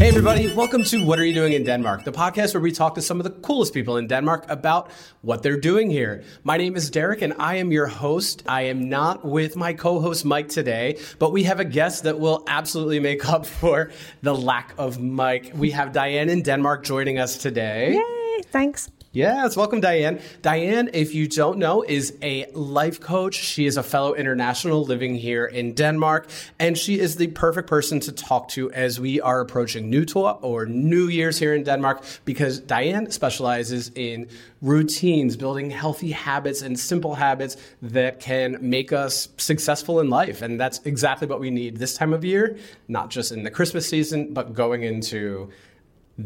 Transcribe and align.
Hey, 0.00 0.08
everybody, 0.08 0.50
welcome 0.54 0.82
to 0.84 1.04
What 1.04 1.18
Are 1.18 1.26
You 1.26 1.34
Doing 1.34 1.52
in 1.52 1.62
Denmark, 1.62 2.04
the 2.04 2.10
podcast 2.10 2.54
where 2.54 2.62
we 2.62 2.72
talk 2.72 2.94
to 2.94 3.02
some 3.02 3.20
of 3.20 3.24
the 3.24 3.30
coolest 3.42 3.74
people 3.74 3.98
in 3.98 4.06
Denmark 4.06 4.46
about 4.48 4.90
what 5.20 5.42
they're 5.42 5.60
doing 5.60 5.90
here. 5.90 6.24
My 6.42 6.56
name 6.56 6.74
is 6.74 6.88
Derek, 6.88 7.20
and 7.20 7.34
I 7.38 7.56
am 7.56 7.70
your 7.70 7.86
host. 7.86 8.42
I 8.46 8.62
am 8.62 8.88
not 8.88 9.26
with 9.26 9.56
my 9.56 9.74
co 9.74 10.00
host 10.00 10.24
Mike 10.24 10.48
today, 10.48 10.98
but 11.18 11.32
we 11.32 11.42
have 11.42 11.60
a 11.60 11.66
guest 11.66 12.04
that 12.04 12.18
will 12.18 12.44
absolutely 12.48 12.98
make 12.98 13.28
up 13.28 13.44
for 13.44 13.90
the 14.22 14.34
lack 14.34 14.72
of 14.78 14.98
Mike. 14.98 15.52
We 15.54 15.72
have 15.72 15.92
Diane 15.92 16.30
in 16.30 16.40
Denmark 16.40 16.82
joining 16.82 17.18
us 17.18 17.36
today. 17.36 17.92
Yay, 17.92 18.42
thanks. 18.44 18.88
Yes, 19.12 19.56
welcome, 19.56 19.80
Diane. 19.80 20.20
Diane, 20.40 20.88
if 20.92 21.16
you 21.16 21.26
don't 21.26 21.58
know, 21.58 21.82
is 21.82 22.16
a 22.22 22.48
life 22.52 23.00
coach. 23.00 23.34
She 23.34 23.66
is 23.66 23.76
a 23.76 23.82
fellow 23.82 24.14
international 24.14 24.84
living 24.84 25.16
here 25.16 25.46
in 25.46 25.74
Denmark, 25.74 26.28
and 26.60 26.78
she 26.78 27.00
is 27.00 27.16
the 27.16 27.26
perfect 27.26 27.68
person 27.68 27.98
to 27.98 28.12
talk 28.12 28.46
to 28.50 28.70
as 28.70 29.00
we 29.00 29.20
are 29.20 29.40
approaching 29.40 29.90
Nytår 29.90 30.38
or 30.42 30.64
New 30.64 31.08
Year's 31.08 31.40
here 31.40 31.54
in 31.54 31.64
Denmark 31.64 32.04
because 32.24 32.60
Diane 32.60 33.10
specializes 33.10 33.90
in 33.96 34.28
routines, 34.62 35.36
building 35.36 35.70
healthy 35.70 36.12
habits 36.12 36.62
and 36.62 36.78
simple 36.78 37.16
habits 37.16 37.56
that 37.82 38.20
can 38.20 38.58
make 38.60 38.92
us 38.92 39.28
successful 39.38 39.98
in 39.98 40.08
life. 40.08 40.40
And 40.40 40.60
that's 40.60 40.78
exactly 40.84 41.26
what 41.26 41.40
we 41.40 41.50
need 41.50 41.78
this 41.78 41.96
time 41.96 42.12
of 42.12 42.24
year, 42.24 42.58
not 42.86 43.10
just 43.10 43.32
in 43.32 43.42
the 43.42 43.50
Christmas 43.50 43.88
season, 43.88 44.32
but 44.32 44.54
going 44.54 44.84
into 44.84 45.50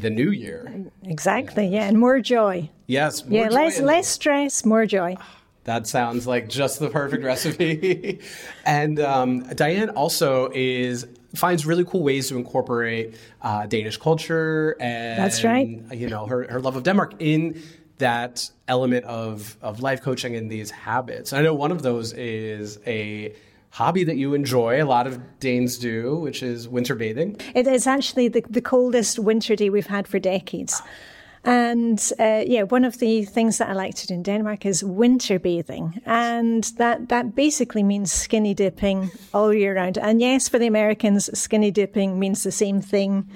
the 0.00 0.10
new 0.10 0.30
year. 0.30 0.72
Exactly. 1.04 1.66
Yeah, 1.68 1.84
and 1.88 1.98
more 1.98 2.20
joy. 2.20 2.70
Yes. 2.86 3.24
yeah, 3.28 3.48
less 3.48 3.78
and- 3.78 3.86
less 3.86 4.08
stress, 4.08 4.64
more 4.64 4.86
joy. 4.86 5.16
That 5.64 5.86
sounds 5.86 6.26
like 6.26 6.50
just 6.50 6.78
the 6.78 6.90
perfect 6.90 7.24
recipe. 7.32 8.20
and 8.66 9.00
um, 9.00 9.40
Diane 9.54 9.88
also 9.88 10.50
is 10.54 11.06
finds 11.34 11.64
really 11.64 11.86
cool 11.86 12.02
ways 12.02 12.28
to 12.28 12.36
incorporate 12.36 13.14
uh, 13.40 13.64
Danish 13.66 13.96
culture 13.96 14.76
and 14.78 15.18
that's 15.18 15.42
right. 15.42 15.80
You 15.90 16.08
know 16.10 16.26
her 16.26 16.46
her 16.51 16.60
love 16.60 16.76
of 16.76 16.82
Denmark 16.82 17.14
in 17.18 17.62
that 17.96 18.51
element 18.68 19.06
of 19.06 19.56
of 19.62 19.80
life 19.80 20.02
coaching 20.02 20.36
and 20.36 20.51
these 20.51 20.70
habits. 20.70 21.32
I 21.32 21.40
know 21.40 21.54
one 21.54 21.73
of 21.73 21.80
those 21.80 22.12
is 22.12 22.79
a 22.86 23.32
hobby 23.74 24.04
that 24.04 24.16
you 24.16 24.34
enjoy. 24.34 24.80
A 24.80 24.86
lot 24.86 25.08
of 25.08 25.18
Danes 25.40 25.78
do, 25.78 26.14
which 26.16 26.44
is 26.44 26.68
winter 26.68 26.94
bathing. 26.94 27.36
It 27.56 27.66
is 27.66 27.88
actually 27.88 28.28
the, 28.28 28.44
the 28.48 28.62
coldest 28.62 29.18
winter 29.18 29.56
day 29.56 29.68
we've 29.68 29.88
had 29.88 30.06
for 30.06 30.20
decades. 30.20 30.80
And 31.42 32.00
uh, 32.20 32.45
yeah, 32.46 32.62
one 32.62 32.84
of 32.84 33.00
the 33.00 33.24
things 33.24 33.58
that 33.58 33.68
I 33.68 33.72
like 33.72 33.96
to 33.96 34.06
do 34.06 34.14
in 34.14 34.22
Denmark 34.22 34.64
is 34.64 34.84
winter 34.84 35.40
bathing. 35.40 36.00
And 36.06 36.62
that, 36.78 37.08
that 37.08 37.34
basically 37.34 37.82
means 37.82 38.12
skinny 38.12 38.54
dipping 38.54 39.10
all 39.34 39.52
year 39.52 39.74
round. 39.74 39.98
And 39.98 40.20
yes, 40.20 40.48
for 40.48 40.60
the 40.60 40.68
Americans, 40.68 41.28
skinny 41.36 41.72
dipping 41.72 42.20
means 42.20 42.45
the 42.45 42.52
same 42.52 42.80
thing 42.80 43.28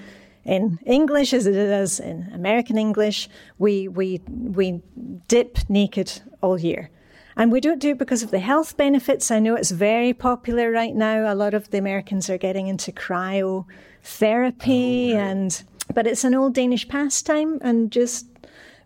in 0.44 0.78
English 0.86 1.34
as 1.34 1.46
it 1.48 1.54
does 1.54 1.98
in 1.98 2.30
American 2.32 2.78
English. 2.78 3.28
We, 3.58 3.88
we, 3.88 4.20
we 4.28 4.82
dip 5.26 5.58
naked 5.68 6.22
all 6.40 6.60
year. 6.60 6.90
And 7.38 7.52
we 7.52 7.60
don't 7.60 7.78
do 7.78 7.90
it 7.90 7.98
because 7.98 8.24
of 8.24 8.32
the 8.32 8.40
health 8.40 8.76
benefits. 8.76 9.30
I 9.30 9.38
know 9.38 9.54
it's 9.54 9.70
very 9.70 10.12
popular 10.12 10.72
right 10.72 10.94
now. 10.94 11.32
A 11.32 11.36
lot 11.36 11.54
of 11.54 11.70
the 11.70 11.78
Americans 11.78 12.28
are 12.28 12.36
getting 12.36 12.66
into 12.66 12.90
cryotherapy 12.90 15.14
oh, 15.14 15.16
and 15.16 15.62
but 15.94 16.08
it's 16.08 16.24
an 16.24 16.34
old 16.34 16.54
Danish 16.54 16.88
pastime 16.88 17.58
and 17.62 17.92
just 17.92 18.26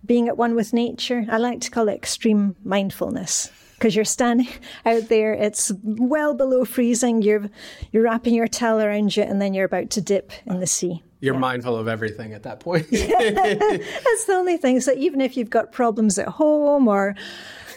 being 0.05 0.29
at 0.29 0.37
one 0.37 0.55
with 0.55 0.75
nature. 0.75 1.25
I 1.31 1.39
like 1.39 1.63
to 1.63 1.71
call 1.71 1.89
it 1.89 1.95
extreme 1.95 2.55
mindfulness 2.63 3.51
because 3.75 3.97
you're 3.97 4.05
standing 4.05 4.49
out 4.87 5.09
there. 5.09 5.33
It's 5.33 5.73
well 5.83 6.35
below 6.35 6.67
freezing. 6.67 7.23
You're 7.23 7.49
you're 7.91 8.05
wrapping 8.05 8.35
your 8.35 8.49
towel 8.49 8.83
around 8.83 9.17
you, 9.17 9.23
and 9.23 9.41
then 9.41 9.55
you're 9.55 9.65
about 9.65 9.89
to 9.91 10.03
dip 10.03 10.31
in 10.45 10.61
the 10.61 10.67
sea. 10.67 11.03
You're 11.21 11.35
yeah. 11.35 11.41
mindful 11.41 11.77
of 11.77 11.89
everything 11.89 12.35
at 12.35 12.43
that 12.43 12.61
point. 12.61 12.87
That's 12.91 14.25
the 14.27 14.35
only 14.35 14.59
thing. 14.59 14.81
So 14.81 14.93
even 14.93 15.21
if 15.21 15.37
you've 15.37 15.51
got 15.51 15.73
problems 15.73 16.19
at 16.19 16.29
home 16.29 16.89
or 16.89 17.15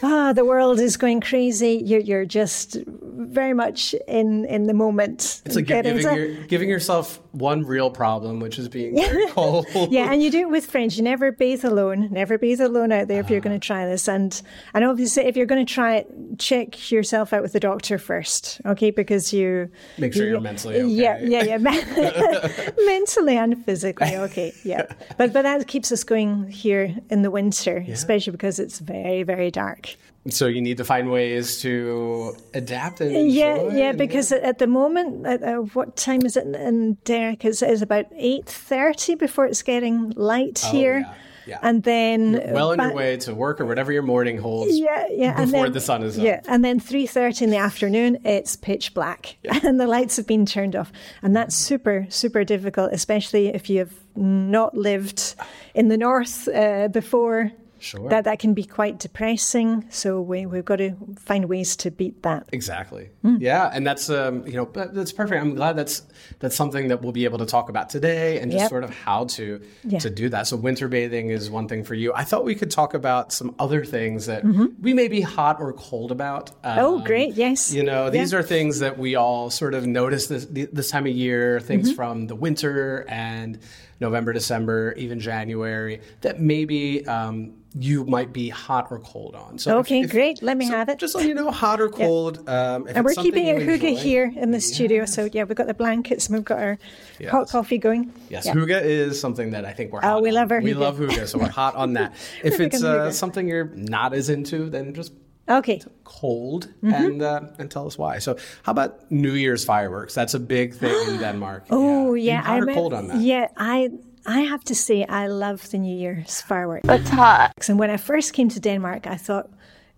ah, 0.02 0.32
the 0.32 0.44
world 0.44 0.80
is 0.80 0.96
going 0.96 1.20
crazy. 1.20 1.82
You're, 1.84 2.00
you're 2.00 2.24
just 2.24 2.76
very 2.86 3.54
much 3.54 3.94
in, 4.06 4.44
in 4.46 4.64
the 4.64 4.74
moment. 4.74 5.42
It's 5.44 5.56
like 5.56 5.66
giving, 5.66 5.98
your, 5.98 6.34
giving 6.44 6.68
yourself 6.68 7.20
one 7.32 7.64
real 7.64 7.90
problem, 7.90 8.40
which 8.40 8.58
is 8.58 8.68
being 8.68 8.96
very 9.00 9.26
cold. 9.28 9.66
yeah, 9.90 10.12
and 10.12 10.22
you 10.22 10.30
do 10.30 10.40
it 10.40 10.50
with 10.50 10.66
friends. 10.66 10.96
You 10.96 11.04
never 11.04 11.32
bathe 11.32 11.64
alone. 11.64 12.08
Never 12.10 12.38
bathe 12.38 12.60
alone 12.60 12.92
out 12.92 13.08
there 13.08 13.20
if 13.20 13.30
you're 13.30 13.40
going 13.40 13.58
to 13.58 13.64
try 13.64 13.86
this. 13.86 14.08
And 14.08 14.40
and 14.74 14.84
obviously, 14.84 15.24
if 15.24 15.36
you're 15.36 15.46
going 15.46 15.64
to 15.64 15.72
try 15.72 15.96
it, 15.96 16.38
check 16.38 16.90
yourself 16.90 17.32
out 17.32 17.42
with 17.42 17.52
the 17.52 17.60
doctor 17.60 17.98
first, 17.98 18.60
okay? 18.64 18.90
Because 18.90 19.32
you 19.32 19.70
make 19.98 20.14
sure 20.14 20.26
you, 20.26 20.36
are 20.36 20.40
mentally 20.40 20.76
okay. 20.76 20.86
Yeah, 20.86 21.18
yeah, 21.22 21.42
yeah. 21.42 21.58
mentally 22.86 23.36
and 23.36 23.64
physically, 23.64 24.16
okay, 24.16 24.54
yeah. 24.64 24.86
But 25.16 25.32
but 25.32 25.42
that 25.42 25.66
keeps 25.68 25.92
us 25.92 26.04
going 26.04 26.48
here 26.48 26.96
in 27.10 27.22
the 27.22 27.30
winter, 27.30 27.84
yeah. 27.86 27.94
especially 27.94 28.32
because 28.32 28.58
it's 28.58 28.78
very 28.78 29.22
very 29.22 29.50
dark. 29.50 29.85
So 30.28 30.46
you 30.46 30.60
need 30.60 30.78
to 30.78 30.84
find 30.84 31.10
ways 31.10 31.60
to 31.62 32.36
adapt 32.52 33.00
and 33.00 33.30
yeah, 33.30 33.70
yeah. 33.70 33.92
Because 33.92 34.32
yeah. 34.32 34.38
at 34.38 34.58
the 34.58 34.66
moment, 34.66 35.24
at, 35.24 35.42
uh, 35.42 35.56
what 35.74 35.96
time 35.96 36.26
is 36.26 36.36
it 36.36 36.46
in 36.46 36.94
Derek? 37.04 37.44
It's, 37.44 37.62
it's 37.62 37.82
about 37.82 38.06
eight 38.16 38.46
thirty 38.46 39.14
before 39.14 39.46
it's 39.46 39.62
getting 39.62 40.10
light 40.10 40.62
oh, 40.64 40.70
here. 40.70 40.98
Yeah. 41.00 41.14
Yeah. 41.46 41.58
And 41.62 41.84
then 41.84 42.32
You're 42.32 42.52
well 42.52 42.72
on 42.72 42.78
your 42.80 42.92
way 42.92 43.16
to 43.18 43.32
work 43.32 43.60
or 43.60 43.66
whatever 43.66 43.92
your 43.92 44.02
morning 44.02 44.36
holds. 44.36 44.76
Yeah, 44.76 45.06
yeah. 45.10 45.44
Before 45.44 45.64
then, 45.64 45.72
the 45.72 45.80
sun 45.80 46.02
is 46.02 46.18
up. 46.18 46.24
Yeah, 46.24 46.40
and 46.48 46.64
then 46.64 46.80
three 46.80 47.06
thirty 47.06 47.44
in 47.44 47.50
the 47.50 47.56
afternoon, 47.56 48.18
it's 48.24 48.56
pitch 48.56 48.94
black, 48.94 49.36
yeah. 49.44 49.60
and 49.64 49.78
the 49.78 49.86
lights 49.86 50.16
have 50.16 50.26
been 50.26 50.44
turned 50.44 50.74
off, 50.74 50.90
and 51.22 51.36
that's 51.36 51.54
super, 51.54 52.06
super 52.08 52.42
difficult, 52.42 52.92
especially 52.92 53.48
if 53.48 53.70
you 53.70 53.78
have 53.78 53.92
not 54.16 54.76
lived 54.76 55.36
in 55.74 55.86
the 55.86 55.96
north 55.96 56.48
uh, 56.48 56.88
before 56.88 57.52
Sure. 57.78 58.08
That 58.08 58.24
that 58.24 58.38
can 58.38 58.54
be 58.54 58.64
quite 58.64 58.98
depressing. 58.98 59.86
So 59.90 60.20
we 60.20 60.46
we've 60.46 60.64
got 60.64 60.76
to 60.76 60.96
find 61.18 61.46
ways 61.46 61.76
to 61.76 61.90
beat 61.90 62.22
that. 62.22 62.48
Exactly. 62.52 63.10
Mm. 63.24 63.40
Yeah, 63.40 63.70
and 63.72 63.86
that's 63.86 64.08
um, 64.08 64.46
you 64.46 64.54
know 64.54 64.64
that's 64.72 65.12
perfect. 65.12 65.40
I'm 65.40 65.54
glad 65.54 65.76
that's 65.76 66.02
that's 66.38 66.56
something 66.56 66.88
that 66.88 67.02
we'll 67.02 67.12
be 67.12 67.24
able 67.24 67.38
to 67.38 67.46
talk 67.46 67.68
about 67.68 67.90
today 67.90 68.40
and 68.40 68.50
just 68.50 68.62
yep. 68.62 68.70
sort 68.70 68.84
of 68.84 68.90
how 68.90 69.24
to 69.24 69.60
yeah. 69.84 69.98
to 69.98 70.10
do 70.10 70.28
that. 70.30 70.46
So 70.46 70.56
winter 70.56 70.88
bathing 70.88 71.30
is 71.30 71.50
one 71.50 71.68
thing 71.68 71.84
for 71.84 71.94
you. 71.94 72.12
I 72.14 72.24
thought 72.24 72.44
we 72.44 72.54
could 72.54 72.70
talk 72.70 72.94
about 72.94 73.32
some 73.32 73.54
other 73.58 73.84
things 73.84 74.26
that 74.26 74.44
mm-hmm. 74.44 74.66
we 74.80 74.94
may 74.94 75.08
be 75.08 75.20
hot 75.20 75.60
or 75.60 75.72
cold 75.72 76.12
about. 76.12 76.50
Um, 76.64 76.78
oh, 76.78 76.98
great! 77.00 77.34
Yes. 77.34 77.72
You 77.72 77.82
know, 77.82 78.10
these 78.10 78.32
yeah. 78.32 78.38
are 78.38 78.42
things 78.42 78.78
that 78.80 78.98
we 78.98 79.16
all 79.16 79.50
sort 79.50 79.74
of 79.74 79.86
notice 79.86 80.28
this 80.28 80.46
this 80.46 80.90
time 80.90 81.06
of 81.06 81.12
year. 81.12 81.60
Things 81.60 81.88
mm-hmm. 81.88 81.96
from 81.96 82.26
the 82.26 82.34
winter 82.34 83.04
and 83.08 83.58
November, 84.00 84.32
December, 84.32 84.92
even 84.96 85.18
January 85.18 86.00
that 86.20 86.40
maybe 86.40 87.06
um, 87.06 87.54
you 87.78 88.04
might 88.04 88.32
be 88.32 88.48
hot 88.48 88.88
or 88.90 88.98
cold 89.00 89.34
on. 89.34 89.58
So 89.58 89.78
okay, 89.78 90.00
if, 90.00 90.06
if, 90.06 90.10
great. 90.10 90.42
Let 90.42 90.56
me 90.56 90.66
so 90.66 90.72
have 90.72 90.88
it. 90.88 90.98
Just 90.98 91.12
so 91.12 91.20
you 91.20 91.34
know, 91.34 91.50
hot 91.50 91.80
or 91.80 91.88
cold. 91.88 92.42
Yeah. 92.46 92.74
Um, 92.74 92.86
and 92.88 93.04
we're 93.04 93.14
keeping 93.14 93.46
it 93.46 93.56
hygge 93.58 93.98
here 93.98 94.32
in 94.34 94.50
the 94.50 94.60
studio. 94.60 95.04
So 95.04 95.28
yeah, 95.32 95.44
we've 95.44 95.56
got 95.56 95.66
the 95.66 95.74
blankets 95.74 96.26
and 96.26 96.36
we've 96.36 96.44
got 96.44 96.58
our 96.58 96.78
yes. 97.18 97.30
hot 97.30 97.48
coffee 97.48 97.78
going. 97.78 98.12
Yes, 98.30 98.46
yeah. 98.46 98.54
hygge 98.54 98.82
is 98.82 99.20
something 99.20 99.50
that 99.50 99.64
I 99.64 99.72
think 99.72 99.92
we're. 99.92 100.00
Oh, 100.02 100.20
we 100.20 100.30
love 100.30 100.50
our. 100.50 100.60
We 100.60 100.74
love 100.74 100.98
hygge, 100.98 101.26
so 101.28 101.38
we're 101.38 101.48
hot 101.48 101.74
on 101.74 101.94
that. 101.94 102.14
if 102.44 102.60
it's 102.60 102.82
uh, 102.82 103.10
something 103.12 103.46
you're 103.46 103.66
not 103.74 104.14
as 104.14 104.30
into, 104.30 104.70
then 104.70 104.94
just 104.94 105.12
Okay. 105.48 105.80
Cold 106.04 106.68
mm-hmm. 106.82 106.92
and 106.92 107.22
uh, 107.22 107.40
and 107.58 107.70
tell 107.70 107.86
us 107.86 107.96
why. 107.96 108.18
So, 108.18 108.36
how 108.62 108.72
about 108.72 109.10
New 109.10 109.32
Year's 109.32 109.64
fireworks? 109.64 110.14
That's 110.14 110.34
a 110.34 110.40
big 110.40 110.74
thing 110.74 110.94
in 111.08 111.18
Denmark. 111.20 111.66
Oh 111.70 112.14
yeah, 112.14 112.42
yeah. 112.42 112.52
I'm 112.52 112.74
cold 112.74 112.92
on 112.92 113.08
that. 113.08 113.20
Yeah, 113.20 113.48
I 113.56 113.90
I 114.26 114.40
have 114.40 114.64
to 114.64 114.74
say 114.74 115.04
I 115.04 115.28
love 115.28 115.70
the 115.70 115.78
New 115.78 115.96
Year's 115.96 116.40
fireworks. 116.40 116.88
It's 116.88 117.08
hot. 117.08 117.52
And 117.68 117.78
when 117.78 117.90
I 117.90 117.96
first 117.96 118.32
came 118.32 118.48
to 118.50 118.60
Denmark, 118.60 119.06
I 119.06 119.16
thought, 119.16 119.50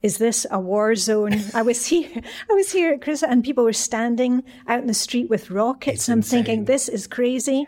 is 0.02 0.18
this 0.18 0.46
a 0.50 0.60
war 0.60 0.94
zone? 0.94 1.34
I 1.54 1.62
was 1.62 1.86
here, 1.86 2.10
I 2.50 2.52
was 2.52 2.70
here 2.70 2.92
at 2.92 3.00
Christmas, 3.00 3.30
and 3.30 3.42
people 3.42 3.64
were 3.64 3.72
standing 3.72 4.44
out 4.66 4.80
in 4.80 4.86
the 4.86 4.94
street 4.94 5.30
with 5.30 5.50
rockets. 5.50 6.02
It's 6.02 6.08
I'm 6.08 6.18
insane. 6.18 6.44
thinking, 6.44 6.64
this 6.66 6.88
is 6.88 7.06
crazy. 7.06 7.66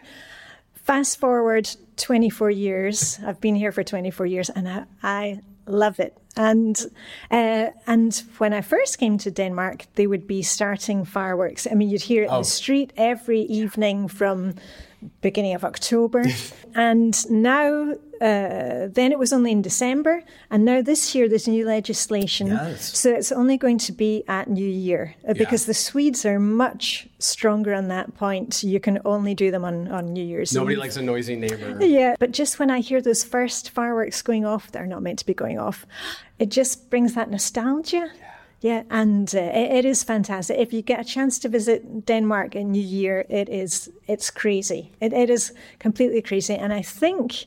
Fast 0.75 1.19
forward 1.19 1.69
24 1.97 2.51
years. 2.51 3.19
I've 3.27 3.41
been 3.41 3.55
here 3.55 3.73
for 3.73 3.83
24 3.83 4.27
years, 4.27 4.51
and 4.51 4.69
I, 4.69 4.85
I 5.03 5.41
love 5.67 5.99
it. 5.99 6.17
And 6.37 6.79
uh, 7.31 7.71
and 7.87 8.23
when 8.39 8.53
I 8.53 8.61
first 8.61 8.99
came 8.99 9.19
to 9.19 9.31
Denmark, 9.31 9.87
they 9.95 10.07
would 10.07 10.27
be 10.27 10.43
starting 10.43 11.05
fireworks. 11.05 11.67
I 11.71 11.75
mean, 11.75 11.91
you'd 11.91 12.03
hear 12.03 12.23
it 12.23 12.27
oh. 12.27 12.37
in 12.37 12.43
the 12.43 12.49
oh. 12.49 12.59
street 12.61 12.93
every 12.97 13.41
evening 13.43 14.09
from 14.09 14.55
beginning 15.21 15.55
of 15.55 15.65
October. 15.65 16.25
and 16.75 17.31
now, 17.31 17.93
uh, 18.21 18.89
then 18.89 19.13
it 19.13 19.19
was 19.19 19.33
only 19.33 19.53
in 19.53 19.63
December. 19.63 20.23
And 20.51 20.65
now 20.65 20.83
this 20.83 21.15
year, 21.15 21.29
there's 21.29 21.49
new 21.49 21.67
legislation. 21.67 22.49
Yes. 22.49 22.99
So 22.99 23.11
it's 23.11 23.33
only 23.33 23.57
going 23.57 23.79
to 23.79 23.93
be 23.93 24.25
at 24.29 24.49
New 24.49 24.69
Year 24.69 25.15
uh, 25.29 25.35
because 25.35 25.65
yeah. 25.65 25.69
the 25.69 25.75
Swedes 25.75 26.25
are 26.25 26.39
much 26.39 27.09
stronger 27.19 27.75
on 27.75 27.89
that 27.89 28.15
point. 28.17 28.63
You 28.63 28.81
can 28.81 29.01
only 29.05 29.35
do 29.35 29.51
them 29.51 29.65
on, 29.65 29.89
on 29.89 30.13
New 30.13 30.25
Year's 30.25 30.53
Nobody 30.53 30.75
Eve. 30.75 30.81
likes 30.81 30.97
a 30.97 31.03
noisy 31.03 31.37
neighbor. 31.37 31.79
Yeah. 31.85 32.17
But 32.19 32.33
just 32.33 32.59
when 32.59 32.71
I 32.71 32.81
hear 32.81 33.01
those 33.01 33.25
first 33.25 33.71
fireworks 33.71 34.23
going 34.23 34.45
off, 34.45 34.71
they're 34.73 34.87
not 34.87 35.03
meant 35.03 35.19
to 35.21 35.27
be 35.27 35.35
going 35.35 35.59
off, 35.59 35.87
it 36.39 36.51
just 36.51 36.91
brings 36.91 37.15
that 37.15 37.31
nostalgia. 37.31 38.11
Yeah 38.19 38.30
Yeah, 38.61 38.83
and 38.91 39.35
uh, 39.35 39.39
it, 39.39 39.73
it 39.73 39.85
is 39.87 40.05
fantastic. 40.05 40.59
If 40.59 40.73
you 40.73 40.83
get 40.83 41.01
a 41.01 41.05
chance 41.05 41.39
to 41.41 41.49
visit 41.49 42.05
Denmark 42.05 42.55
in 42.55 42.73
New 42.73 42.83
Year, 42.83 43.25
it 43.31 43.49
is 43.49 43.91
it's 44.07 44.31
crazy. 44.31 44.93
It, 45.01 45.13
it 45.13 45.31
is 45.31 45.53
completely 45.79 46.21
crazy, 46.21 46.55
and 46.55 46.73
I 46.73 46.83
think 46.83 47.47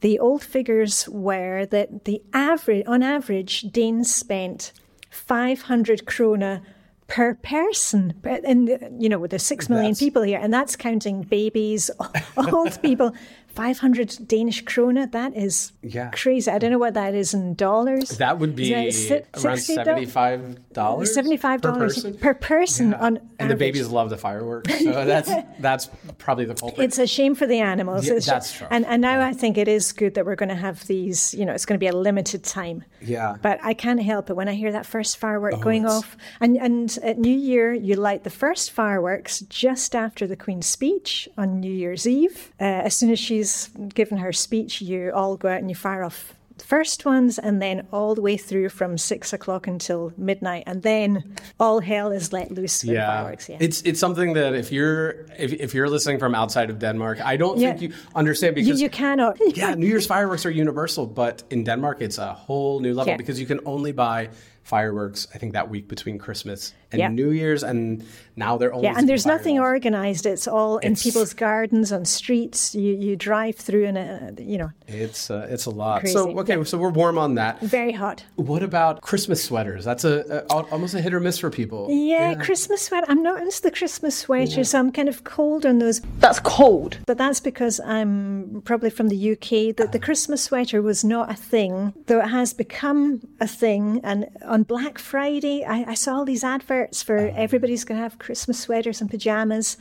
the 0.00 0.18
old 0.18 0.42
figures 0.42 1.08
were 1.08 1.66
that 1.66 2.04
the 2.04 2.22
average, 2.32 2.84
on 2.86 3.02
average, 3.02 3.62
Danes 3.72 4.14
spent 4.14 4.72
500 5.10 6.04
krona 6.04 6.62
per 7.06 7.34
person. 7.34 8.14
And, 8.24 8.68
you 8.98 9.08
know, 9.08 9.26
there's 9.26 9.42
six 9.42 9.68
million 9.68 9.92
that's... 9.92 10.00
people 10.00 10.22
here, 10.22 10.38
and 10.42 10.52
that's 10.52 10.76
counting 10.76 11.22
babies, 11.22 11.90
old 12.36 12.80
people. 12.82 13.12
500 13.54 14.18
Danish 14.26 14.64
krona. 14.64 15.10
That 15.12 15.36
is 15.36 15.72
yeah. 15.82 16.10
crazy. 16.10 16.50
I 16.50 16.58
don't 16.58 16.70
know 16.70 16.78
what 16.78 16.94
that 16.94 17.14
is 17.14 17.34
in 17.34 17.54
dollars. 17.54 18.10
That 18.18 18.38
would 18.38 18.56
be 18.56 18.72
that 18.72 19.26
around 19.44 19.58
$75. 19.58 20.58
$75 20.74 21.62
per 21.62 21.72
person, 21.72 22.18
per 22.18 22.34
person 22.34 22.90
yeah. 22.90 22.98
on 22.98 23.16
And 23.16 23.30
average. 23.38 23.50
the 23.50 23.56
babies 23.56 23.88
love 23.88 24.10
the 24.10 24.16
fireworks. 24.16 24.76
So 24.82 25.04
that's 25.04 25.30
that's 25.60 25.88
probably 26.18 26.46
the 26.46 26.54
culprit. 26.54 26.84
It's 26.84 26.98
a 26.98 27.06
shame 27.06 27.34
for 27.34 27.46
the 27.46 27.60
animals. 27.60 28.08
Yeah, 28.08 28.18
that's 28.18 28.52
true. 28.52 28.66
And, 28.70 28.84
and 28.86 29.00
now 29.00 29.20
I 29.20 29.32
think 29.32 29.56
it 29.56 29.68
is 29.68 29.92
good 29.92 30.14
that 30.14 30.26
we're 30.26 30.34
going 30.34 30.48
to 30.48 30.54
have 30.54 30.86
these, 30.86 31.32
you 31.34 31.44
know, 31.44 31.52
it's 31.52 31.66
going 31.66 31.78
to 31.78 31.82
be 31.82 31.88
a 31.88 31.96
limited 31.96 32.42
time. 32.42 32.84
Yeah. 33.00 33.36
But 33.40 33.60
I 33.62 33.74
can't 33.74 34.02
help 34.02 34.30
it 34.30 34.34
when 34.34 34.48
I 34.48 34.54
hear 34.54 34.72
that 34.72 34.86
first 34.86 35.18
firework 35.18 35.54
oh, 35.54 35.60
going 35.60 35.86
off. 35.86 36.16
And, 36.40 36.56
and 36.56 36.98
at 37.02 37.18
New 37.18 37.36
Year, 37.36 37.72
you 37.72 37.94
light 37.96 38.24
the 38.24 38.30
first 38.30 38.72
fireworks 38.72 39.40
just 39.40 39.94
after 39.94 40.26
the 40.26 40.36
Queen's 40.36 40.66
speech 40.66 41.28
on 41.38 41.60
New 41.60 41.72
Year's 41.72 42.06
Eve. 42.06 42.52
Uh, 42.60 42.64
as 42.64 42.96
soon 42.96 43.10
as 43.10 43.18
she's 43.18 43.43
she's 43.44 43.68
given 43.94 44.18
her 44.18 44.32
speech, 44.32 44.80
you 44.80 45.12
all 45.14 45.36
go 45.36 45.48
out 45.48 45.58
and 45.58 45.68
you 45.68 45.76
fire 45.76 46.02
off 46.04 46.34
the 46.56 46.64
first 46.64 47.04
ones, 47.04 47.38
and 47.38 47.60
then 47.60 47.86
all 47.92 48.14
the 48.14 48.20
way 48.20 48.36
through 48.36 48.68
from 48.68 48.96
six 48.96 49.32
o'clock 49.32 49.66
until 49.66 50.12
midnight, 50.16 50.62
and 50.68 50.82
then 50.82 51.34
all 51.58 51.80
hell 51.80 52.12
is 52.12 52.32
let 52.32 52.52
loose. 52.52 52.84
yeah. 52.84 53.06
fireworks. 53.06 53.48
Yeah, 53.48 53.56
it's 53.58 53.82
it's 53.82 53.98
something 53.98 54.34
that 54.34 54.54
if 54.54 54.70
you're 54.70 55.26
if, 55.36 55.52
if 55.52 55.74
you're 55.74 55.88
listening 55.88 56.20
from 56.20 56.32
outside 56.32 56.70
of 56.70 56.78
Denmark, 56.78 57.20
I 57.20 57.36
don't 57.36 57.58
yeah. 57.58 57.70
think 57.70 57.82
you 57.82 57.98
understand 58.14 58.54
because 58.54 58.80
you, 58.80 58.84
you 58.84 58.90
cannot. 58.90 59.36
yeah, 59.56 59.74
New 59.74 59.88
Year's 59.88 60.06
fireworks 60.06 60.46
are 60.46 60.50
universal, 60.50 61.06
but 61.06 61.42
in 61.50 61.64
Denmark, 61.64 62.00
it's 62.00 62.18
a 62.18 62.32
whole 62.32 62.78
new 62.78 62.94
level 62.94 63.10
yeah. 63.10 63.16
because 63.16 63.40
you 63.40 63.46
can 63.46 63.58
only 63.66 63.90
buy 63.90 64.28
fireworks. 64.62 65.26
I 65.34 65.38
think 65.38 65.54
that 65.54 65.68
week 65.68 65.88
between 65.88 66.18
Christmas 66.18 66.72
and. 66.92 67.16
New 67.16 67.30
Year's, 67.30 67.64
and 67.64 68.04
now 68.36 68.56
they're 68.56 68.72
only 68.72 68.86
yeah. 68.86 68.94
And 68.96 69.08
there's 69.08 69.26
nothing 69.26 69.58
organized. 69.58 70.26
It's 70.26 70.48
all 70.48 70.78
in 70.78 70.96
people's 70.96 71.34
gardens, 71.34 71.92
on 71.92 72.04
streets. 72.04 72.74
You 72.74 72.94
you 72.94 73.16
drive 73.16 73.56
through, 73.56 73.86
and 73.86 73.98
uh, 73.98 74.42
you 74.42 74.58
know. 74.58 74.70
It's 74.88 75.30
uh, 75.30 75.46
it's 75.50 75.66
a 75.66 75.70
lot. 75.70 76.00
Crazy. 76.00 76.14
So 76.14 76.38
okay, 76.40 76.56
yeah. 76.56 76.64
so 76.64 76.78
we're 76.78 76.90
warm 76.90 77.16
on 77.18 77.36
that. 77.36 77.60
Very 77.60 77.92
hot. 77.92 78.24
What 78.36 78.62
about 78.62 79.02
Christmas 79.02 79.42
sweaters? 79.42 79.84
That's 79.84 80.04
a, 80.04 80.44
a 80.50 80.54
almost 80.70 80.94
a 80.94 81.00
hit 81.00 81.14
or 81.14 81.20
miss 81.20 81.38
for 81.38 81.50
people. 81.50 81.86
Yeah, 81.90 82.30
yeah. 82.32 82.34
Christmas 82.34 82.82
sweater. 82.82 83.06
I'm 83.08 83.22
not 83.22 83.40
into 83.40 83.62
the 83.62 83.70
Christmas 83.70 84.18
sweaters. 84.18 84.72
Yeah. 84.72 84.80
I'm 84.80 84.90
kind 84.90 85.08
of 85.08 85.24
cold 85.24 85.64
on 85.64 85.78
those. 85.78 86.00
That's 86.18 86.40
cold. 86.40 86.98
But 87.06 87.18
that's 87.18 87.40
because 87.40 87.80
I'm 87.80 88.62
probably 88.64 88.90
from 88.90 89.08
the 89.08 89.32
UK. 89.32 89.76
That 89.76 89.92
the 89.92 90.00
Christmas 90.00 90.42
sweater 90.42 90.82
was 90.82 91.04
not 91.04 91.30
a 91.30 91.34
thing, 91.34 91.94
though 92.06 92.20
it 92.20 92.28
has 92.28 92.52
become 92.52 93.20
a 93.40 93.46
thing. 93.46 94.00
And 94.02 94.26
on 94.44 94.64
Black 94.64 94.98
Friday, 94.98 95.64
I, 95.64 95.84
I 95.90 95.94
saw 95.94 96.16
all 96.16 96.24
these 96.24 96.44
adverts 96.44 97.02
for 97.02 97.18
oh. 97.18 97.34
everybody's 97.36 97.84
going 97.84 97.98
to 97.98 98.02
have 98.02 98.18
Christmas 98.24 98.58
sweaters 98.58 99.00
and 99.00 99.10
pajamas. 99.10 99.76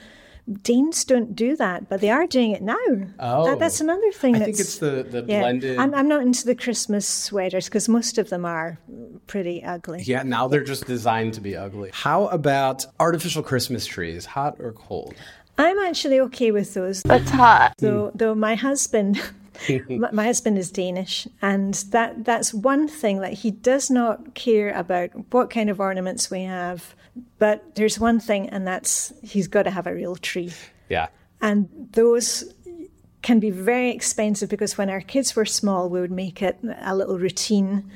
Danes 0.61 1.05
don't 1.05 1.37
do 1.37 1.55
that, 1.55 1.87
but 1.87 2.01
they 2.01 2.09
are 2.09 2.27
doing 2.27 2.51
it 2.51 2.61
now. 2.61 2.75
Oh, 3.17 3.45
that, 3.45 3.59
that's 3.59 3.79
another 3.79 4.11
thing. 4.11 4.35
I 4.35 4.39
think 4.39 4.59
it's 4.59 4.77
the, 4.77 5.07
the 5.09 5.23
yeah, 5.25 5.39
blended. 5.39 5.77
I'm, 5.77 5.95
I'm, 5.95 6.09
not 6.09 6.21
into 6.21 6.45
the 6.45 6.53
Christmas 6.53 7.07
sweaters 7.07 7.65
because 7.65 7.87
most 7.87 8.17
of 8.17 8.29
them 8.29 8.43
are 8.43 8.77
pretty 9.25 9.63
ugly. 9.63 10.01
Yeah, 10.03 10.23
now 10.23 10.49
they're 10.49 10.65
just 10.65 10.85
designed 10.85 11.33
to 11.35 11.41
be 11.41 11.55
ugly. 11.55 11.91
How 11.93 12.27
about 12.27 12.85
artificial 12.99 13.41
Christmas 13.41 13.85
trees, 13.85 14.25
hot 14.25 14.57
or 14.59 14.73
cold? 14.73 15.15
I'm 15.57 15.79
actually 15.79 16.19
okay 16.19 16.51
with 16.51 16.73
those. 16.73 17.03
It's 17.05 17.29
hot. 17.29 17.75
Though, 17.77 18.11
though 18.13 18.35
my 18.35 18.55
husband 18.55 19.21
my 19.89 20.25
husband 20.25 20.57
is 20.57 20.71
Danish, 20.71 21.27
and 21.41 21.73
that 21.91 22.25
that's 22.25 22.53
one 22.53 22.87
thing 22.87 23.19
that 23.19 23.33
he 23.33 23.51
does 23.51 23.89
not 23.89 24.33
care 24.35 24.71
about 24.71 25.09
what 25.31 25.49
kind 25.49 25.69
of 25.69 25.79
ornaments 25.79 26.29
we 26.29 26.43
have. 26.43 26.95
But 27.37 27.75
there's 27.75 27.99
one 27.99 28.19
thing, 28.19 28.49
and 28.49 28.65
that's 28.67 29.13
he's 29.21 29.47
got 29.47 29.63
to 29.63 29.71
have 29.71 29.87
a 29.87 29.93
real 29.93 30.15
tree. 30.15 30.53
Yeah. 30.89 31.07
And 31.41 31.69
those 31.91 32.53
can 33.21 33.39
be 33.39 33.49
very 33.49 33.89
expensive 33.89 34.49
because 34.49 34.77
when 34.77 34.89
our 34.89 35.01
kids 35.01 35.35
were 35.35 35.45
small, 35.45 35.89
we 35.89 35.99
would 36.01 36.11
make 36.11 36.41
it 36.41 36.57
a 36.81 36.95
little 36.95 37.17
routine 37.17 37.89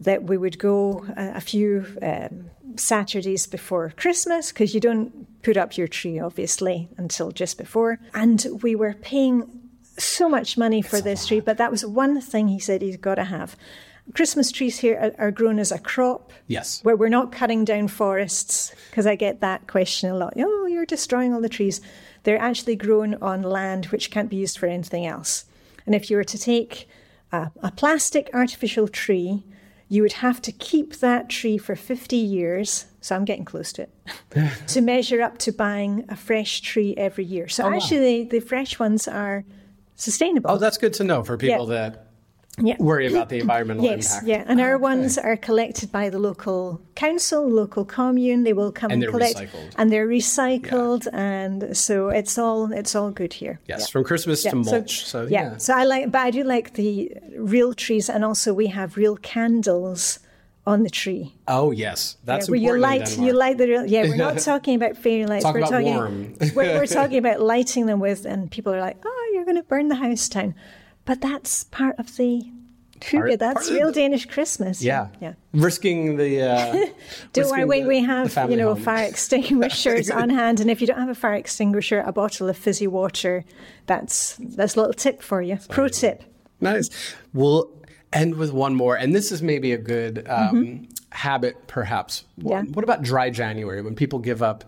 that 0.00 0.24
we 0.24 0.36
would 0.36 0.58
go 0.58 1.04
a, 1.16 1.36
a 1.36 1.40
few 1.40 1.86
um, 2.02 2.50
Saturdays 2.76 3.46
before 3.46 3.92
Christmas 3.96 4.50
because 4.50 4.74
you 4.74 4.80
don't 4.80 5.42
put 5.42 5.56
up 5.56 5.76
your 5.76 5.88
tree 5.88 6.18
obviously 6.18 6.88
until 6.96 7.30
just 7.30 7.58
before, 7.58 7.98
and 8.14 8.46
we 8.62 8.74
were 8.74 8.94
paying 8.94 9.61
so 10.02 10.28
much 10.28 10.58
money 10.58 10.82
for 10.82 11.00
this 11.00 11.26
tree, 11.26 11.40
but 11.40 11.58
that 11.58 11.70
was 11.70 11.84
one 11.84 12.20
thing 12.20 12.48
he 12.48 12.58
said 12.58 12.82
he's 12.82 12.96
got 12.96 13.16
to 13.16 13.24
have. 13.24 13.56
Christmas 14.14 14.50
trees 14.50 14.80
here 14.80 15.14
are, 15.18 15.30
grown 15.30 15.58
as 15.58 15.70
a 15.70 15.78
crop. 15.78 16.32
Yes. 16.48 16.80
Where 16.82 16.96
we're 16.96 17.08
not 17.08 17.32
cutting 17.32 17.64
down 17.64 17.88
forests, 17.88 18.74
because 18.90 19.06
I 19.06 19.14
get 19.14 19.40
that 19.40 19.68
question 19.68 20.10
a 20.10 20.14
lot. 20.14 20.34
Oh, 20.36 20.66
you're 20.66 20.84
destroying 20.84 21.32
all 21.32 21.40
the 21.40 21.48
trees. 21.48 21.80
They're 22.24 22.38
actually 22.38 22.76
grown 22.76 23.14
on 23.16 23.42
land 23.42 23.86
which 23.86 24.10
can't 24.10 24.28
be 24.28 24.36
used 24.36 24.58
for 24.58 24.66
anything 24.66 25.06
else. 25.06 25.46
And 25.86 25.94
if 25.94 26.10
you 26.10 26.16
were 26.16 26.24
to 26.24 26.38
take 26.38 26.88
a, 27.30 27.50
a 27.62 27.70
plastic 27.70 28.28
artificial 28.34 28.88
tree, 28.88 29.44
you 29.88 30.02
would 30.02 30.14
have 30.14 30.40
to 30.42 30.52
keep 30.52 30.96
that 30.96 31.28
tree 31.28 31.58
for 31.58 31.76
50 31.76 32.16
years. 32.16 32.86
So 33.00 33.14
I'm 33.14 33.24
getting 33.24 33.44
close 33.44 33.72
to 33.74 33.82
it 33.82 33.90
to 34.68 34.80
measure 34.80 35.22
up 35.22 35.38
to 35.38 35.52
buying 35.52 36.04
a 36.08 36.16
fresh 36.16 36.60
tree 36.60 36.94
every 36.96 37.24
year. 37.24 37.48
So 37.48 37.64
oh, 37.64 37.72
actually, 37.72 38.22
wow. 38.22 38.28
the 38.30 38.40
fresh 38.40 38.78
ones 38.78 39.06
are 39.06 39.44
sustainable. 39.96 40.50
Oh, 40.50 40.58
that's 40.58 40.78
good 40.78 40.94
to 40.94 41.04
know 41.04 41.22
for 41.22 41.36
people 41.36 41.68
yeah. 41.68 41.90
that 41.90 42.06
yeah. 42.58 42.76
worry 42.78 43.06
about 43.06 43.28
the 43.28 43.38
environmental 43.38 43.84
yes, 43.84 44.12
impact. 44.12 44.26
Yeah, 44.26 44.44
and 44.46 44.60
our 44.60 44.74
okay. 44.74 44.82
ones 44.82 45.16
are 45.16 45.36
collected 45.36 45.90
by 45.90 46.10
the 46.10 46.18
local 46.18 46.80
council, 46.94 47.48
local 47.48 47.84
commune. 47.84 48.44
They 48.44 48.52
will 48.52 48.72
come 48.72 48.90
and, 48.90 49.02
and 49.02 49.10
collect, 49.10 49.38
recycled. 49.38 49.74
and 49.76 49.90
they're 49.90 50.06
recycled, 50.06 51.06
yeah. 51.06 51.18
and 51.18 51.76
so 51.76 52.10
it's 52.10 52.36
all 52.38 52.72
it's 52.72 52.94
all 52.94 53.10
good 53.10 53.32
here. 53.32 53.60
Yes, 53.66 53.80
yeah. 53.80 53.86
from 53.86 54.04
Christmas 54.04 54.42
to 54.42 54.56
mulch. 54.56 55.04
So, 55.04 55.24
so 55.24 55.30
yeah. 55.30 55.56
so 55.56 55.74
I 55.74 55.84
like, 55.84 56.10
but 56.10 56.20
I 56.20 56.30
do 56.30 56.44
like 56.44 56.74
the 56.74 57.16
real 57.36 57.72
trees, 57.74 58.10
and 58.10 58.24
also 58.24 58.52
we 58.52 58.66
have 58.66 58.96
real 58.96 59.16
candles 59.16 60.18
on 60.66 60.82
the 60.82 60.90
tree. 60.90 61.34
Oh 61.48 61.70
yes, 61.70 62.16
that's 62.24 62.48
yeah, 62.48 62.54
you 62.56 62.78
light 62.78 63.18
you 63.18 63.32
light 63.32 63.58
the 63.58 63.66
real, 63.66 63.86
yeah. 63.86 64.02
We're 64.02 64.16
not 64.16 64.38
talking 64.50 64.76
about 64.76 64.96
fairy 64.96 65.26
lights. 65.26 65.44
Talk 65.44 65.54
we're 65.54 65.62
talking 65.62 65.94
warm. 65.94 66.34
we're, 66.54 66.78
we're, 66.78 66.86
talking 67.00 67.18
about 67.18 67.40
lighting 67.40 67.86
them 67.86 67.98
with, 67.98 68.26
and 68.26 68.50
people 68.50 68.72
are 68.74 68.80
like, 68.80 68.98
oh, 69.04 69.21
going 69.52 69.62
to 69.62 69.68
burn 69.68 69.88
the 69.88 69.96
house 69.96 70.28
down, 70.28 70.54
but 71.04 71.20
that's 71.20 71.64
part 71.64 71.98
of 71.98 72.16
the. 72.16 72.50
Part, 73.00 73.36
that's 73.40 73.68
real 73.68 73.88
the, 73.88 73.94
Danish 73.94 74.26
Christmas. 74.26 74.80
Yeah, 74.80 75.08
yeah. 75.20 75.34
Risking 75.52 76.16
the. 76.18 76.42
Uh, 76.42 76.86
don't 77.32 77.50
worry, 77.50 77.64
we, 77.64 77.84
we 77.84 78.00
have 78.04 78.48
you 78.48 78.56
know 78.56 78.74
home. 78.74 78.82
fire 78.82 79.08
extinguishers 79.08 80.08
on 80.10 80.30
hand, 80.30 80.60
and 80.60 80.70
if 80.70 80.80
you 80.80 80.86
don't 80.86 81.00
have 81.00 81.08
a 81.08 81.14
fire 81.14 81.34
extinguisher, 81.34 82.00
a 82.00 82.12
bottle 82.12 82.48
of 82.48 82.56
fizzy 82.56 82.86
water. 82.86 83.44
That's 83.86 84.36
that's 84.38 84.76
a 84.76 84.80
little 84.80 84.94
tip 84.94 85.20
for 85.20 85.42
you. 85.42 85.56
Sorry. 85.56 85.68
Pro 85.68 85.88
tip. 85.88 86.22
Nice. 86.60 86.90
Well, 87.34 87.70
end 88.12 88.36
with 88.36 88.52
one 88.52 88.76
more, 88.76 88.94
and 88.94 89.12
this 89.12 89.32
is 89.32 89.42
maybe 89.42 89.72
a 89.72 89.78
good 89.78 90.18
um, 90.28 90.54
mm-hmm. 90.54 90.84
habit, 91.10 91.66
perhaps. 91.66 92.24
Yeah. 92.36 92.62
What 92.62 92.84
about 92.84 93.02
dry 93.02 93.30
January 93.30 93.82
when 93.82 93.96
people 93.96 94.20
give 94.20 94.42
up 94.42 94.62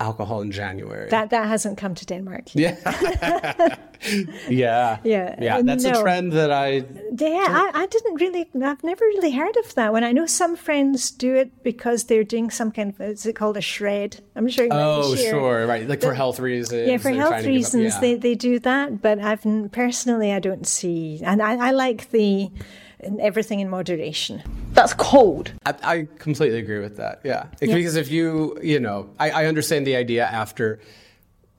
alcohol 0.00 0.40
in 0.40 0.50
January? 0.50 1.08
That 1.10 1.30
that 1.30 1.46
hasn't 1.46 1.78
come 1.78 1.94
to 1.94 2.06
Denmark. 2.06 2.54
Yeah, 2.54 2.76
yeah, 4.48 4.98
yeah, 5.04 5.36
yeah. 5.38 5.62
That's 5.62 5.84
no. 5.84 5.90
a 5.90 6.02
trend 6.02 6.32
that 6.32 6.50
I. 6.50 6.84
Yeah, 7.18 7.46
I, 7.48 7.82
I, 7.82 7.86
didn't 7.86 8.14
really. 8.14 8.48
I've 8.64 8.82
never 8.82 9.04
really 9.04 9.32
heard 9.32 9.54
of 9.58 9.74
that 9.74 9.92
one. 9.92 10.04
I 10.04 10.12
know 10.12 10.24
some 10.24 10.56
friends 10.56 11.10
do 11.10 11.34
it 11.34 11.62
because 11.62 12.04
they're 12.04 12.24
doing 12.24 12.50
some 12.50 12.72
kind 12.72 12.94
of. 12.94 13.00
Is 13.02 13.26
it 13.26 13.36
called 13.36 13.58
a 13.58 13.60
shred? 13.60 14.22
I'm 14.34 14.48
sure. 14.48 14.68
oh, 14.70 15.14
sure, 15.16 15.66
right. 15.66 15.86
Like 15.86 16.00
the, 16.00 16.06
for 16.06 16.14
health 16.14 16.40
reasons. 16.40 16.88
Yeah, 16.88 16.96
for 16.96 17.10
health 17.10 17.44
reasons, 17.44 17.94
up, 17.94 18.02
yeah. 18.02 18.08
they 18.08 18.14
they 18.14 18.34
do 18.34 18.58
that. 18.60 19.02
But 19.02 19.18
I've 19.18 19.44
personally, 19.70 20.32
I 20.32 20.38
don't 20.38 20.66
see, 20.66 21.20
and 21.22 21.42
I, 21.42 21.68
I 21.68 21.70
like 21.72 22.10
the 22.10 22.50
and 23.02 23.20
everything 23.20 23.60
in 23.60 23.68
moderation. 23.68 24.42
That's 24.72 24.94
cold. 24.94 25.52
I, 25.66 25.74
I 25.82 26.08
completely 26.18 26.58
agree 26.58 26.80
with 26.80 26.96
that. 26.96 27.20
Yeah. 27.24 27.46
yeah. 27.60 27.74
because 27.74 27.96
if 27.96 28.10
you, 28.10 28.58
you 28.62 28.80
know, 28.80 29.10
I, 29.18 29.30
I, 29.30 29.46
understand 29.46 29.86
the 29.86 29.96
idea 29.96 30.24
after 30.24 30.80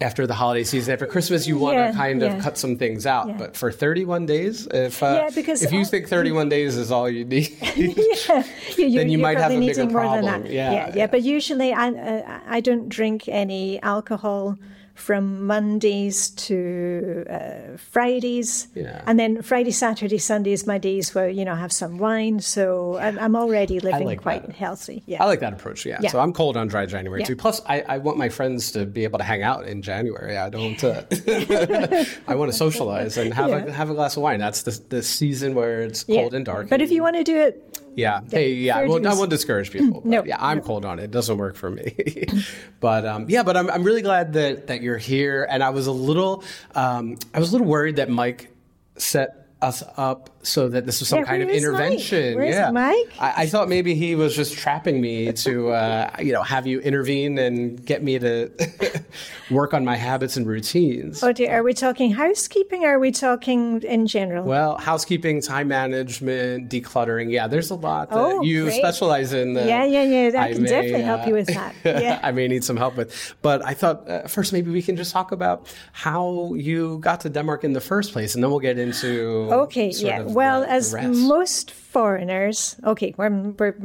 after 0.02 0.26
the 0.26 0.34
holiday 0.34 0.64
season, 0.64 0.94
after 0.94 1.06
Christmas, 1.06 1.48
you 1.48 1.58
want 1.58 1.78
yeah, 1.78 1.92
to 1.92 1.98
kind 1.98 2.24
of 2.24 2.32
yeah. 2.34 2.42
cut 2.42 2.58
some 2.58 2.78
things 2.78 3.06
out. 3.06 3.38
But 3.38 3.56
for 3.56 3.72
31 3.72 4.26
days, 4.26 4.68
if 4.68 5.04
uh, 5.04 5.30
if 5.36 5.72
you 5.72 5.86
think 5.86 6.08
31 6.08 6.50
days 6.50 6.76
is 6.76 6.92
all 6.92 7.10
you 7.10 7.24
need, 7.24 7.56
yeah, 7.76 8.44
you, 8.78 8.98
then 8.98 9.10
you 9.10 9.20
might 9.20 9.38
have 9.38 9.52
a 9.52 9.60
bigger 9.60 9.88
problem. 9.88 10.46
Yeah, 10.48 10.72
yeah, 10.72 10.92
yeah, 10.96 11.08
But 11.08 11.22
usually, 11.22 11.74
I 11.74 11.90
uh, 11.90 12.40
I 12.48 12.62
don't 12.62 12.90
drink 12.90 13.28
any 13.28 13.82
alcohol 13.84 14.58
from 15.02 15.46
Mondays 15.48 16.30
to 16.30 17.26
uh, 17.30 17.78
Fridays. 17.78 18.68
Yeah. 18.76 19.02
And 19.08 19.20
then 19.20 19.42
Friday, 19.42 19.72
Saturday, 19.72 20.20
Sunday 20.20 20.52
is 20.52 20.68
my 20.68 20.78
days 20.78 21.14
where, 21.16 21.28
you 21.28 21.44
know, 21.44 21.54
I 21.54 21.60
have 21.60 21.72
some 21.72 21.98
wine. 21.98 22.40
So 22.40 22.98
I'm, 23.00 23.18
I'm 23.20 23.36
already 23.36 23.80
living 23.80 24.06
like 24.06 24.22
quite 24.22 24.46
that. 24.46 24.56
healthy. 24.56 25.02
Yeah. 25.08 25.24
I 25.24 25.26
like 25.26 25.40
that 25.40 25.54
approach. 25.54 25.86
Yeah. 25.86 25.98
Yeah. 26.02 26.12
So 26.12 26.20
I'm 26.20 26.32
cold 26.34 26.56
on 26.56 26.68
dry 26.68 26.86
January 26.86 27.22
Yeah. 27.22 27.28
too. 27.28 27.36
Plus, 27.36 27.62
I, 27.68 27.82
I 27.82 27.98
want 27.98 28.18
my 28.18 28.30
friends 28.30 28.72
to 28.74 28.86
be 28.86 29.04
able 29.04 29.18
to 29.18 29.26
hang 29.26 29.42
out 29.42 29.68
in 29.68 29.82
January. 29.82 30.38
I 30.38 30.50
don't. 30.50 30.82
Uh, 30.84 31.04
I 32.28 32.36
want 32.36 32.52
to 32.52 32.58
socialize 32.58 33.18
and 33.18 33.34
have 33.34 33.50
a 33.52 33.72
have 33.72 33.90
a 33.90 33.94
glass 33.94 34.16
of 34.18 34.24
wine. 34.24 34.40
That's 34.40 34.62
the 34.64 34.80
the 34.90 35.02
season 35.04 35.56
where 35.56 35.82
it's 35.82 36.04
cold 36.04 36.34
and 36.34 36.46
dark. 36.46 36.70
But 36.70 36.82
if 36.82 36.92
you 36.92 37.02
want 37.02 37.16
to 37.18 37.24
do 37.24 37.38
it, 37.38 37.81
Yeah. 37.96 38.22
Hey, 38.30 38.54
yeah. 38.54 38.76
fair 38.76 38.86
I 38.86 38.88
won't, 38.88 39.06
I 39.06 39.14
won't 39.14 39.30
discourage 39.30 39.72
people. 39.72 40.02
but 40.02 40.06
No. 40.06 40.24
Yeah, 40.24 40.38
I'm 40.40 40.62
cold 40.62 40.86
on 40.86 41.00
it. 41.00 41.04
It 41.06 41.12
doesn't 41.12 41.38
work 41.38 41.56
for 41.56 41.70
me. 41.70 42.26
but 42.80 43.06
um, 43.06 43.26
yeah, 43.30 43.44
but 43.44 43.58
I'm, 43.58 43.70
I'm 43.70 43.84
really 43.84 44.02
glad 44.02 44.34
that, 44.34 44.68
that 44.68 44.82
you're 44.82 44.98
here. 44.98 45.48
And 45.50 45.64
I 45.64 45.70
was 45.72 45.88
a 45.88 45.92
little, 45.92 46.44
um, 46.76 47.18
I 47.34 47.40
was 47.40 47.50
a 47.50 47.52
little 47.54 47.68
worried 47.68 47.98
that 47.98 48.10
Mike 48.10 48.50
set 48.98 49.41
us 49.62 49.84
up 49.98 50.30
so 50.44 50.68
that 50.70 50.86
this 50.88 51.00
was 51.00 51.10
some 51.10 51.20
Yeah, 51.20 51.26
kind 51.26 51.44
of 51.44 51.48
where 51.50 51.56
is 51.56 51.64
Mike? 51.64 51.72
intervention. 51.74 52.36
Where's 52.38 52.56
yeah. 52.56 52.72
Mike? 52.72 53.12
I, 53.20 53.44
I 53.44 53.46
thought 53.46 53.70
maybe 53.70 53.94
he 53.94 54.16
was 54.16 54.36
just 54.36 54.58
trapping 54.58 55.00
me 55.00 55.32
to, 55.34 55.70
uh, 55.70 56.10
you 56.20 56.34
know, 56.34 56.42
have 56.42 56.66
you 56.66 56.80
intervene 56.80 57.38
and 57.38 57.84
get 57.86 58.02
me 58.04 58.18
to 58.18 58.50
work 59.52 59.74
on 59.74 59.86
my 59.86 59.96
habits 59.96 60.38
and 60.38 60.48
routines. 60.48 61.24
oh 61.24 61.32
dear, 61.32 61.52
are 61.52 61.64
we 61.64 61.74
talking 61.74 62.12
housekeeping 62.12 62.84
or 62.84 62.96
are 62.96 63.00
we 63.00 63.12
talking 63.12 63.82
in 63.84 64.08
general? 64.08 64.44
Well, 64.46 64.78
housekeeping, 64.78 65.42
time 65.42 65.68
management, 65.68 66.70
decluttering. 66.72 67.32
Yeah, 67.32 67.48
there's 67.48 67.70
a 67.70 67.76
lot 67.76 68.10
that 68.10 68.18
Oh, 68.18 68.42
you 68.42 68.64
great. 68.66 68.80
specialize 68.80 69.34
in. 69.34 69.54
Yeah, 69.56 69.84
yeah, 69.86 70.04
yeah, 70.04 70.42
I 70.42 70.54
can 70.54 70.64
may, 70.64 70.70
definitely 70.70 71.02
help 71.04 71.28
you 71.28 71.34
with 71.34 71.48
that. 71.48 71.76
Yeah. 71.86 72.20
I 72.24 72.32
may 72.32 72.48
need 72.48 72.64
some 72.64 72.78
help 72.78 72.98
with. 72.98 73.36
But 73.42 73.64
I 73.66 73.74
thought 73.74 74.10
uh, 74.10 74.28
first 74.28 74.54
maybe 74.54 74.72
we 74.72 74.82
can 74.82 74.96
just 74.96 75.12
talk 75.14 75.32
about 75.32 75.68
how 75.94 76.54
you 76.56 76.98
got 77.00 77.22
to 77.22 77.30
Denmark 77.30 77.64
in 77.64 77.74
the 77.74 77.82
first 77.82 78.12
place, 78.14 78.34
and 78.36 78.44
then 78.44 78.50
we'll 78.50 78.60
get 78.60 78.80
into. 78.80 79.50
Okay, 79.52 79.90
yeah. 79.90 80.22
Well, 80.22 80.62
the 80.62 80.72
as 80.72 80.94
most 80.94 81.72
foreigners, 81.72 82.76
okay, 82.84 83.14
we're, 83.18 83.30
we're 83.30 83.76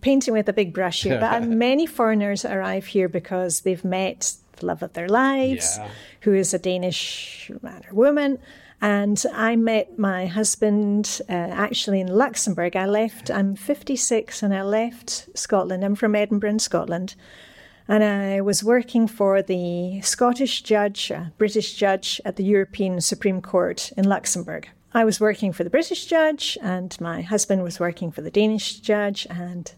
painting 0.00 0.34
with 0.34 0.48
a 0.48 0.52
big 0.52 0.72
brush 0.72 1.02
here, 1.02 1.18
but 1.20 1.42
many 1.68 1.86
foreigners 1.86 2.44
arrive 2.44 2.86
here 2.86 3.08
because 3.08 3.60
they've 3.60 3.84
met 3.84 4.34
the 4.56 4.66
love 4.66 4.82
of 4.82 4.92
their 4.94 5.08
lives, 5.08 5.76
Yeah. 5.78 5.88
who 6.22 6.34
is 6.34 6.54
a 6.54 6.58
Danish 6.58 7.50
man 7.62 7.82
or 7.88 7.94
woman. 7.94 8.38
And 8.80 9.22
I 9.32 9.56
met 9.56 9.98
my 9.98 10.26
husband 10.26 11.20
uh, 11.28 11.32
actually 11.32 12.00
in 12.00 12.08
Luxembourg. 12.08 12.76
I 12.76 12.86
left, 12.86 13.30
I'm 13.30 13.56
56 13.56 14.42
and 14.42 14.52
I 14.54 14.62
left 14.62 15.28
Scotland. 15.36 15.82
I'm 15.84 15.94
from 15.94 16.14
Edinburgh, 16.14 16.50
in 16.50 16.58
Scotland. 16.58 17.14
And 17.88 18.02
I 18.04 18.40
was 18.40 18.62
working 18.64 19.06
for 19.06 19.42
the 19.42 20.00
Scottish 20.02 20.62
judge, 20.62 21.10
a 21.10 21.32
British 21.38 21.74
judge 21.74 22.20
at 22.24 22.36
the 22.36 22.44
European 22.44 23.00
Supreme 23.00 23.40
Court 23.40 23.92
in 23.96 24.06
Luxembourg. 24.08 24.68
I 24.96 25.04
was 25.04 25.20
working 25.20 25.52
for 25.52 25.62
the 25.62 25.68
British 25.68 26.06
judge, 26.06 26.56
and 26.62 26.98
my 27.02 27.20
husband 27.20 27.62
was 27.62 27.78
working 27.78 28.10
for 28.10 28.22
the 28.22 28.30
Danish 28.30 28.80
judge. 28.80 29.26
And 29.28 29.70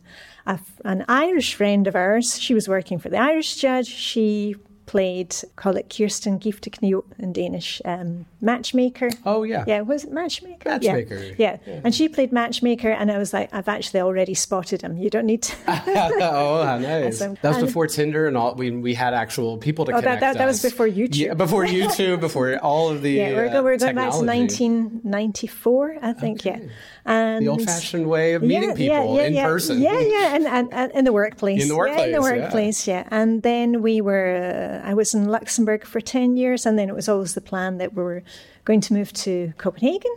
a, 0.47 0.61
an 0.85 1.05
Irish 1.09 1.55
friend 1.55 1.89
of 1.89 1.97
ours, 1.97 2.41
she 2.41 2.55
was 2.55 2.69
working 2.69 3.01
for 3.01 3.09
the 3.09 3.19
Irish 3.19 3.57
judge. 3.57 3.89
She 3.89 4.55
played, 4.89 5.37
call 5.57 5.77
it 5.77 5.87
Kirsten 5.95 6.41
Giftekniv 6.41 7.05
in 7.19 7.33
Danish, 7.33 7.81
um, 7.85 8.25
matchmaker. 8.41 9.11
Oh 9.25 9.43
yeah. 9.45 9.63
Yeah, 9.67 9.83
was 9.83 10.05
it 10.05 10.11
matchmaker? 10.11 10.69
Matchmaker, 10.71 11.21
Yeah. 11.37 11.59
yeah. 11.67 11.81
And 11.85 11.95
she 11.95 12.09
played 12.09 12.33
matchmaker, 12.33 12.91
and 12.91 13.13
I 13.13 13.19
was 13.19 13.33
like, 13.33 13.49
I've 13.53 13.69
actually 13.69 14.01
already 14.01 14.35
spotted 14.35 14.81
him. 14.83 14.97
You 14.97 15.11
don't 15.11 15.27
need 15.27 15.43
to. 15.43 15.55
oh, 15.69 16.79
nice. 16.83 17.19
That 17.21 17.39
was 17.45 17.59
before 17.69 17.87
Tinder 17.87 18.27
and 18.27 18.37
all. 18.37 18.55
We 18.55 18.71
we 18.71 18.95
had 18.95 19.13
actual 19.15 19.59
people 19.59 19.85
to 19.85 19.93
Oh, 19.93 19.95
that- 19.97 20.03
connect. 20.03 20.21
that- 20.23 20.39
that 20.39 20.47
was 20.47 20.63
before 20.63 20.89
YouTube. 20.89 21.17
Yeah, 21.27 21.35
before 21.35 21.65
YouTube, 21.79 22.21
before 22.21 22.57
all 22.59 22.89
of 22.89 23.03
the. 23.03 23.13
Yeah, 23.13 23.35
we're, 23.35 23.49
uh, 23.49 23.63
we're 23.63 23.77
going 23.77 23.95
back 23.95 24.13
to 24.13 24.25
1994, 24.25 25.99
I 26.03 26.13
think. 26.13 26.45
Yeah, 26.45 26.59
and 27.05 27.45
The 27.45 27.49
old-fashioned 27.51 28.07
way 28.07 28.35
of 28.35 28.43
meeting 28.43 28.71
yeah, 28.71 28.75
people 28.75 29.17
yeah, 29.17 29.27
in 29.27 29.35
yeah, 29.35 29.47
person. 29.47 29.81
Yeah, 29.81 29.99
yeah, 30.01 30.35
and, 30.37 30.47
and, 30.47 30.73
and 30.73 30.93
in 30.93 31.05
the 31.05 31.13
workplace. 31.13 31.63
In 31.63 31.69
the 31.69 31.75
Yeah, 31.77 32.05
in 32.05 32.13
the 32.13 32.21
workplace, 32.21 32.39
yeah. 32.39 32.43
workplace, 32.45 32.89
yeah. 32.89 33.09
And 33.11 33.43
then 33.43 33.83
we 33.83 34.01
were, 34.01 34.37
uh, 34.37 34.78
I 34.83 34.95
was 34.95 35.15
in 35.15 35.29
Luxembourg 35.29 35.85
for 35.85 36.01
10 36.01 36.37
years, 36.37 36.67
and 36.67 36.79
then 36.79 36.89
it 36.89 36.95
was 36.95 37.09
always 37.09 37.35
the 37.35 37.41
plan 37.41 37.79
that 37.79 37.95
we 37.95 38.03
were 38.03 38.23
going 38.65 38.81
to 38.83 38.95
move 38.95 39.13
to 39.15 39.53
Copenhagen. 39.59 40.15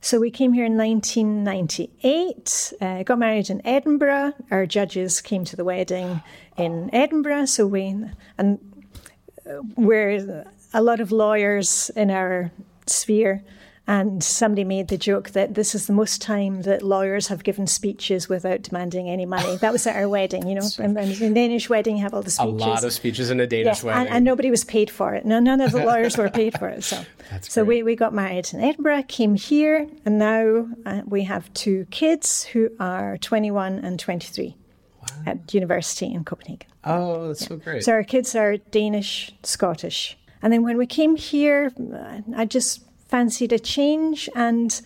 So 0.00 0.20
we 0.20 0.30
came 0.30 0.52
here 0.52 0.66
in 0.66 0.76
1998, 0.76 2.72
uh, 2.80 3.02
got 3.04 3.18
married 3.18 3.48
in 3.48 3.66
Edinburgh. 3.66 4.34
Our 4.50 4.66
judges 4.66 5.22
came 5.22 5.46
to 5.46 5.56
the 5.56 5.64
wedding 5.64 6.22
in 6.58 6.94
Edinburgh. 6.94 7.46
So 7.46 7.66
we, 7.66 7.96
and 8.36 8.58
we're 9.76 10.44
a 10.74 10.82
lot 10.82 11.00
of 11.00 11.10
lawyers 11.10 11.90
in 11.96 12.10
our 12.10 12.50
sphere. 12.86 13.42
And 13.86 14.24
somebody 14.24 14.64
made 14.64 14.88
the 14.88 14.96
joke 14.96 15.30
that 15.30 15.54
this 15.54 15.74
is 15.74 15.86
the 15.86 15.92
most 15.92 16.22
time 16.22 16.62
that 16.62 16.82
lawyers 16.82 17.28
have 17.28 17.44
given 17.44 17.66
speeches 17.66 18.30
without 18.30 18.62
demanding 18.62 19.10
any 19.10 19.26
money. 19.26 19.56
That 19.56 19.72
was 19.72 19.86
at 19.86 19.94
our 19.94 20.08
wedding, 20.08 20.48
you 20.48 20.54
know. 20.54 20.66
And, 20.78 20.96
and 20.98 21.20
in 21.20 21.34
Danish 21.34 21.68
wedding, 21.68 21.96
you 21.98 22.02
have 22.02 22.14
all 22.14 22.22
the 22.22 22.30
speeches. 22.30 22.62
A 22.62 22.66
lot 22.66 22.82
of 22.82 22.94
speeches 22.94 23.30
in 23.30 23.40
a 23.40 23.46
Danish 23.46 23.80
and, 23.80 23.84
wedding. 23.84 24.12
and 24.12 24.24
nobody 24.24 24.50
was 24.50 24.64
paid 24.64 24.90
for 24.90 25.14
it. 25.14 25.26
No, 25.26 25.38
none 25.38 25.60
of 25.60 25.72
the 25.72 25.84
lawyers 25.84 26.16
were 26.16 26.30
paid 26.30 26.58
for 26.58 26.68
it. 26.68 26.82
So, 26.82 27.04
so 27.42 27.62
we, 27.62 27.82
we 27.82 27.94
got 27.94 28.14
married 28.14 28.48
in 28.54 28.60
Edinburgh, 28.60 29.02
came 29.02 29.34
here, 29.34 29.86
and 30.06 30.18
now 30.18 30.66
uh, 30.86 31.02
we 31.04 31.24
have 31.24 31.52
two 31.52 31.86
kids 31.90 32.44
who 32.44 32.70
are 32.80 33.18
21 33.18 33.80
and 33.80 34.00
23 34.00 34.56
at 35.26 35.52
university 35.52 36.12
in 36.12 36.24
Copenhagen. 36.24 36.68
oh, 36.84 37.28
that's 37.28 37.46
so 37.46 37.56
great. 37.56 37.84
So 37.84 37.92
our 37.92 38.04
kids 38.04 38.34
are 38.34 38.56
Danish, 38.56 39.32
Scottish. 39.42 40.16
And 40.42 40.52
then 40.52 40.62
when 40.62 40.76
we 40.76 40.86
came 40.86 41.16
here, 41.16 41.72
uh, 41.78 42.20
I 42.36 42.44
just 42.44 42.83
fancied 43.04 43.52
a 43.52 43.58
change. 43.58 44.28
And 44.34 44.80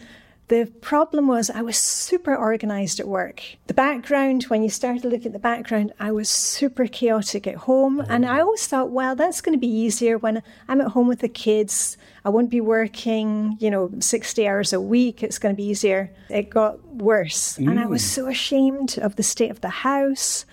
the 0.49 0.71
problem 0.81 1.29
was 1.29 1.51
I 1.51 1.61
was 1.61 1.77
super 1.77 2.35
organized 2.35 2.99
at 3.01 3.07
work. 3.07 3.43
The 3.67 3.75
background, 3.75 4.45
when 4.45 4.63
you 4.63 4.71
started 4.71 5.03
to 5.03 5.09
look 5.09 5.27
at 5.27 5.35
the 5.35 5.39
background, 5.39 5.93
I 6.01 6.11
was 6.11 6.31
super 6.31 6.87
chaotic 6.87 7.47
at 7.47 7.57
home. 7.57 8.01
Oh, 8.01 8.07
and 8.09 8.25
I 8.25 8.41
always 8.41 8.67
thought, 8.67 8.91
well, 8.91 9.15
that's 9.15 9.43
going 9.43 9.55
to 9.55 9.61
be 9.61 9.69
easier 9.69 10.17
when 10.17 10.43
I'm 10.67 10.81
at 10.81 10.89
home 10.89 11.07
with 11.07 11.21
the 11.21 11.29
kids. 11.29 11.99
I 12.25 12.31
won't 12.31 12.51
be 12.51 12.63
working, 12.63 13.57
you 13.61 13.71
know, 13.71 13.91
60 14.01 14.49
hours 14.49 14.73
a 14.73 14.81
week. 14.81 15.23
It's 15.23 15.39
going 15.39 15.55
to 15.55 15.57
be 15.57 15.69
easier. 15.69 16.11
It 16.31 16.49
got 16.49 16.83
worse. 16.95 17.59
And 17.59 17.79
I 17.79 17.87
was 17.87 18.03
mm. 18.03 18.07
so 18.07 18.27
ashamed 18.27 18.99
of 18.99 19.17
the 19.17 19.23
state 19.23 19.51
of 19.51 19.61
the 19.61 19.69
house. 19.69 20.47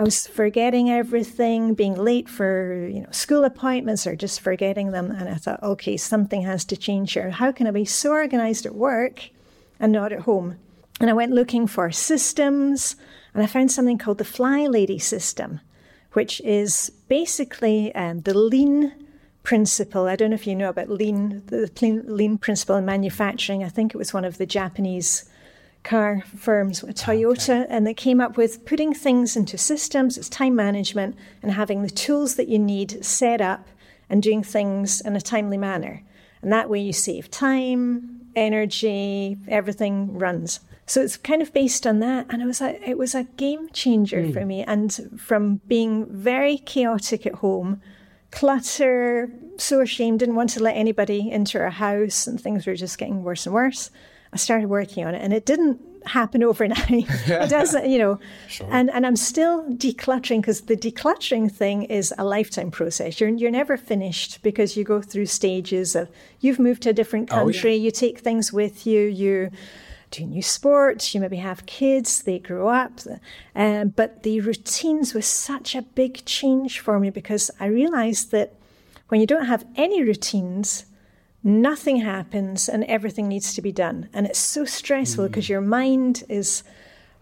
I 0.00 0.02
was 0.02 0.26
forgetting 0.26 0.88
everything, 0.88 1.74
being 1.74 1.94
late 1.94 2.26
for 2.26 2.88
you 2.90 3.00
know 3.02 3.10
school 3.10 3.44
appointments 3.44 4.06
or 4.06 4.16
just 4.16 4.40
forgetting 4.40 4.92
them. 4.92 5.10
And 5.10 5.28
I 5.28 5.34
thought, 5.34 5.62
okay, 5.62 5.98
something 5.98 6.40
has 6.40 6.64
to 6.66 6.76
change 6.76 7.12
here. 7.12 7.28
How 7.28 7.52
can 7.52 7.66
I 7.66 7.70
be 7.70 7.84
so 7.84 8.12
organized 8.12 8.64
at 8.64 8.74
work 8.74 9.28
and 9.78 9.92
not 9.92 10.10
at 10.10 10.20
home? 10.20 10.56
And 11.00 11.10
I 11.10 11.12
went 11.12 11.32
looking 11.32 11.66
for 11.66 11.90
systems, 11.90 12.96
and 13.34 13.42
I 13.42 13.46
found 13.46 13.70
something 13.72 13.98
called 13.98 14.16
the 14.16 14.24
Fly 14.24 14.66
Lady 14.68 14.98
system, 14.98 15.60
which 16.14 16.40
is 16.40 16.90
basically 17.08 17.94
um, 17.94 18.22
the 18.22 18.32
lean 18.32 18.94
principle. 19.42 20.06
I 20.06 20.16
don't 20.16 20.30
know 20.30 20.34
if 20.34 20.46
you 20.46 20.56
know 20.56 20.70
about 20.70 20.88
lean, 20.88 21.42
the 21.48 21.70
lean, 21.82 22.04
lean 22.06 22.38
principle 22.38 22.76
in 22.76 22.86
manufacturing. 22.86 23.62
I 23.62 23.68
think 23.68 23.94
it 23.94 23.98
was 23.98 24.14
one 24.14 24.24
of 24.24 24.38
the 24.38 24.46
Japanese 24.46 25.28
car 25.82 26.22
firms, 26.36 26.82
Toyota, 26.82 27.66
and 27.68 27.86
they 27.86 27.94
came 27.94 28.20
up 28.20 28.36
with 28.36 28.64
putting 28.64 28.92
things 28.92 29.36
into 29.36 29.56
systems, 29.56 30.18
it's 30.18 30.28
time 30.28 30.54
management, 30.54 31.16
and 31.42 31.52
having 31.52 31.82
the 31.82 31.90
tools 31.90 32.36
that 32.36 32.48
you 32.48 32.58
need 32.58 33.04
set 33.04 33.40
up 33.40 33.66
and 34.08 34.22
doing 34.22 34.42
things 34.42 35.00
in 35.00 35.16
a 35.16 35.20
timely 35.20 35.56
manner. 35.56 36.02
And 36.42 36.52
that 36.52 36.68
way 36.68 36.80
you 36.80 36.92
save 36.92 37.30
time, 37.30 38.20
energy, 38.36 39.38
everything 39.48 40.18
runs. 40.18 40.60
So 40.86 41.00
it's 41.02 41.16
kind 41.16 41.40
of 41.40 41.52
based 41.52 41.86
on 41.86 42.00
that. 42.00 42.26
And 42.30 42.42
it 42.42 42.46
was 42.46 42.60
a, 42.60 42.88
it 42.88 42.98
was 42.98 43.14
a 43.14 43.24
game 43.24 43.68
changer 43.72 44.30
for 44.32 44.40
hmm. 44.40 44.48
me. 44.48 44.62
And 44.64 45.20
from 45.20 45.60
being 45.68 46.06
very 46.06 46.58
chaotic 46.58 47.26
at 47.26 47.36
home, 47.36 47.80
clutter, 48.30 49.30
so 49.56 49.80
ashamed, 49.80 50.20
didn't 50.20 50.34
want 50.34 50.50
to 50.50 50.62
let 50.62 50.76
anybody 50.76 51.30
into 51.30 51.58
our 51.58 51.70
house, 51.70 52.26
and 52.26 52.40
things 52.40 52.66
were 52.66 52.74
just 52.74 52.98
getting 52.98 53.22
worse 53.22 53.46
and 53.46 53.54
worse. 53.54 53.90
I 54.32 54.36
started 54.36 54.68
working 54.68 55.04
on 55.06 55.14
it, 55.14 55.22
and 55.22 55.32
it 55.32 55.44
didn't 55.46 55.80
happen 56.06 56.42
overnight. 56.42 56.88
it 57.26 57.50
doesn't, 57.50 57.90
you 57.90 57.98
know. 57.98 58.18
And 58.70 58.90
and 58.90 59.06
I'm 59.06 59.16
still 59.16 59.64
decluttering 59.64 60.40
because 60.40 60.62
the 60.62 60.76
decluttering 60.76 61.50
thing 61.50 61.82
is 61.84 62.14
a 62.16 62.24
lifetime 62.24 62.70
process. 62.70 63.20
You're 63.20 63.30
you're 63.30 63.50
never 63.50 63.76
finished 63.76 64.42
because 64.42 64.76
you 64.76 64.84
go 64.84 65.02
through 65.02 65.26
stages 65.26 65.94
of 65.96 66.08
you've 66.40 66.58
moved 66.58 66.82
to 66.84 66.90
a 66.90 66.92
different 66.92 67.30
Oh, 67.32 67.36
yeah. 67.36 67.42
country, 67.52 67.74
you 67.76 67.90
take 67.90 68.20
things 68.20 68.52
with 68.52 68.86
you, 68.86 69.00
you 69.02 69.50
do 70.12 70.24
new 70.26 70.42
sports, 70.42 71.14
you 71.14 71.20
maybe 71.20 71.36
have 71.36 71.66
kids, 71.66 72.22
they 72.22 72.38
grow 72.38 72.68
up. 72.68 73.00
Um, 73.54 73.88
but 73.90 74.22
the 74.24 74.40
routines 74.40 75.14
was 75.14 75.26
such 75.26 75.74
a 75.76 75.82
big 75.82 76.24
change 76.24 76.80
for 76.80 76.98
me 76.98 77.10
because 77.10 77.50
I 77.60 77.66
realized 77.66 78.30
that 78.32 78.54
when 79.08 79.20
you 79.20 79.26
don't 79.26 79.46
have 79.46 79.64
any 79.76 80.02
routines, 80.02 80.84
nothing 81.42 81.96
happens 81.96 82.68
and 82.68 82.84
everything 82.84 83.28
needs 83.28 83.54
to 83.54 83.62
be 83.62 83.72
done. 83.72 84.08
And 84.12 84.26
it's 84.26 84.38
so 84.38 84.64
stressful 84.64 85.28
because 85.28 85.48
your 85.48 85.60
mind 85.60 86.24
is 86.28 86.62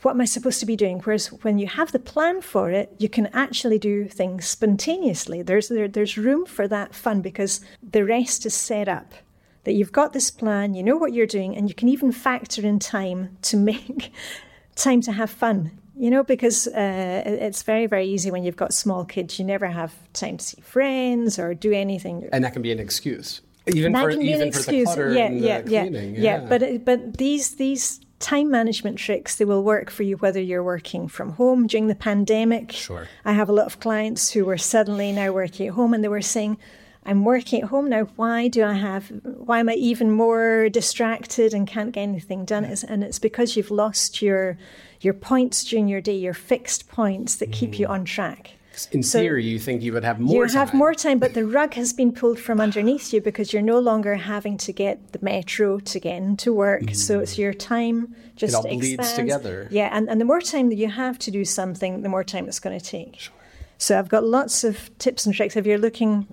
what 0.03 0.13
am 0.13 0.21
I 0.21 0.27
supposed 0.27 0.61
to 0.61 0.67
be 0.67 0.77
doing? 0.77 1.01
Whereas 1.01 1.27
when 1.43 1.59
you 1.59 1.67
have 1.67 1.91
the 1.91 1.99
plan 1.99 2.41
for 2.41 2.71
it, 2.71 2.95
you 2.99 3.09
can 3.09 3.27
actually 3.29 3.79
do 3.79 4.07
things 4.07 4.47
spontaneously. 4.47 5.43
There's 5.43 5.69
there, 5.69 5.89
there's 5.89 6.17
room 6.17 6.47
for 6.47 6.69
that 6.69 6.95
fun 6.95 7.21
because 7.21 7.61
the 7.83 8.05
rest 8.05 8.47
is 8.47 8.55
set 8.55 8.89
up. 8.89 9.13
That 9.65 9.73
you've 9.73 9.93
got 9.93 10.13
this 10.13 10.31
plan, 10.31 10.75
you 10.75 10.83
know 10.83 10.97
what 10.97 11.13
you're 11.13 11.27
doing, 11.27 11.57
and 11.57 11.69
you 11.69 11.75
can 11.75 11.89
even 11.89 12.13
factor 12.13 12.65
in 12.65 12.79
time 12.79 13.37
to 13.43 13.57
make 13.57 14.13
time 14.77 15.01
to 15.03 15.13
have 15.13 15.31
fun. 15.31 15.73
You 15.97 16.11
know, 16.11 16.23
because 16.23 16.69
uh, 16.69 17.23
it's 17.27 17.65
very, 17.65 17.87
very 17.87 18.07
easy 18.07 18.31
when 18.31 18.45
you've 18.45 18.57
got 18.57 18.73
small 18.73 19.05
kids. 19.05 19.37
You 19.41 19.45
never 19.45 19.67
have 19.67 19.93
time 20.13 20.37
to 20.37 20.45
see 20.45 20.61
friends 20.61 21.41
or 21.41 21.55
do 21.55 21.73
anything. 21.73 22.29
And 22.33 22.45
that 22.45 22.53
can 22.53 22.63
be 22.63 22.71
an 22.71 22.79
excuse, 22.79 23.41
even 23.75 23.93
that 23.93 24.05
for 24.05 24.11
can 24.11 24.21
be 24.21 24.33
an 24.33 24.41
even 24.41 24.53
for 24.53 24.71
the 24.71 24.81
excuse. 24.81 24.97
yeah, 24.97 25.31
yeah, 25.31 25.63
yeah, 25.67 25.83
cleaning. 25.83 26.15
yeah. 26.17 26.41
But 26.41 26.85
but 26.85 27.19
these 27.19 27.57
these 27.57 28.01
time 28.19 28.51
management 28.51 28.99
tricks 28.99 29.37
they 29.37 29.45
will 29.45 29.63
work 29.63 29.91
for 29.91 30.03
you 30.03 30.17
whether 30.17 30.41
you're 30.41 30.65
working 30.65 31.07
from 31.07 31.31
home 31.33 31.67
during 31.67 31.87
the 31.87 31.95
pandemic. 31.95 32.73
Sure. 32.73 33.07
I 33.25 33.33
have 33.33 33.49
a 33.49 33.53
lot 33.53 33.67
of 33.67 33.81
clients 33.81 34.31
who 34.31 34.45
were 34.45 34.59
suddenly 34.59 35.13
now 35.13 35.33
working 35.33 35.69
at 35.69 35.75
home, 35.75 35.95
and 35.95 36.03
they 36.03 36.09
were 36.09 36.23
saying. 36.23 36.59
I'm 37.07 37.25
working 37.25 37.63
at 37.63 37.71
home 37.71 37.89
now. 37.89 38.03
Why 38.17 38.49
do 38.49 38.63
I 38.65 38.75
have? 38.75 39.11
Why 39.23 39.61
am 39.61 39.71
I 39.71 39.75
even 39.75 40.11
more 40.11 40.69
distracted 40.69 41.55
and 41.55 41.67
can't 41.67 41.93
get 41.93 42.03
anything 42.03 42.45
done? 42.45 42.67
It's, 42.67 42.85
and 42.85 43.03
it's 43.03 43.19
because 43.19 43.57
you've 43.57 43.71
lost 43.71 44.21
your 44.21 44.59
your 45.01 45.15
points 45.15 45.65
during 45.65 45.89
your 45.89 46.03
day, 46.03 46.17
your 46.17 46.35
fixed 46.35 46.89
points 46.89 47.37
that 47.37 47.51
keep 47.51 47.79
you 47.79 47.87
mm. 47.87 47.91
on 47.91 48.05
track. 48.05 48.58
In 48.87 49.03
so 49.03 49.19
theory, 49.21 49.45
you 49.45 49.59
think 49.59 49.83
you 49.83 49.93
would 49.93 50.05
have 50.05 50.21
more. 50.21 50.47
You 50.47 50.53
have 50.53 50.71
time. 50.71 50.79
more 50.79 50.95
time, 50.95 51.19
but 51.19 51.35
the 51.35 51.47
rug 51.47 51.75
has 51.75 51.93
been 51.93 52.13
pulled 52.13 52.39
from 52.39 52.61
underneath 52.61 53.13
you 53.13 53.21
because 53.21 53.53
you're 53.53 53.63
no 53.63 53.79
longer 53.79 54.17
having 54.17 54.57
to 54.59 54.73
get 54.73 55.13
the 55.13 55.19
metro 55.23 55.79
to 55.81 56.01
get 56.01 56.17
into 56.17 56.53
work. 56.53 56.95
So 56.95 57.21
it's 57.21 57.39
your 57.39 57.55
time 57.55 58.15
just 58.37 58.55
Mm. 58.55 58.57
all 58.57 58.79
bleeds 58.79 59.13
together. 59.13 59.69
Yeah, 59.71 59.89
and, 59.93 60.09
and 60.09 60.21
the 60.21 60.25
more 60.25 60.41
time 60.41 60.69
that 60.69 60.77
you 60.77 60.89
have 60.89 61.19
to 61.21 61.31
do 61.31 61.45
something, 61.45 62.03
the 62.03 62.09
more 62.09 62.25
time 62.25 62.47
it's 62.49 62.61
going 62.61 62.79
to 62.79 62.85
take. 62.85 63.19
Sure. 63.19 63.35
So 63.79 63.99
I've 63.99 64.09
got 64.09 64.25
lots 64.25 64.65
of 64.65 64.97
tips 64.99 65.27
and 65.27 65.35
tricks 65.35 65.57
if 65.57 65.67
you're 65.67 65.79
looking 65.79 66.27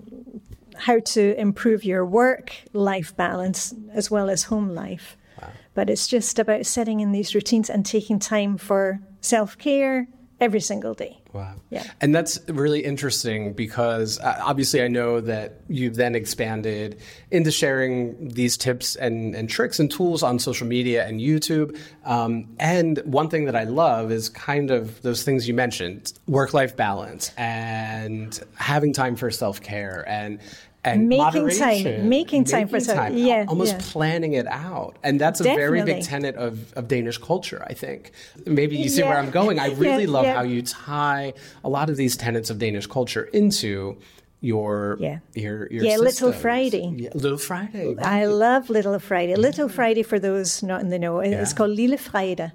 how 0.76 0.98
to 0.98 1.34
improve 1.40 1.84
your 1.84 2.04
work 2.04 2.52
life 2.72 3.16
balance 3.16 3.74
as 3.92 4.10
well 4.10 4.28
as 4.28 4.44
home 4.44 4.74
life. 4.74 5.16
Wow. 5.40 5.48
But 5.74 5.88
it's 5.90 6.06
just 6.06 6.38
about 6.38 6.66
setting 6.66 7.00
in 7.00 7.12
these 7.12 7.34
routines 7.34 7.70
and 7.70 7.84
taking 7.86 8.18
time 8.18 8.58
for 8.58 9.00
self 9.20 9.56
care 9.58 10.08
every 10.40 10.60
single 10.60 10.94
day. 10.94 11.18
Wow. 11.32 11.54
Yeah. 11.70 11.84
And 12.00 12.14
that's 12.14 12.38
really 12.48 12.80
interesting 12.80 13.52
because 13.52 14.18
uh, 14.20 14.38
obviously 14.42 14.82
I 14.82 14.88
know 14.88 15.20
that 15.20 15.60
you've 15.68 15.96
then 15.96 16.14
expanded 16.14 17.00
into 17.30 17.50
sharing 17.50 18.28
these 18.28 18.56
tips 18.56 18.96
and, 18.96 19.34
and 19.34 19.48
tricks 19.48 19.78
and 19.78 19.90
tools 19.90 20.22
on 20.22 20.38
social 20.38 20.66
media 20.66 21.06
and 21.06 21.20
YouTube. 21.20 21.78
Um, 22.04 22.48
and 22.58 22.98
one 23.04 23.28
thing 23.28 23.46
that 23.46 23.56
I 23.56 23.64
love 23.64 24.12
is 24.12 24.28
kind 24.28 24.70
of 24.70 25.00
those 25.02 25.22
things 25.22 25.48
you 25.48 25.54
mentioned 25.54 26.12
work 26.26 26.52
life 26.52 26.76
balance 26.76 27.32
and 27.36 28.38
having 28.56 28.92
time 28.92 29.16
for 29.16 29.30
self 29.30 29.60
care 29.60 30.04
and 30.06 30.38
and 30.86 31.08
Making 31.08 31.48
time- 31.50 32.08
making 32.08 32.44
time 32.44 32.68
for 32.68 32.74
making 32.74 32.80
self- 32.86 32.98
time, 32.98 33.16
yeah, 33.16 33.44
almost 33.48 33.72
yeah. 33.74 33.80
planning 33.92 34.32
it 34.40 34.46
out, 34.46 34.96
and 35.02 35.20
that's 35.20 35.40
a 35.40 35.44
very 35.44 35.82
big 35.82 36.02
tenet 36.04 36.34
of, 36.36 36.72
of 36.78 36.86
Danish 36.88 37.18
culture. 37.18 37.60
I 37.66 37.74
think 37.74 38.12
maybe 38.46 38.76
you 38.76 38.88
see 38.88 39.02
where 39.02 39.18
I'm 39.18 39.30
going. 39.30 39.58
I 39.58 39.66
Yeah, 39.76 39.84
really 39.86 40.06
love 40.06 40.24
yeah. 40.24 40.36
how 40.36 40.42
you 40.54 40.62
tie 40.62 41.32
a 41.64 41.68
lot 41.68 41.90
of 41.90 41.96
these 41.96 42.16
tenets 42.16 42.48
of 42.50 42.58
Danish 42.58 42.86
culture 42.86 43.24
into 43.40 43.96
your 44.40 44.96
Yeah. 45.00 45.18
your, 45.34 45.66
your 45.72 45.84
Yeah, 45.84 45.96
Little. 45.96 46.32
Friday. 46.32 46.86
Yeah, 46.96 47.10
Little 47.14 47.38
Friday. 47.38 47.96
I 47.98 48.26
love 48.26 48.70
Little 48.70 48.98
Friday. 48.98 49.34
Little 49.34 49.68
Friday, 49.68 50.02
for 50.02 50.18
those 50.18 50.62
not 50.62 50.80
in 50.82 50.88
the 50.90 50.98
know, 50.98 51.18
it's 51.20 51.50
Yeah. 51.52 51.56
called 51.56 51.70
Lille 51.70 51.96
Friday. 51.98 52.52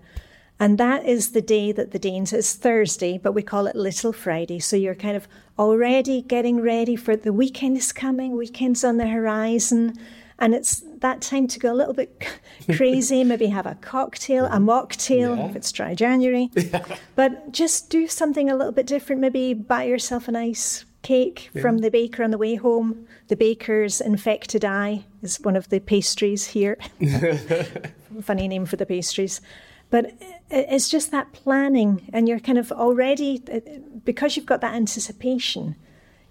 And 0.62 0.78
that 0.78 1.08
is 1.08 1.32
the 1.32 1.42
day 1.42 1.72
that 1.72 1.90
the 1.90 1.98
Danes, 1.98 2.32
it's 2.32 2.54
Thursday, 2.54 3.18
but 3.18 3.32
we 3.32 3.42
call 3.42 3.66
it 3.66 3.76
Little 3.76 4.14
Friday. 4.14 4.60
So 4.60 4.76
you're 4.76 4.94
kind 4.94 5.18
of 5.18 5.28
already 5.58 6.22
getting 6.22 6.62
ready 6.62 6.96
for 6.96 7.16
the 7.16 7.34
weekend 7.34 7.78
is 7.78 7.92
coming, 7.92 8.38
weekend's 8.38 8.84
on 8.84 8.98
the 8.98 9.08
horizon. 9.08 9.98
And 10.38 10.54
it's 10.54 10.84
that 11.00 11.20
time 11.24 11.48
to 11.48 11.60
go 11.60 11.74
a 11.74 11.80
little 11.82 11.96
bit 11.96 12.24
crazy, 12.76 13.24
maybe 13.32 13.48
have 13.48 13.66
a 13.66 13.74
cocktail, 13.82 14.46
a 14.46 14.58
mocktail 14.60 15.36
Yeah. 15.36 15.50
if 15.50 15.56
it's 15.56 15.72
dry 15.72 15.96
January. 15.96 16.52
But 17.16 17.52
just 17.52 17.90
do 17.90 18.08
something 18.08 18.48
a 18.48 18.56
little 18.56 18.72
bit 18.72 18.86
different. 18.86 19.20
Maybe 19.20 19.56
buy 19.56 19.86
yourself 19.86 20.28
a 20.28 20.32
nice 20.32 20.86
cake 21.02 21.50
from 21.60 21.80
the 21.80 21.90
baker 21.90 22.24
on 22.24 22.30
the 22.30 22.38
way 22.38 22.54
home. 22.54 23.08
The 23.30 23.36
baker's 23.36 24.00
infected 24.00 24.64
eye 24.64 25.06
is 25.24 25.40
one 25.42 25.56
of 25.56 25.70
the 25.70 25.80
pastries 25.80 26.46
here. 26.50 26.78
Funny 28.22 28.48
name 28.48 28.68
for 28.68 28.76
the 28.76 28.86
pastries. 28.86 29.42
But 29.92 30.14
it's 30.50 30.90
just 30.90 31.12
that 31.12 31.34
planning, 31.34 32.10
and 32.12 32.28
you're 32.28 32.40
kind 32.40 32.58
of 32.58 32.72
already, 32.72 33.44
because 34.04 34.36
you've 34.36 34.48
got 34.48 34.62
that 34.62 34.74
anticipation, 34.74 35.76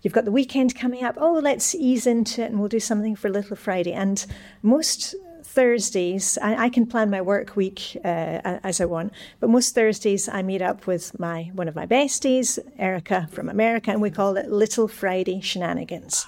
you've 0.02 0.14
got 0.14 0.24
the 0.24 0.32
weekend 0.32 0.74
coming 0.74 1.04
up. 1.04 1.16
Oh, 1.18 1.34
let's 1.34 1.74
ease 1.74 2.06
into 2.06 2.42
it 2.42 2.50
and 2.50 2.58
we'll 2.58 2.68
do 2.68 2.80
something 2.80 3.14
for 3.14 3.28
Little 3.28 3.56
Friday. 3.56 3.92
And 3.92 4.24
most 4.62 5.14
Thursdays, 5.44 6.38
I, 6.38 6.64
I 6.64 6.68
can 6.70 6.86
plan 6.86 7.10
my 7.10 7.20
work 7.20 7.54
week 7.54 7.96
uh, 8.04 8.58
as 8.62 8.80
I 8.80 8.86
want, 8.86 9.12
but 9.40 9.50
most 9.50 9.74
Thursdays 9.74 10.28
I 10.28 10.42
meet 10.42 10.62
up 10.62 10.86
with 10.86 11.18
my 11.18 11.50
one 11.54 11.68
of 11.68 11.74
my 11.74 11.86
besties, 11.86 12.58
Erica 12.78 13.28
from 13.30 13.48
America, 13.48 13.90
and 13.90 14.00
we 14.00 14.10
call 14.10 14.36
it 14.36 14.50
Little 14.50 14.88
Friday 14.88 15.40
Shenanigans. 15.40 16.26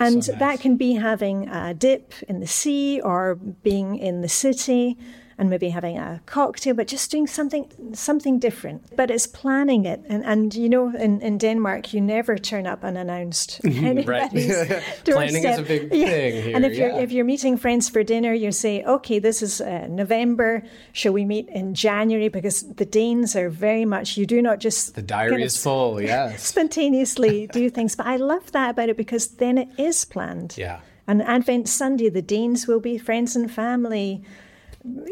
And 0.00 0.24
So 0.24 0.32
nice. 0.32 0.40
that 0.40 0.60
can 0.60 0.76
be 0.76 0.94
having 0.94 1.48
a 1.48 1.74
dip 1.74 2.14
in 2.28 2.40
the 2.40 2.46
sea 2.46 3.00
or 3.00 3.36
being 3.36 3.98
in 3.98 4.22
the 4.22 4.28
city 4.28 4.96
and 5.38 5.50
maybe 5.50 5.70
having 5.70 5.98
a 5.98 6.20
cocktail, 6.26 6.74
but 6.74 6.86
just 6.86 7.10
doing 7.10 7.26
something 7.26 7.70
something 7.94 8.38
different. 8.38 8.96
But 8.96 9.10
it's 9.10 9.26
planning 9.26 9.84
it. 9.84 10.00
And, 10.08 10.24
and 10.24 10.54
you 10.54 10.68
know, 10.68 10.92
in, 10.96 11.20
in 11.20 11.38
Denmark, 11.38 11.92
you 11.92 12.00
never 12.00 12.38
turn 12.38 12.66
up 12.66 12.84
unannounced. 12.84 13.60
anybody's 13.64 14.54
Planning 15.04 15.44
is 15.44 15.58
a 15.58 15.62
big 15.62 15.90
thing 15.90 16.42
here, 16.42 16.56
And 16.56 16.64
if 16.64 16.76
you're 16.76 16.90
if 16.90 17.12
you're 17.12 17.24
meeting 17.24 17.56
friends 17.56 17.88
for 17.88 18.02
dinner, 18.02 18.32
you 18.32 18.52
say, 18.52 18.82
okay, 18.84 19.18
this 19.18 19.42
is 19.42 19.60
uh, 19.60 19.86
November. 19.88 20.62
Shall 20.92 21.12
we 21.12 21.24
meet 21.24 21.48
in 21.48 21.74
January? 21.74 22.28
Because 22.28 22.62
the 22.74 22.86
Danes 22.86 23.36
are 23.36 23.48
very 23.48 23.84
much. 23.84 24.16
You 24.16 24.26
do 24.26 24.42
not 24.42 24.58
just 24.60 24.94
The 24.94 25.02
diary 25.02 25.30
kind 25.30 25.42
of 25.42 25.46
is 25.46 25.62
full. 25.62 26.00
Yes. 26.12 26.42
spontaneously 26.46 27.46
do 27.52 27.70
things. 27.70 27.96
But 27.96 28.06
I 28.06 28.16
love 28.16 28.52
that 28.52 28.70
about 28.70 28.88
it 28.88 28.96
because 28.96 29.28
then 29.36 29.58
it 29.58 29.68
is 29.78 30.04
planned. 30.04 30.54
Yeah. 30.58 30.80
And 31.06 31.22
Advent 31.22 31.68
Sunday, 31.68 32.08
the 32.08 32.22
Danes 32.22 32.66
will 32.66 32.80
be 32.80 32.98
friends 32.98 33.36
and 33.36 33.50
family 33.50 34.22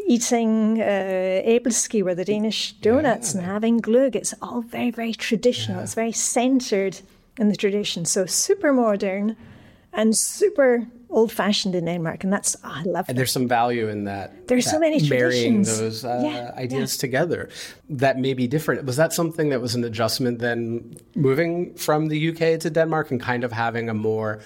eating 0.07 0.81
uh, 0.81 1.41
or 2.05 2.15
the 2.15 2.25
Danish 2.25 2.73
donuts, 2.81 3.33
and 3.33 3.43
having 3.43 3.79
glögg. 3.81 4.15
It's 4.15 4.33
all 4.41 4.61
very, 4.61 4.91
very 4.91 5.13
traditional. 5.13 5.81
It's 5.81 5.93
very 5.93 6.11
centered 6.11 6.99
in 7.37 7.49
the 7.49 7.55
tradition. 7.55 8.05
So 8.05 8.25
super 8.25 8.73
modern 8.73 9.35
and 9.93 10.15
super 10.17 10.87
old 11.09 11.31
fashioned 11.31 11.75
in 11.75 11.85
Denmark. 11.85 12.23
And 12.23 12.31
that's, 12.31 12.55
oh, 12.63 12.71
I 12.73 12.83
love 12.83 12.85
And 12.85 12.93
that. 13.07 13.15
there's 13.15 13.31
some 13.31 13.47
value 13.47 13.89
in 13.89 14.05
that. 14.05 14.47
There's 14.47 14.65
so 14.65 14.71
that 14.73 14.79
many 14.81 15.09
marrying 15.09 15.63
traditions. 15.63 15.79
those 15.79 16.05
uh, 16.05 16.21
Yeah, 16.23 16.51
ideas 16.55 16.97
together 16.97 17.49
that 17.89 18.17
may 18.17 18.33
be 18.33 18.47
different. 18.47 18.85
Was 18.85 18.95
that 18.95 19.13
something 19.13 19.49
that 19.49 19.61
was 19.61 19.75
an 19.75 19.83
adjustment 19.83 20.39
then 20.39 20.95
moving 21.15 21.73
from 21.75 22.07
the 22.07 22.29
UK 22.29 22.59
to 22.61 22.69
Denmark 22.69 23.11
and 23.11 23.19
kind 23.21 23.43
of 23.43 23.51
having 23.51 23.89
a 23.89 23.93
more 23.93 24.39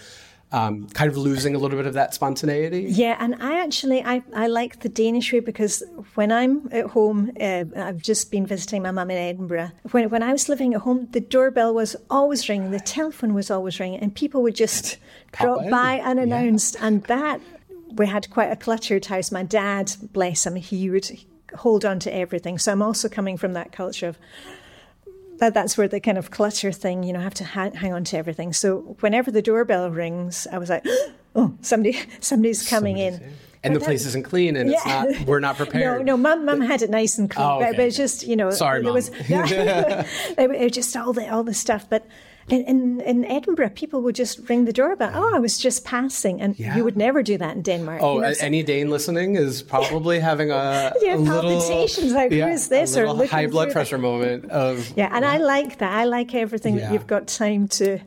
um, 0.56 0.88
kind 0.92 1.12
of 1.12 1.18
losing 1.18 1.54
a 1.54 1.60
little 1.60 1.78
bit 1.78 1.86
of 1.86 1.96
that 1.96 2.14
spontaneity? 2.14 2.86
Yeah, 2.88 3.18
and 3.20 3.36
I 3.44 3.62
actually 3.62 4.02
I, 4.04 4.24
I 4.34 4.48
like 4.48 4.80
the 4.80 4.90
Danish 4.90 5.34
way 5.34 5.42
because 5.42 5.84
when 6.14 6.32
I'm 6.32 6.70
at 6.72 6.86
home, 6.86 7.32
uh, 7.40 7.66
I've 7.76 8.02
just 8.02 8.32
been 8.32 8.46
visiting 8.48 8.82
my 8.82 8.92
mum 8.92 9.12
in 9.12 9.18
Edinburgh. 9.18 9.72
When 9.92 10.10
when 10.10 10.24
I 10.24 10.32
was 10.32 10.48
living 10.48 10.74
at 10.74 10.82
home, 10.82 11.10
the 11.12 11.20
doorbell 11.20 11.74
was 11.74 11.98
always 12.10 12.48
ringing, 12.48 12.72
the 12.72 12.80
telephone 12.80 13.34
was 13.34 13.52
always 13.52 13.80
ringing, 13.82 14.00
and 14.00 14.16
people 14.16 14.42
would 14.44 14.56
just 14.56 14.98
drop 15.34 15.70
by 15.70 16.00
unannounced, 16.00 16.78
and 16.80 17.04
that 17.04 17.42
we 17.92 18.08
had 18.08 18.30
quite 18.30 18.52
a 18.52 18.56
cluttered 18.56 19.06
house. 19.06 19.34
My 19.34 19.44
dad, 19.44 19.94
bless 20.14 20.46
him, 20.46 20.56
he 20.56 20.90
would 20.90 21.10
hold 21.54 21.84
on 21.84 22.00
to 22.00 22.16
everything. 22.16 22.58
So 22.60 22.72
I'm 22.72 22.82
also 22.82 23.10
coming 23.10 23.36
from 23.38 23.54
that 23.54 23.74
culture 23.74 24.08
of 24.08 24.18
that 25.40 25.54
that's 25.54 25.78
where 25.78 25.88
the 25.88 26.00
kind 26.00 26.18
of 26.18 26.32
clutter 26.32 26.72
thing, 26.72 27.04
you 27.04 27.14
know, 27.14 27.20
have 27.20 27.34
to 27.36 27.44
ha- 27.46 27.72
hang 27.74 27.94
on 27.94 28.04
to 28.06 28.18
everything. 28.18 28.54
So 28.54 28.96
whenever 29.02 29.32
the 29.32 29.42
doorbell 29.42 29.90
rings, 29.90 30.48
I 30.52 30.58
was 30.58 30.70
like, 30.70 30.86
oh, 31.36 31.56
somebody, 31.62 32.00
somebody's 32.20 32.68
coming 32.68 32.98
in. 32.98 33.34
And 33.64 33.76
the 33.76 33.80
place 33.80 34.06
isn't 34.06 34.24
clean, 34.26 34.56
and 34.56 34.70
it's 34.70 34.86
not. 34.86 35.08
We're 35.26 35.40
not 35.40 35.58
prepared. 35.64 36.06
No, 36.06 36.16
no, 36.16 36.18
mum, 36.18 36.46
mum 36.46 36.62
had 36.62 36.84
it 36.84 36.92
nice 36.92 37.18
and 37.18 37.32
clean, 37.32 37.48
Oh, 37.48 37.60
but, 37.60 37.70
okay, 37.70 37.78
but 37.78 37.86
it's 37.88 37.98
just 37.98 38.26
you 38.28 38.36
know, 38.36 38.52
Sorry, 38.52 38.82
it 38.82 38.84
Mum. 38.84 38.94
was 38.94 39.10
it 39.28 40.60
was 40.62 40.72
just 40.72 40.96
all 40.96 41.14
the 41.14 41.28
all 41.34 41.44
the 41.44 41.54
stuff. 41.56 41.90
But 41.90 42.06
in, 42.50 42.62
in 42.66 43.02
in 43.02 43.26
Edinburgh, 43.26 43.72
people 43.76 44.02
would 44.02 44.16
just 44.16 44.48
ring 44.50 44.66
the 44.66 44.74
doorbell. 44.74 45.12
Oh, 45.16 45.32
I 45.36 45.40
was 45.40 45.58
just 45.58 45.84
passing, 45.84 46.42
and 46.42 46.58
Yeah. 46.60 46.76
you 46.78 46.84
would 46.84 46.96
never 46.98 47.24
do 47.24 47.38
that 47.40 47.56
in 47.56 47.62
Denmark. 47.64 48.02
Oh, 48.04 48.16
you 48.16 48.22
know, 48.22 48.34
so- 48.34 48.46
any 48.46 48.62
Dane 48.64 48.90
listening 48.92 49.36
is 49.36 49.64
probably 49.64 50.20
having 50.20 50.52
a, 50.52 50.94
Yeah, 51.02 51.16
a 51.16 51.18
little 51.18 51.42
palpitations, 51.42 52.14
like, 52.14 52.32
who 52.32 52.48
is 52.48 52.68
this? 52.68 52.96
Or 52.98 53.08
little 53.12 53.28
high 53.28 53.48
blood 53.48 53.66
through 53.66 53.70
the- 53.70 53.74
pressure 53.74 53.98
moment 53.98 54.52
of 54.52 54.94
yeah, 54.98 55.10
and 55.12 55.26
I 55.26 55.38
like 55.38 55.78
that. 55.80 55.92
I 55.92 56.06
like 56.06 56.36
everything 56.36 56.76
Yeah. 56.76 56.82
that 56.82 56.94
you've 56.94 57.08
got 57.08 57.28
time 57.28 57.68
to 57.80 58.00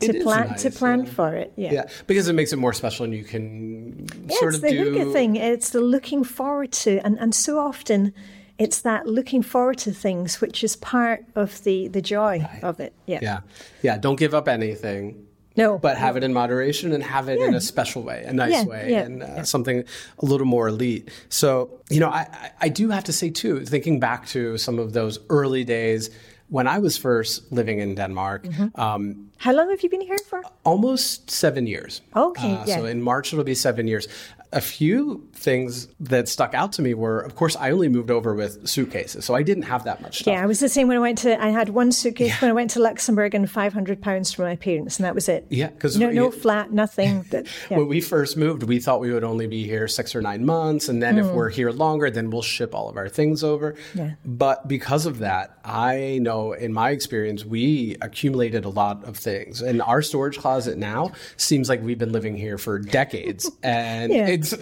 to 0.00 0.12
plan 0.24 0.48
nice, 0.48 0.62
to 0.62 0.70
plan 0.70 1.04
yeah. 1.04 1.12
for 1.12 1.36
it. 1.36 1.52
Yeah. 1.56 1.72
yeah, 1.72 1.84
because 2.06 2.26
it 2.30 2.34
makes 2.34 2.52
it 2.52 2.58
more 2.58 2.72
special, 2.72 3.04
and 3.04 3.14
you 3.14 3.24
can 3.24 4.06
Yeah, 4.28 4.36
sort 4.38 4.54
it's 4.54 4.64
of 4.64 4.70
the 4.70 4.84
do 5.04 5.12
thing. 5.12 5.36
It's 5.36 5.70
the 5.70 5.80
looking 5.80 6.24
forward 6.24 6.72
to, 6.84 6.90
and 7.04 7.18
and 7.20 7.34
so 7.34 7.58
often 7.58 8.12
it's 8.58 8.82
that 8.82 9.06
looking 9.06 9.42
forward 9.42 9.78
to 9.78 9.92
things, 9.92 10.40
which 10.40 10.62
is 10.62 10.76
part 10.76 11.24
of 11.34 11.62
the, 11.64 11.88
the 11.88 12.02
joy 12.02 12.40
right. 12.40 12.64
of 12.64 12.80
it. 12.80 12.92
Yeah. 13.06 13.20
Yeah. 13.22 13.40
Yeah. 13.82 13.98
Don't 13.98 14.18
give 14.18 14.34
up 14.34 14.48
anything. 14.48 15.26
No. 15.56 15.78
But 15.78 15.98
have 15.98 16.16
it 16.16 16.24
in 16.24 16.32
moderation 16.32 16.92
and 16.92 17.02
have 17.02 17.28
it 17.28 17.38
yeah. 17.38 17.48
in 17.48 17.54
a 17.54 17.60
special 17.60 18.02
way, 18.02 18.24
a 18.26 18.32
nice 18.32 18.52
yeah, 18.52 18.64
way, 18.64 18.90
yeah, 18.90 19.02
and 19.02 19.22
uh, 19.22 19.44
something 19.44 19.84
a 20.18 20.24
little 20.24 20.46
more 20.46 20.68
elite. 20.68 21.10
So, 21.28 21.80
you 21.90 22.00
know, 22.00 22.08
I, 22.08 22.52
I 22.60 22.68
do 22.70 22.88
have 22.88 23.04
to 23.04 23.12
say, 23.12 23.28
too, 23.28 23.64
thinking 23.66 24.00
back 24.00 24.26
to 24.28 24.56
some 24.56 24.78
of 24.78 24.94
those 24.94 25.18
early 25.28 25.64
days 25.64 26.08
when 26.48 26.66
I 26.66 26.78
was 26.78 26.96
first 26.96 27.52
living 27.52 27.80
in 27.80 27.94
Denmark. 27.94 28.44
Mm-hmm. 28.44 28.80
Um, 28.80 29.30
How 29.36 29.52
long 29.52 29.68
have 29.70 29.82
you 29.82 29.90
been 29.90 30.00
here 30.00 30.18
for? 30.18 30.42
Almost 30.64 31.30
seven 31.30 31.66
years. 31.66 32.00
Okay. 32.16 32.54
Uh, 32.54 32.64
yeah. 32.66 32.76
So 32.76 32.84
in 32.86 33.02
March, 33.02 33.32
it'll 33.32 33.44
be 33.44 33.54
seven 33.54 33.86
years 33.86 34.08
a 34.52 34.60
few 34.60 35.26
things 35.32 35.88
that 35.98 36.28
stuck 36.28 36.54
out 36.54 36.72
to 36.74 36.82
me 36.82 36.94
were, 36.94 37.20
of 37.20 37.34
course, 37.34 37.56
I 37.56 37.70
only 37.70 37.88
moved 37.88 38.10
over 38.10 38.34
with 38.34 38.68
suitcases, 38.68 39.24
so 39.24 39.34
I 39.34 39.42
didn't 39.42 39.64
have 39.64 39.84
that 39.84 40.02
much 40.02 40.20
stuff. 40.20 40.32
Yeah, 40.32 40.42
I 40.42 40.46
was 40.46 40.60
the 40.60 40.68
same 40.68 40.88
when 40.88 40.96
I 40.98 41.00
went 41.00 41.18
to. 41.18 41.42
I 41.42 41.48
had 41.48 41.70
one 41.70 41.90
suitcase 41.90 42.28
yeah. 42.28 42.40
when 42.40 42.50
I 42.50 42.52
went 42.52 42.70
to 42.72 42.80
Luxembourg 42.80 43.34
and 43.34 43.50
five 43.50 43.72
hundred 43.72 44.02
pounds 44.02 44.32
for 44.32 44.42
my 44.42 44.56
parents, 44.56 44.98
and 44.98 45.04
that 45.04 45.14
was 45.14 45.28
it. 45.28 45.46
Yeah, 45.48 45.68
because 45.68 45.96
no, 45.96 46.10
no 46.10 46.30
flat, 46.30 46.72
nothing. 46.72 47.24
That, 47.32 47.46
yeah. 47.70 47.78
when 47.78 47.88
we 47.88 48.00
first 48.00 48.36
moved, 48.36 48.62
we 48.64 48.78
thought 48.78 49.00
we 49.00 49.12
would 49.12 49.24
only 49.24 49.46
be 49.46 49.64
here 49.64 49.88
six 49.88 50.14
or 50.14 50.20
nine 50.20 50.44
months, 50.44 50.88
and 50.88 51.02
then 51.02 51.16
mm. 51.16 51.20
if 51.20 51.32
we're 51.32 51.48
here 51.48 51.70
longer, 51.70 52.10
then 52.10 52.30
we'll 52.30 52.42
ship 52.42 52.74
all 52.74 52.90
of 52.90 52.96
our 52.96 53.08
things 53.08 53.42
over. 53.42 53.74
Yeah. 53.94 54.12
But 54.24 54.68
because 54.68 55.06
of 55.06 55.20
that, 55.20 55.56
I 55.64 56.18
know 56.20 56.52
in 56.52 56.72
my 56.72 56.90
experience, 56.90 57.44
we 57.44 57.96
accumulated 58.02 58.64
a 58.64 58.68
lot 58.68 59.04
of 59.04 59.16
things, 59.16 59.62
and 59.62 59.80
our 59.82 60.02
storage 60.02 60.38
closet 60.38 60.76
now 60.76 61.12
seems 61.36 61.68
like 61.68 61.80
we've 61.80 61.98
been 61.98 62.12
living 62.12 62.36
here 62.36 62.58
for 62.58 62.78
decades, 62.78 63.50
and 63.62 64.12
yeah. 64.12 64.26
It's. 64.42 64.54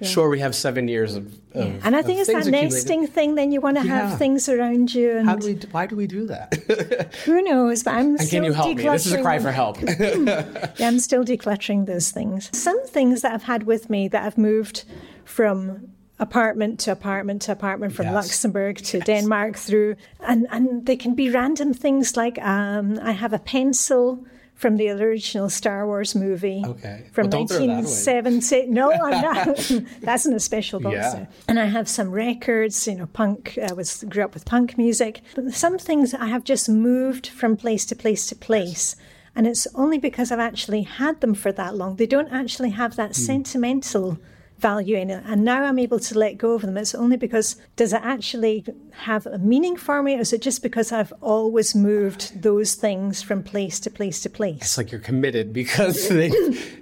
Yeah 0.00 0.14
sure 0.14 0.28
we 0.28 0.40
have 0.40 0.54
seven 0.54 0.88
years 0.88 1.16
of, 1.16 1.26
of 1.54 1.66
yeah. 1.66 1.80
and 1.82 1.96
I 1.96 2.02
think 2.02 2.20
it's 2.20 2.32
that 2.32 2.46
nesting 2.46 3.06
thing. 3.06 3.34
Then 3.34 3.52
you 3.52 3.60
want 3.60 3.76
to 3.78 3.86
yeah. 3.86 4.08
have 4.08 4.18
things 4.18 4.48
around 4.48 4.94
you. 4.94 5.18
And 5.18 5.28
How 5.28 5.36
do 5.36 5.46
we? 5.46 5.54
Why 5.70 5.86
do 5.86 5.96
we 5.96 6.06
do 6.06 6.26
that? 6.26 7.14
who 7.24 7.42
knows? 7.42 7.82
But 7.82 7.94
I'm. 7.94 8.16
And 8.16 8.30
can 8.30 8.44
you 8.44 8.52
help 8.52 8.76
me? 8.76 8.82
This 8.82 9.06
is 9.06 9.12
a 9.12 9.22
cry 9.22 9.38
for 9.38 9.50
help. 9.50 9.80
yeah, 9.82 10.70
I'm 10.80 11.00
still 11.00 11.24
decluttering 11.24 11.86
those 11.86 12.10
things. 12.10 12.50
Some 12.56 12.80
things 12.86 13.22
that 13.22 13.32
I've 13.32 13.42
had 13.42 13.64
with 13.64 13.90
me 13.90 14.08
that 14.08 14.22
I've 14.24 14.38
moved 14.38 14.84
from 15.24 15.90
apartment 16.20 16.78
to 16.78 16.92
apartment 16.92 17.42
to 17.42 17.52
apartment 17.52 17.92
from 17.92 18.06
yes. 18.06 18.14
Luxembourg 18.14 18.76
to 18.76 18.98
yes. 18.98 19.06
Denmark 19.06 19.56
through 19.56 19.96
and 20.20 20.46
and 20.52 20.86
they 20.86 20.94
can 20.94 21.16
be 21.16 21.28
random 21.28 21.74
things 21.74 22.16
like 22.16 22.38
um, 22.38 23.00
I 23.02 23.10
have 23.10 23.32
a 23.32 23.40
pencil 23.40 24.24
from 24.54 24.76
the 24.76 24.88
original 24.88 25.50
Star 25.50 25.86
Wars 25.86 26.14
movie. 26.14 26.62
Okay. 26.64 27.06
From 27.12 27.28
well, 27.28 27.40
1970. 27.40 28.66
No, 28.66 28.92
I'm 28.92 29.20
not. 29.20 29.70
That's 30.00 30.26
in 30.26 30.32
a 30.32 30.40
special 30.40 30.80
box. 30.80 30.94
Yeah. 30.94 31.26
And 31.48 31.58
I 31.58 31.66
have 31.66 31.88
some 31.88 32.10
records, 32.10 32.86
you 32.86 32.94
know, 32.94 33.06
punk. 33.06 33.58
I 33.58 33.72
was 33.72 34.04
grew 34.08 34.24
up 34.24 34.34
with 34.34 34.44
punk 34.44 34.78
music. 34.78 35.20
But 35.34 35.52
some 35.52 35.78
things 35.78 36.14
I 36.14 36.26
have 36.26 36.44
just 36.44 36.68
moved 36.68 37.26
from 37.26 37.56
place 37.56 37.84
to 37.86 37.96
place 37.96 38.26
to 38.26 38.36
place. 38.36 38.96
And 39.36 39.46
it's 39.46 39.66
only 39.74 39.98
because 39.98 40.30
I've 40.30 40.38
actually 40.38 40.82
had 40.82 41.20
them 41.20 41.34
for 41.34 41.50
that 41.52 41.74
long. 41.74 41.96
They 41.96 42.06
don't 42.06 42.32
actually 42.32 42.70
have 42.70 42.94
that 42.96 43.10
mm. 43.10 43.16
sentimental 43.16 44.18
value 44.58 44.96
in 44.96 45.10
it. 45.10 45.22
And 45.26 45.44
now 45.44 45.64
I'm 45.64 45.78
able 45.78 45.98
to 45.98 46.18
let 46.18 46.38
go 46.38 46.52
of 46.52 46.62
them. 46.62 46.76
It's 46.76 46.94
only 46.94 47.16
because 47.16 47.56
does 47.76 47.92
it 47.92 48.00
actually 48.02 48.64
have 48.92 49.26
a 49.26 49.38
meaning 49.38 49.76
for 49.76 50.02
me? 50.02 50.16
Or 50.16 50.20
is 50.20 50.32
it 50.32 50.42
just 50.42 50.62
because 50.62 50.92
I've 50.92 51.12
always 51.20 51.74
moved 51.74 52.40
those 52.40 52.74
things 52.74 53.22
from 53.22 53.42
place 53.42 53.80
to 53.80 53.90
place 53.90 54.22
to 54.22 54.30
place? 54.30 54.58
It's 54.62 54.78
like 54.78 54.92
you're 54.92 55.00
committed 55.00 55.52
because 55.52 56.08
they, 56.20 56.28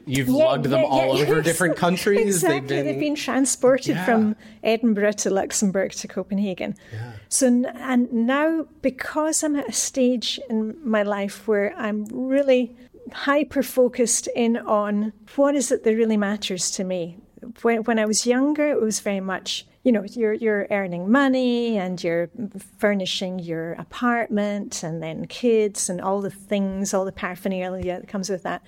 you've 0.07 0.29
yeah, 0.29 0.35
lugged 0.35 0.67
them 0.67 0.81
yeah, 0.81 0.87
all 0.87 1.17
yeah, 1.17 1.23
over 1.23 1.37
yes. 1.37 1.45
different 1.45 1.77
countries. 1.77 2.37
Exactly. 2.37 2.61
They've 2.61 2.69
been, 2.69 2.87
They've 2.87 3.01
been 3.01 3.17
transported 3.17 3.99
from 4.01 4.37
Edinburgh 4.63 5.13
to 5.13 5.31
Luxembourg 5.31 5.93
to 5.93 6.09
Copenhagen. 6.09 6.77
So, 7.29 7.47
and 7.75 8.13
now 8.13 8.67
because 8.83 9.43
I'm 9.43 9.57
at 9.57 9.69
a 9.69 9.73
stage 9.73 10.39
in 10.51 10.77
my 10.85 11.03
life 11.03 11.49
where 11.49 11.75
I'm 11.77 12.05
really 12.07 12.77
hyper 13.13 13.63
focused 13.63 14.29
in 14.37 14.57
on 14.57 15.13
what 15.35 15.55
is 15.55 15.73
it 15.73 15.85
that 15.85 15.95
really 15.95 16.17
matters 16.17 16.71
to 16.71 16.85
me 16.85 17.17
when, 17.63 17.85
when 17.85 17.99
I 17.99 18.07
was 18.07 18.27
younger, 18.27 18.69
it 18.69 18.81
was 18.81 19.01
very 19.01 19.21
much, 19.21 19.67
you 19.83 19.93
know, 19.93 20.05
you're, 20.05 20.35
you're 20.35 20.67
earning 20.71 21.11
money 21.11 21.79
and 21.79 22.03
you're 22.03 22.31
furnishing 22.79 23.39
your 23.39 23.73
apartment 23.75 24.83
and 24.83 25.03
then 25.03 25.27
kids 25.27 25.89
and 25.89 26.01
all 26.01 26.21
the 26.21 26.31
things, 26.31 26.95
all 26.95 27.05
the 27.05 27.13
paraphernalia 27.13 28.01
that 28.01 28.09
comes 28.09 28.29
with 28.29 28.43
that. 28.45 28.63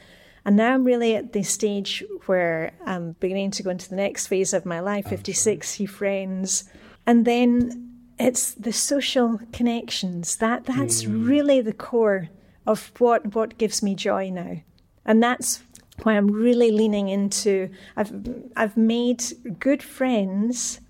And 0.45 0.57
now 0.57 0.75
I'm 0.75 0.85
really 0.85 1.17
at 1.17 1.33
the 1.33 1.43
stage 1.43 2.05
where 2.27 2.73
I'm 2.85 3.13
beginning 3.13 3.51
to 3.53 3.63
go 3.63 3.71
into 3.71 3.89
the 3.89 3.97
next 3.97 4.27
phase 4.27 4.53
of 4.53 4.67
my 4.67 4.81
life 4.81 5.07
56, 5.07 5.67
see 5.67 5.87
friends. 5.87 6.65
And 7.07 7.25
then 7.25 7.95
it's 8.19 8.53
the 8.53 8.73
social 8.73 9.41
connections. 9.53 10.37
That 10.37 10.67
That's 10.67 11.05
mm. 11.05 11.27
really 11.27 11.61
the 11.61 11.73
core 11.73 12.29
of 12.67 12.93
what, 12.99 13.35
what 13.35 13.59
gives 13.59 13.83
me 13.83 13.95
joy 13.95 14.31
now. 14.31 14.63
And 15.05 15.23
that's 15.23 15.63
why 16.03 16.17
I'm 16.17 16.31
really 16.31 16.71
leaning 16.71 17.09
into 17.09 17.71
I've 17.97 18.13
I've 18.57 18.77
made 18.77 19.23
good 19.59 19.83
friends, 19.83 20.81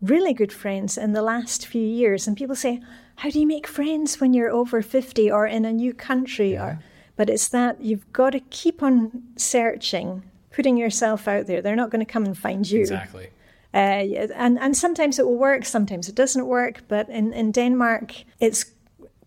really 0.00 0.32
good 0.32 0.52
friends 0.52 0.96
in 0.96 1.12
the 1.12 1.22
last 1.22 1.66
few 1.66 1.82
years. 1.82 2.26
And 2.26 2.36
people 2.36 2.56
say, 2.56 2.80
How 3.16 3.30
do 3.30 3.38
you 3.38 3.46
make 3.46 3.66
friends 3.66 4.20
when 4.20 4.34
you're 4.34 4.50
over 4.50 4.82
fifty 4.82 5.30
or 5.30 5.46
in 5.46 5.64
a 5.64 5.72
new 5.72 5.92
country 5.92 6.52
yeah. 6.52 6.64
or 6.64 6.78
but 7.16 7.30
it's 7.30 7.48
that 7.48 7.80
you've 7.80 8.12
got 8.12 8.30
to 8.30 8.40
keep 8.40 8.82
on 8.82 9.22
searching, 9.36 10.24
putting 10.50 10.76
yourself 10.76 11.28
out 11.28 11.46
there. 11.46 11.62
They're 11.62 11.76
not 11.76 11.90
going 11.90 12.04
to 12.04 12.12
come 12.12 12.24
and 12.24 12.36
find 12.36 12.68
you. 12.68 12.80
Exactly. 12.80 13.28
Uh, 13.72 14.28
and 14.36 14.58
and 14.58 14.76
sometimes 14.76 15.18
it 15.18 15.26
will 15.26 15.36
work, 15.36 15.64
sometimes 15.64 16.08
it 16.08 16.14
doesn't 16.14 16.46
work. 16.46 16.82
But 16.88 17.08
in, 17.08 17.32
in 17.32 17.52
Denmark, 17.52 18.14
it's 18.40 18.66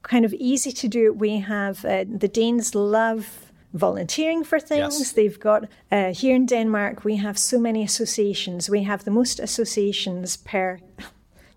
kind 0.03 0.25
of 0.25 0.33
easy 0.33 0.71
to 0.71 0.87
do. 0.87 1.13
We 1.13 1.39
have 1.39 1.83
uh, 1.83 2.05
the 2.09 2.29
Danes 2.29 2.73
love 2.73 3.46
volunteering 3.77 4.43
for 4.43 4.59
things. 4.59 4.99
Yes. 4.99 5.11
They've 5.13 5.39
got, 5.39 5.65
uh, 5.91 6.13
here 6.13 6.35
in 6.35 6.45
Denmark, 6.45 7.03
we 7.03 7.17
have 7.17 7.37
so 7.37 7.59
many 7.59 7.83
associations. 7.83 8.69
We 8.69 8.83
have 8.83 9.03
the 9.03 9.11
most 9.11 9.39
associations 9.39 10.37
per 10.37 10.79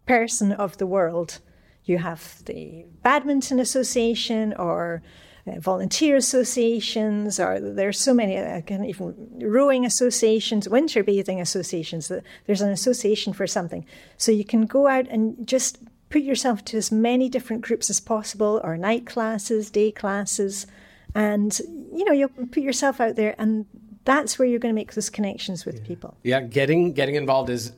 person 0.06 0.52
of 0.52 0.76
the 0.76 0.86
world. 0.86 1.40
You 1.84 1.98
have 1.98 2.44
the 2.44 2.84
Badminton 3.02 3.58
Association 3.58 4.54
or 4.54 5.02
uh, 5.46 5.58
volunteer 5.58 6.16
associations, 6.16 7.40
or 7.40 7.58
there's 7.58 7.98
so 7.98 8.14
many, 8.14 8.36
uh, 8.36 8.60
even 8.68 9.14
rowing 9.40 9.86
associations, 9.86 10.68
winter 10.68 11.02
bathing 11.02 11.40
associations. 11.40 12.12
There's 12.46 12.60
an 12.60 12.70
association 12.70 13.32
for 13.32 13.46
something. 13.46 13.86
So 14.16 14.32
you 14.32 14.44
can 14.44 14.66
go 14.66 14.86
out 14.86 15.08
and 15.08 15.46
just 15.46 15.78
put 16.10 16.22
yourself 16.22 16.64
to 16.64 16.76
as 16.76 16.92
many 16.92 17.28
different 17.28 17.62
groups 17.62 17.88
as 17.88 18.00
possible, 18.00 18.60
or 18.62 18.76
night 18.76 19.06
classes, 19.06 19.70
day 19.70 19.92
classes, 19.92 20.66
and 21.14 21.58
you 21.92 22.04
know 22.04 22.12
you'll 22.12 22.28
put 22.28 22.62
yourself 22.62 23.00
out 23.00 23.16
there 23.16 23.34
and 23.38 23.66
that's 24.04 24.38
where 24.38 24.46
you're 24.46 24.58
going 24.58 24.74
to 24.74 24.78
make 24.78 24.94
those 24.94 25.10
connections 25.10 25.64
with 25.64 25.76
yeah. 25.76 25.86
people 25.86 26.16
yeah 26.22 26.40
getting 26.40 26.92
getting 26.92 27.14
involved 27.14 27.50
is 27.50 27.72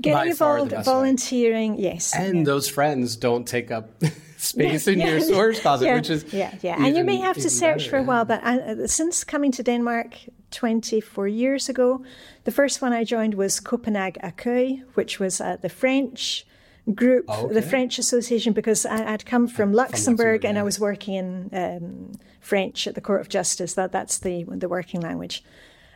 getting 0.00 0.30
involved 0.30 0.72
volunteering 0.84 1.76
way. 1.76 1.82
yes 1.82 2.14
and 2.16 2.38
yeah. 2.38 2.44
those 2.44 2.68
friends 2.68 3.16
don't 3.16 3.46
take 3.46 3.70
up 3.70 3.90
space 4.36 4.88
in 4.88 5.00
your 5.00 5.20
storage 5.20 5.60
closet 5.60 5.86
yeah. 5.86 5.94
which 5.94 6.10
is 6.10 6.32
yeah 6.32 6.52
yeah 6.62 6.74
even, 6.74 6.86
and 6.86 6.96
you 6.96 7.04
may 7.04 7.16
have 7.16 7.36
to 7.36 7.48
search 7.48 7.78
better, 7.78 7.90
for 7.90 7.96
a 7.98 8.02
while 8.02 8.24
but 8.24 8.42
I, 8.42 8.58
uh, 8.58 8.86
since 8.86 9.22
coming 9.22 9.52
to 9.52 9.62
denmark 9.62 10.18
24 10.50 11.28
years 11.28 11.68
ago 11.68 12.04
the 12.44 12.50
first 12.50 12.82
one 12.82 12.92
i 12.92 13.04
joined 13.04 13.34
was 13.34 13.60
copenhagen 13.60 14.20
accueil 14.22 14.82
which 14.94 15.20
was 15.20 15.40
uh, 15.40 15.56
the 15.60 15.68
french 15.68 16.44
group, 16.94 17.24
oh, 17.28 17.46
okay. 17.46 17.54
the 17.54 17.62
French 17.62 17.98
Association, 17.98 18.52
because 18.52 18.84
I, 18.84 19.12
would 19.12 19.26
come 19.26 19.46
from, 19.46 19.56
from 19.56 19.72
Luxembourg, 19.72 20.42
Luxembourg 20.42 20.44
and 20.44 20.58
I 20.58 20.62
was 20.62 20.80
working 20.80 21.14
in 21.14 21.50
um, 21.52 22.12
French 22.40 22.86
at 22.86 22.94
the 22.94 23.00
Court 23.00 23.20
of 23.20 23.28
Justice. 23.28 23.74
That 23.74 23.92
that's 23.92 24.18
the 24.18 24.44
the 24.48 24.68
working 24.68 25.00
language. 25.00 25.44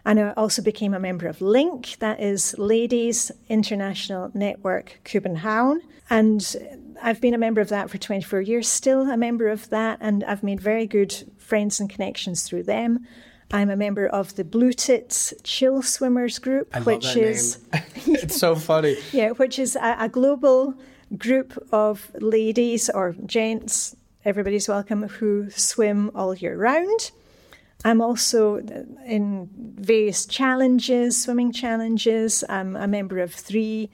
And 0.07 0.21
I 0.21 0.33
also 0.35 0.63
became 0.63 0.95
a 0.95 1.01
member 1.01 1.27
of 1.27 1.41
LINK, 1.41 1.97
that 1.99 2.21
is 2.21 2.57
Ladies 2.59 3.33
International 3.49 4.31
Network 4.35 5.01
Copenhagen. 5.03 5.83
And 6.09 6.95
I've 7.03 7.21
been 7.21 7.35
a 7.35 7.39
member 7.39 7.61
of 7.61 7.71
that 7.71 7.91
for 7.91 7.99
24 7.99 8.41
years, 8.43 8.69
still 8.69 9.11
a 9.11 9.17
member 9.17 9.49
of 9.49 9.69
that, 9.71 9.99
and 10.01 10.23
I've 10.23 10.45
made 10.45 10.61
very 10.61 10.87
good 10.87 11.13
friends 11.39 11.81
and 11.81 11.91
connections 11.91 12.45
through 12.45 12.63
them. 12.63 13.05
I'm 13.53 13.71
a 13.71 13.77
member 13.77 14.07
of 14.07 14.35
the 14.37 14.45
Blue 14.45 14.73
Tits 14.73 15.33
Chill 15.43 15.83
Swimmers 15.83 16.39
Group, 16.39 16.69
I 16.75 16.81
which 16.81 17.17
is 17.17 17.59
it's 18.07 18.37
so 18.37 18.55
funny. 18.55 18.97
Yeah, 19.13 19.31
which 19.31 19.59
is 19.59 19.77
a, 19.77 19.97
a 20.01 20.09
global 20.09 20.75
group 21.17 21.57
of 21.73 22.11
ladies 22.21 22.91
or 22.91 23.15
gents 23.25 23.95
everybody's 24.27 24.69
welcome 24.69 25.05
who 25.05 25.49
swim 25.51 26.11
all 26.15 26.35
year 26.35 26.57
round. 26.59 27.13
I'm 27.85 28.01
also 28.01 28.57
in 29.07 29.49
various 29.57 30.27
challenges, 30.27 31.23
swimming 31.23 31.53
challenges. 31.53 32.43
I'm 32.49 32.75
a 32.75 32.89
member 32.89 33.21
of 33.21 33.33
three 33.33 33.89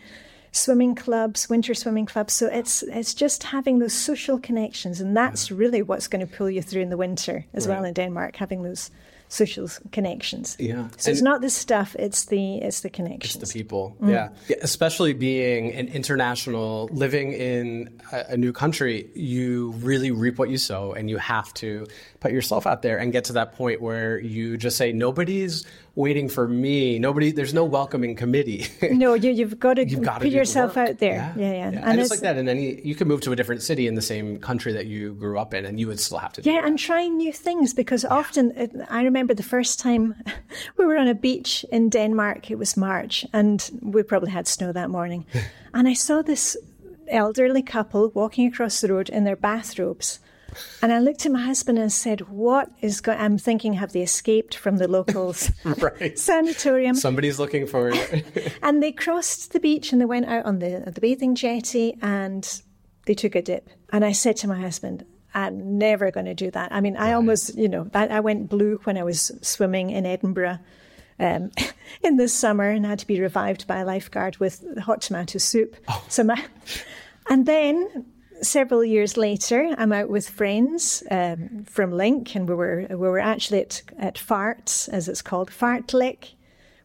swimming 0.50 0.94
clubs, 0.94 1.50
winter 1.50 1.74
swimming 1.74 2.06
clubs. 2.06 2.32
So 2.32 2.46
it's 2.46 2.82
it's 2.84 3.12
just 3.12 3.42
having 3.42 3.78
those 3.78 3.92
social 3.92 4.38
connections, 4.38 5.00
and 5.00 5.14
that's 5.14 5.50
really 5.50 5.82
what's 5.82 6.08
going 6.08 6.26
to 6.26 6.32
pull 6.36 6.48
you 6.48 6.62
through 6.62 6.82
in 6.82 6.90
the 6.90 6.96
winter 6.96 7.44
as 7.52 7.68
right. 7.68 7.74
well 7.74 7.84
in 7.84 7.92
Denmark. 7.92 8.36
Having 8.36 8.62
those 8.62 8.90
social 9.32 9.66
connections. 9.92 10.56
Yeah. 10.58 10.88
So 10.98 11.08
and 11.08 11.16
it's 11.16 11.22
not 11.22 11.40
the 11.40 11.50
stuff; 11.50 11.96
it's 11.98 12.26
the 12.26 12.56
it's 12.56 12.80
the 12.80 12.90
connections. 12.90 13.36
It's 13.36 13.52
the 13.52 13.58
people. 13.58 13.96
Mm. 14.00 14.10
Yeah. 14.10 14.28
yeah. 14.48 14.56
Especially 14.62 15.14
being 15.14 15.72
an 15.72 15.88
international, 15.88 16.88
living 16.92 17.32
in 17.32 18.00
a, 18.12 18.24
a, 18.30 18.36
new 18.36 18.52
country, 18.52 19.08
you 19.14 19.72
really 19.78 20.10
reap 20.10 20.38
what 20.38 20.50
you 20.50 20.58
sow, 20.58 20.92
and 20.92 21.08
you 21.08 21.16
have 21.16 21.52
to 21.54 21.86
put 22.20 22.32
yourself 22.32 22.66
out 22.66 22.82
there 22.82 22.98
and 22.98 23.12
get 23.12 23.24
to 23.24 23.32
that 23.32 23.54
point 23.54 23.80
where 23.80 24.18
you 24.18 24.56
just 24.58 24.76
say, 24.76 24.92
"Nobody's 24.92 25.64
waiting 25.94 26.28
for 26.28 26.46
me. 26.46 26.98
Nobody. 26.98 27.32
There's 27.32 27.54
no 27.54 27.64
welcoming 27.64 28.14
committee." 28.14 28.66
no, 28.82 29.14
you, 29.14 29.34
have 29.46 29.58
got 29.58 29.74
to 29.74 29.88
you've 29.88 30.02
got 30.02 30.20
put 30.20 30.30
yourself 30.30 30.76
out 30.76 30.98
there. 30.98 31.14
Yeah, 31.14 31.34
yeah. 31.36 31.42
yeah. 31.42 31.52
yeah. 31.52 31.66
And, 31.68 31.78
and 31.78 32.00
it's, 32.00 32.10
it's, 32.10 32.10
like 32.10 32.20
that 32.20 32.38
in 32.38 32.48
any. 32.48 32.80
You 32.82 32.94
can 32.94 33.08
move 33.08 33.22
to 33.22 33.32
a 33.32 33.36
different 33.36 33.62
city 33.62 33.86
in 33.86 33.94
the 33.94 34.02
same 34.02 34.38
country 34.38 34.72
that 34.74 34.86
you 34.86 35.14
grew 35.14 35.38
up 35.38 35.54
in, 35.54 35.64
and 35.64 35.80
you 35.80 35.86
would 35.88 36.00
still 36.00 36.18
have 36.18 36.32
to. 36.34 36.42
yeah, 36.42 36.66
and 36.66 36.78
trying 36.78 37.16
new 37.16 37.32
things 37.32 37.74
because 37.74 38.04
often 38.04 38.52
uh, 38.52 38.86
I 38.90 39.02
remember 39.02 39.22
remember 39.22 39.34
the 39.34 39.48
first 39.48 39.78
time 39.78 40.14
we 40.76 40.84
were 40.84 40.96
on 40.96 41.08
a 41.08 41.14
beach 41.14 41.64
in 41.70 41.88
Denmark. 41.88 42.50
It 42.50 42.58
was 42.58 42.76
March, 42.76 43.24
and 43.32 43.70
we 43.80 44.02
probably 44.02 44.32
had 44.32 44.48
snow 44.48 44.72
that 44.72 44.90
morning. 44.90 45.24
and 45.74 45.88
I 45.88 45.94
saw 45.94 46.22
this 46.22 46.56
elderly 47.08 47.62
couple 47.62 48.10
walking 48.14 48.46
across 48.48 48.80
the 48.80 48.92
road 48.92 49.08
in 49.08 49.24
their 49.24 49.36
bathrobes. 49.36 50.18
And 50.80 50.92
I 50.92 50.98
looked 50.98 51.26
at 51.26 51.32
my 51.32 51.42
husband 51.42 51.78
and 51.78 51.92
said, 51.92 52.28
"What 52.28 52.70
is 52.80 53.00
going?" 53.00 53.18
I'm 53.18 53.38
thinking, 53.38 53.74
have 53.74 53.92
they 53.92 54.02
escaped 54.02 54.56
from 54.56 54.78
the 54.78 54.88
locals' 54.88 55.50
right. 55.64 56.18
sanatorium? 56.18 56.94
Somebody's 56.94 57.38
looking 57.38 57.66
for 57.66 57.94
you. 57.94 58.22
and 58.62 58.82
they 58.82 58.92
crossed 58.92 59.52
the 59.52 59.60
beach 59.60 59.92
and 59.92 60.00
they 60.00 60.06
went 60.06 60.26
out 60.26 60.44
on 60.44 60.58
the 60.58 60.82
the 60.86 61.00
bathing 61.00 61.34
jetty 61.34 61.96
and 62.02 62.62
they 63.06 63.14
took 63.14 63.34
a 63.34 63.42
dip. 63.42 63.70
And 63.92 64.04
I 64.04 64.12
said 64.12 64.36
to 64.38 64.48
my 64.48 64.60
husband, 64.60 65.04
I'm 65.34 65.78
never 65.78 66.10
going 66.10 66.26
to 66.26 66.34
do 66.34 66.50
that. 66.50 66.72
I 66.72 66.80
mean, 66.80 66.96
I 66.96 67.12
almost, 67.12 67.56
you 67.56 67.68
know, 67.68 67.88
I, 67.94 68.06
I 68.08 68.20
went 68.20 68.48
blue 68.48 68.80
when 68.84 68.98
I 68.98 69.02
was 69.02 69.32
swimming 69.40 69.90
in 69.90 70.06
Edinburgh 70.06 70.58
um, 71.18 71.50
in 72.02 72.16
the 72.16 72.28
summer 72.28 72.68
and 72.68 72.84
had 72.84 72.98
to 73.00 73.06
be 73.06 73.20
revived 73.20 73.66
by 73.66 73.78
a 73.78 73.84
lifeguard 73.84 74.36
with 74.38 74.64
hot 74.78 75.02
tomato 75.02 75.38
soup. 75.38 75.76
Oh. 75.88 76.04
So 76.08 76.24
my, 76.24 76.42
and 77.28 77.46
then 77.46 78.06
several 78.42 78.84
years 78.84 79.16
later, 79.16 79.74
I'm 79.78 79.92
out 79.92 80.08
with 80.08 80.28
friends 80.28 81.02
um, 81.10 81.64
from 81.64 81.92
Link, 81.92 82.34
and 82.34 82.48
we 82.48 82.54
were 82.54 82.86
we 82.90 82.96
were 82.96 83.18
actually 83.18 83.60
at, 83.60 83.82
at 83.98 84.14
Farts, 84.16 84.88
as 84.88 85.08
it's 85.08 85.22
called, 85.22 85.50
Fartlek, 85.50 86.34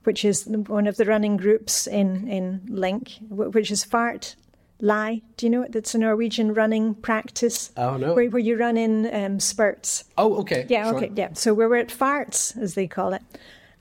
which 0.04 0.24
is 0.24 0.46
one 0.48 0.88
of 0.88 0.98
the 0.98 1.06
running 1.06 1.38
groups 1.38 1.88
in 1.88 2.28
in 2.28 2.62
Link, 2.68 3.14
which 3.30 3.72
is 3.72 3.84
Fart 3.84 4.36
Lie. 4.80 5.22
Do 5.38 5.46
you 5.46 5.50
know 5.50 5.64
it? 5.64 5.76
It's 5.76 5.96
a 5.96 5.98
Norwegian 5.98 6.54
running 6.54 6.94
practice. 6.96 7.72
Oh, 7.78 7.98
no. 7.98 8.14
Where, 8.14 8.30
where 8.30 8.40
you 8.42 8.58
run 8.58 8.78
in 8.78 9.14
um, 9.14 9.40
spurts. 9.40 10.04
Oh, 10.18 10.38
okay. 10.42 10.66
Yeah, 10.70 10.90
sure. 10.90 10.98
okay, 10.98 11.12
yeah. 11.16 11.34
So 11.34 11.54
we 11.54 11.66
were 11.66 11.78
at 11.78 11.90
farts, 11.90 12.58
as 12.58 12.76
they 12.76 12.88
call 12.88 13.14
it. 13.14 13.24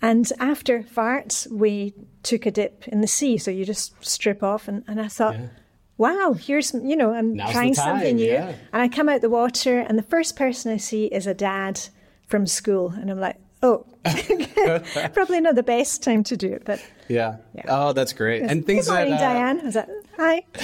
And 0.03 0.31
after 0.39 0.83
farts, 0.83 1.51
we 1.51 1.95
took 2.23 2.47
a 2.47 2.51
dip 2.51 2.89
in 2.89 3.01
the 3.01 3.07
sea. 3.07 3.39
So 3.39 3.51
you 3.51 3.65
just 3.65 3.95
strip 4.05 4.43
off. 4.43 4.69
And, 4.69 4.85
and 4.87 5.01
I 5.01 5.09
thought, 5.09 5.35
yeah. 5.35 5.49
Wow, 5.99 6.35
here's, 6.39 6.75
you 6.75 6.97
know, 6.97 7.13
I'm 7.13 7.35
Now's 7.35 7.53
trying 7.53 7.75
something 7.75 8.17
new. 8.17 8.27
Yeah. 8.27 8.55
And 8.73 8.83
I 8.83 8.89
come 8.89 9.09
out 9.09 9.21
the 9.21 9.31
water, 9.31 9.79
and 9.79 9.99
the 9.99 10.03
first 10.03 10.37
person 10.37 10.73
I 10.73 10.77
see 10.77 11.07
is 11.07 11.27
a 11.27 11.35
dad 11.35 11.81
from 12.27 12.47
school. 12.47 12.91
And 12.91 13.11
I'm 13.11 13.21
like, 13.21 13.37
oh, 13.63 13.87
probably 15.15 15.41
not 15.41 15.55
the 15.55 15.63
best 15.63 16.03
time 16.03 16.23
to 16.25 16.37
do 16.37 16.53
it, 16.53 16.63
but 16.65 16.85
yeah. 17.09 17.37
yeah. 17.55 17.65
Oh, 17.69 17.93
that's 17.93 18.13
great. 18.13 18.43
And 18.43 18.65
things 18.65 18.87
Good 18.87 18.93
morning, 18.93 19.11
that 19.13 19.23
uh, 19.23 19.33
Diane. 19.33 19.65
Was 19.65 19.75
that 19.75 19.89
hi? 20.17 20.45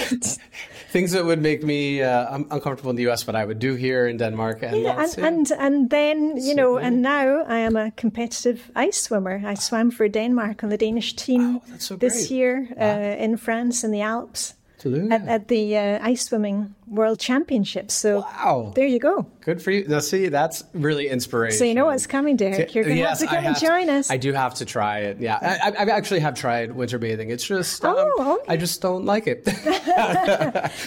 things 0.91 1.11
that 1.11 1.25
would 1.25 1.41
make 1.41 1.63
me 1.63 2.01
uh, 2.01 2.37
uncomfortable 2.51 2.91
in 2.91 2.95
the 2.95 3.01
U.S., 3.03 3.23
but 3.23 3.35
I 3.35 3.43
would 3.43 3.59
do 3.59 3.75
here 3.75 4.07
in 4.07 4.17
Denmark. 4.17 4.61
And 4.61 4.83
yeah, 4.83 5.03
and, 5.03 5.17
and, 5.17 5.51
and 5.51 5.89
then 5.89 6.37
you 6.37 6.55
know, 6.55 6.77
and 6.77 7.01
now 7.01 7.43
I 7.43 7.57
am 7.57 7.75
a 7.75 7.91
competitive 7.91 8.71
ice 8.75 9.01
swimmer. 9.01 9.41
I 9.45 9.55
swam 9.55 9.91
for 9.91 10.07
Denmark 10.07 10.63
on 10.63 10.69
the 10.69 10.77
Danish 10.77 11.15
team 11.15 11.59
oh, 11.65 11.77
so 11.79 11.95
this 11.95 12.29
year 12.29 12.69
wow. 12.77 12.85
uh, 12.85 13.15
in 13.17 13.35
France 13.37 13.83
in 13.83 13.91
the 13.91 14.01
Alps 14.01 14.53
at, 14.85 15.27
at, 15.27 15.47
the 15.47 15.77
uh, 15.77 15.99
ice 16.01 16.25
swimming 16.25 16.75
world 16.93 17.19
championships. 17.19 17.93
So 17.93 18.21
wow. 18.21 18.71
there 18.75 18.85
you 18.85 18.99
go. 18.99 19.27
Good 19.41 19.61
for 19.61 19.71
you. 19.71 19.87
Now, 19.87 19.99
see, 19.99 20.29
that's 20.29 20.63
really 20.73 21.09
inspirational. 21.09 21.59
So 21.59 21.65
you 21.65 21.73
know 21.73 21.85
what's 21.85 22.07
coming, 22.07 22.37
Derek. 22.37 22.73
You're 22.73 22.85
going 22.85 22.97
yes, 22.97 23.19
to 23.19 23.27
have 23.27 23.35
to 23.35 23.41
come 23.41 23.45
and 23.45 23.59
join 23.59 23.87
to, 23.87 23.99
us. 23.99 24.09
I 24.09 24.17
do 24.17 24.31
have 24.31 24.53
to 24.55 24.65
try 24.65 24.99
it. 24.99 25.19
Yeah, 25.19 25.37
I, 25.41 25.71
I, 25.71 25.89
actually 25.89 26.21
have 26.21 26.35
tried 26.35 26.71
winter 26.71 26.97
bathing. 26.97 27.29
It's 27.29 27.45
just, 27.45 27.83
um, 27.83 27.95
oh, 27.97 28.39
okay. 28.39 28.53
I 28.53 28.57
just 28.57 28.81
don't 28.81 29.05
like 29.05 29.27
it. 29.27 29.43
but, 29.45 29.53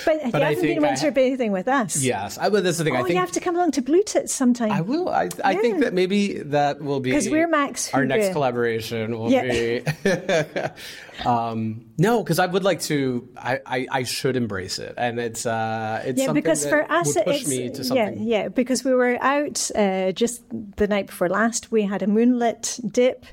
but 0.04 0.22
you 0.32 0.40
haven't 0.40 0.62
been 0.62 0.82
winter 0.82 1.10
bathing 1.10 1.52
with 1.52 1.68
us. 1.68 2.02
Yes, 2.02 2.38
I, 2.38 2.48
but 2.48 2.64
that's 2.64 2.78
the 2.78 2.84
thing. 2.84 2.96
Oh, 2.96 3.00
I 3.00 3.02
think 3.02 3.14
you 3.14 3.20
have 3.20 3.32
to 3.32 3.40
come 3.40 3.56
along 3.56 3.72
to 3.72 3.82
Blue 3.82 4.02
Tits 4.02 4.32
sometime. 4.32 4.72
I 4.72 4.80
will. 4.80 5.08
I, 5.08 5.28
I 5.44 5.52
yeah. 5.52 5.60
think 5.60 5.80
that 5.80 5.92
maybe 5.92 6.38
that 6.38 6.80
will 6.80 7.00
be 7.00 7.10
because 7.10 7.28
we're 7.28 7.48
Max. 7.48 7.92
Our 7.92 8.04
next 8.04 8.32
collaboration 8.32 9.18
will 9.18 9.30
yeah. 9.30 9.42
be. 9.42 11.24
um, 11.26 11.86
no, 11.98 12.22
because 12.22 12.38
I 12.38 12.46
would 12.46 12.64
like 12.64 12.80
to. 12.82 13.28
I, 13.36 13.60
I, 13.66 13.86
I 13.90 14.02
should 14.04 14.36
embrace 14.36 14.78
it, 14.78 14.94
and 14.96 15.18
it's 15.18 15.46
uh, 15.46 15.95
it's 16.04 16.20
yeah, 16.20 16.32
because 16.32 16.66
for 16.66 16.90
us, 16.90 17.14
would 17.14 17.24
push 17.24 17.46
me 17.46 17.70
to 17.70 17.84
something. 17.84 18.18
Yeah, 18.18 18.42
yeah, 18.42 18.48
because 18.48 18.84
we 18.84 18.92
were 18.92 19.18
out 19.20 19.70
uh, 19.74 20.12
just 20.12 20.42
the 20.76 20.86
night 20.86 21.06
before 21.06 21.28
last. 21.28 21.70
We 21.72 21.82
had 21.82 22.02
a 22.02 22.06
moonlit 22.06 22.80
dip, 22.90 23.26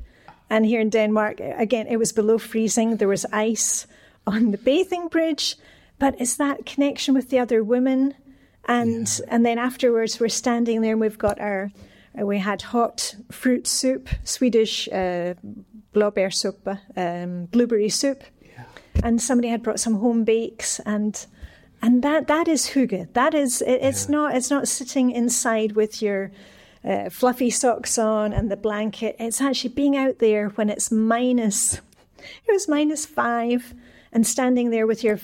and 0.49 0.65
here 0.65 0.81
in 0.81 0.89
Denmark, 0.89 1.39
again, 1.39 1.87
it 1.87 1.97
was 1.97 2.11
below 2.11 2.37
freezing. 2.37 2.97
There 2.97 3.07
was 3.07 3.25
ice 3.31 3.87
on 4.27 4.51
the 4.51 4.57
bathing 4.57 5.07
bridge, 5.07 5.55
but 5.99 6.15
it's 6.19 6.35
that 6.37 6.65
connection 6.65 7.13
with 7.13 7.29
the 7.29 7.39
other 7.39 7.63
women, 7.63 8.15
and 8.65 9.07
yeah. 9.19 9.25
and 9.29 9.45
then 9.45 9.57
afterwards, 9.57 10.19
we're 10.19 10.29
standing 10.29 10.81
there, 10.81 10.91
and 10.91 11.01
we've 11.01 11.17
got 11.17 11.39
our. 11.39 11.71
Uh, 12.19 12.25
we 12.25 12.37
had 12.37 12.61
hot 12.61 13.15
fruit 13.31 13.65
soup, 13.65 14.07
Swedish 14.23 14.87
uh, 14.89 15.33
blåbärssoppa, 15.95 16.79
um, 16.95 17.45
blueberry 17.45 17.89
soup 17.89 18.23
and 19.01 19.21
somebody 19.21 19.47
had 19.47 19.63
brought 19.63 19.79
some 19.79 19.95
home 19.95 20.23
bakes 20.23 20.79
and 20.85 21.25
and 21.83 22.01
that 22.01 22.27
that 22.27 22.47
is 22.47 22.69
hygge. 22.69 23.11
That 23.13 23.33
is 23.33 23.61
it, 23.61 23.79
it's 23.81 24.05
yeah. 24.05 24.15
not 24.15 24.35
it's 24.35 24.49
not 24.49 24.67
sitting 24.69 25.11
inside 25.11 25.73
with 25.73 26.01
your 26.01 26.31
uh, 26.83 27.09
fluffy 27.09 27.49
socks 27.49 27.97
on 27.97 28.31
and 28.31 28.49
the 28.49 28.55
blanket. 28.57 29.17
It's 29.19 29.41
actually 29.41 29.73
being 29.73 29.97
out 29.97 30.19
there 30.19 30.49
when 30.49 30.69
it's 30.69 30.91
minus. 30.91 31.81
It 32.47 32.51
was 32.53 32.69
minus 32.69 33.05
five, 33.05 33.73
and 34.13 34.25
standing 34.25 34.69
there 34.69 34.87
with 34.87 35.03
your 35.03 35.19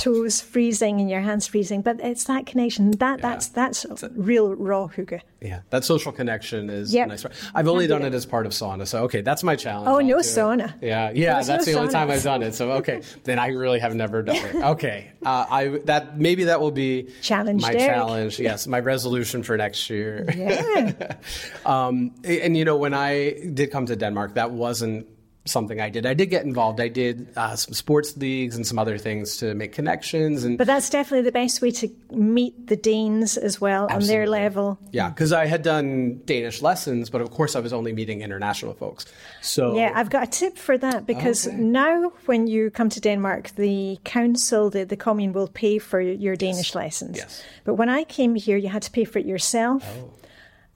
toes 0.00 0.40
freezing 0.40 0.98
and 1.00 1.10
your 1.10 1.20
hands 1.20 1.46
freezing. 1.46 1.82
But 1.82 2.00
it's 2.00 2.24
that 2.24 2.46
connection. 2.46 2.92
That 2.92 3.18
yeah. 3.18 3.28
that's 3.28 3.48
that's 3.48 3.86
real 4.14 4.54
raw 4.54 4.88
hygge. 4.88 5.20
Yeah, 5.40 5.60
that 5.70 5.84
social 5.84 6.12
connection 6.12 6.68
is 6.68 6.92
yep. 6.92 7.08
nice. 7.08 7.24
I've 7.54 7.68
only 7.68 7.86
done 7.86 8.02
it 8.02 8.14
as 8.14 8.26
part 8.26 8.46
of 8.46 8.52
sauna, 8.52 8.86
so 8.86 9.04
okay, 9.04 9.20
that's 9.20 9.42
my 9.42 9.56
challenge. 9.56 9.88
Oh, 9.88 10.00
no 10.00 10.16
sauna. 10.16 10.74
Yeah, 10.82 11.10
yeah, 11.14 11.34
There's 11.34 11.46
that's 11.46 11.66
no 11.66 11.72
the 11.72 11.78
only 11.80 11.92
time 11.92 12.10
I've 12.10 12.22
done 12.22 12.42
it. 12.42 12.54
So 12.54 12.72
okay, 12.72 13.02
then 13.24 13.38
I 13.38 13.48
really 13.48 13.78
have 13.78 13.94
never 13.94 14.22
done 14.22 14.36
it. 14.36 14.54
Okay, 14.54 15.10
uh, 15.24 15.46
I 15.50 15.68
that 15.84 16.18
maybe 16.18 16.44
that 16.44 16.60
will 16.60 16.70
be 16.70 17.08
challenge. 17.22 17.62
My 17.62 17.72
Derek. 17.72 17.94
challenge, 17.94 18.40
yes, 18.40 18.66
my 18.66 18.80
resolution 18.80 19.42
for 19.42 19.56
next 19.56 19.88
year. 19.90 20.26
Yeah. 20.34 21.16
um, 21.66 22.12
and 22.24 22.56
you 22.56 22.64
know, 22.64 22.76
when 22.76 22.94
I 22.94 23.32
did 23.52 23.70
come 23.70 23.86
to 23.86 23.96
Denmark, 23.96 24.34
that 24.34 24.50
wasn't 24.50 25.06
something 25.50 25.80
I 25.80 25.90
did. 25.90 26.06
I 26.06 26.14
did 26.14 26.26
get 26.26 26.44
involved. 26.44 26.80
I 26.80 26.88
did 26.88 27.28
uh, 27.36 27.56
some 27.56 27.74
sports 27.74 28.16
leagues 28.16 28.56
and 28.56 28.66
some 28.66 28.78
other 28.78 28.98
things 28.98 29.36
to 29.38 29.54
make 29.54 29.72
connections. 29.72 30.44
And 30.44 30.56
but 30.56 30.66
that's 30.66 30.90
definitely 30.90 31.24
the 31.24 31.32
best 31.32 31.60
way 31.60 31.70
to 31.72 31.88
meet 32.10 32.66
the 32.66 32.76
Danes 32.76 33.36
as 33.36 33.60
well 33.60 33.84
Absolutely. 33.84 34.04
on 34.04 34.08
their 34.08 34.28
level. 34.28 34.78
Yeah, 34.92 35.08
because 35.10 35.32
I 35.32 35.46
had 35.46 35.62
done 35.62 36.20
Danish 36.24 36.62
lessons, 36.62 37.10
but 37.10 37.20
of 37.20 37.30
course 37.30 37.56
I 37.56 37.60
was 37.60 37.72
only 37.72 37.92
meeting 37.92 38.22
international 38.22 38.74
folks. 38.74 39.06
So 39.42 39.76
yeah, 39.76 39.92
I've 39.94 40.10
got 40.10 40.22
a 40.24 40.30
tip 40.30 40.56
for 40.56 40.78
that 40.78 41.06
because 41.06 41.46
okay. 41.46 41.56
now 41.56 42.12
when 42.26 42.46
you 42.46 42.70
come 42.70 42.88
to 42.90 43.00
Denmark, 43.00 43.50
the 43.56 43.98
council, 44.04 44.70
the, 44.70 44.84
the 44.84 44.96
commune, 44.96 45.32
will 45.32 45.48
pay 45.48 45.78
for 45.78 46.00
your 46.00 46.36
Danish 46.36 46.70
yes. 46.70 46.74
lessons. 46.74 47.16
Yes. 47.16 47.42
But 47.64 47.74
when 47.74 47.88
I 47.88 48.04
came 48.04 48.34
here, 48.34 48.56
you 48.56 48.68
had 48.68 48.82
to 48.82 48.90
pay 48.90 49.04
for 49.04 49.18
it 49.18 49.26
yourself. 49.26 49.84
Oh. 49.98 50.12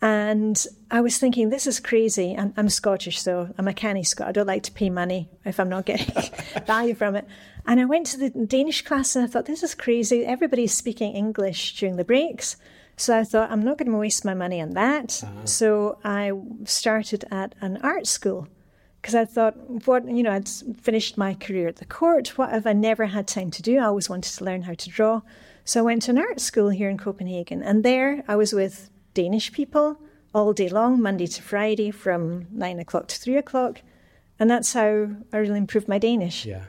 And 0.04 0.66
I 0.90 1.00
was 1.00 1.16
thinking, 1.16 1.48
this 1.48 1.66
is 1.66 1.80
crazy. 1.80 2.36
I'm, 2.36 2.52
I'm, 2.58 2.68
Scottish, 2.68 3.22
so 3.22 3.48
I'm 3.56 3.66
a 3.66 3.72
canny 3.72 4.04
Scot. 4.04 4.28
I 4.28 4.32
don't 4.32 4.46
like 4.46 4.62
to 4.64 4.72
pay 4.72 4.90
money 4.90 5.30
if 5.46 5.58
I'm 5.58 5.70
not 5.70 5.86
getting 5.86 6.14
value 6.66 6.94
from 6.94 7.16
it. 7.16 7.26
And 7.64 7.80
I 7.80 7.86
went 7.86 8.04
to 8.08 8.18
the 8.18 8.28
Danish 8.28 8.82
class 8.82 9.16
and 9.16 9.24
I 9.24 9.28
thought, 9.28 9.46
this 9.46 9.62
is 9.62 9.74
crazy. 9.74 10.26
Everybody's 10.26 10.74
speaking 10.74 11.14
English 11.14 11.80
during 11.80 11.96
the 11.96 12.04
breaks. 12.04 12.58
So 12.98 13.18
I 13.18 13.24
thought, 13.24 13.50
I'm 13.50 13.62
not 13.62 13.78
going 13.78 13.90
to 13.90 13.96
waste 13.96 14.26
my 14.26 14.34
money 14.34 14.60
on 14.60 14.74
that. 14.74 15.22
Uh-huh. 15.24 15.46
So 15.46 15.98
I 16.04 16.32
started 16.64 17.24
at 17.30 17.54
an 17.62 17.78
art 17.78 18.06
school 18.06 18.46
because 19.00 19.14
I 19.14 19.24
thought, 19.24 19.54
what, 19.86 20.06
you 20.06 20.22
know, 20.22 20.32
I'd 20.32 20.50
finished 20.82 21.16
my 21.16 21.32
career 21.32 21.68
at 21.68 21.76
the 21.76 21.86
court. 21.86 22.36
What 22.36 22.50
have 22.50 22.66
I 22.66 22.74
never 22.74 23.06
had 23.06 23.26
time 23.26 23.50
to 23.52 23.62
do? 23.62 23.78
I 23.78 23.84
always 23.84 24.10
wanted 24.10 24.36
to 24.36 24.44
learn 24.44 24.64
how 24.64 24.74
to 24.74 24.90
draw. 24.90 25.22
So 25.64 25.80
I 25.80 25.82
went 25.82 26.02
to 26.02 26.10
an 26.10 26.18
art 26.18 26.40
school 26.40 26.68
here 26.68 26.90
in 26.90 26.98
Copenhagen. 26.98 27.62
And 27.62 27.82
there 27.82 28.22
I 28.28 28.36
was 28.36 28.52
with 28.52 28.90
Danish 29.14 29.52
people 29.52 29.98
all 30.34 30.52
day 30.52 30.68
long, 30.68 31.00
Monday 31.00 31.26
to 31.28 31.42
Friday, 31.42 31.90
from 31.90 32.46
nine 32.50 32.78
o'clock 32.80 33.08
to 33.08 33.16
three 33.18 33.36
o'clock. 33.36 33.80
And 34.38 34.50
that's 34.50 34.72
how 34.72 35.08
I 35.32 35.36
really 35.36 35.58
improved 35.58 35.88
my 35.88 35.98
Danish. 35.98 36.44
Yeah. 36.44 36.64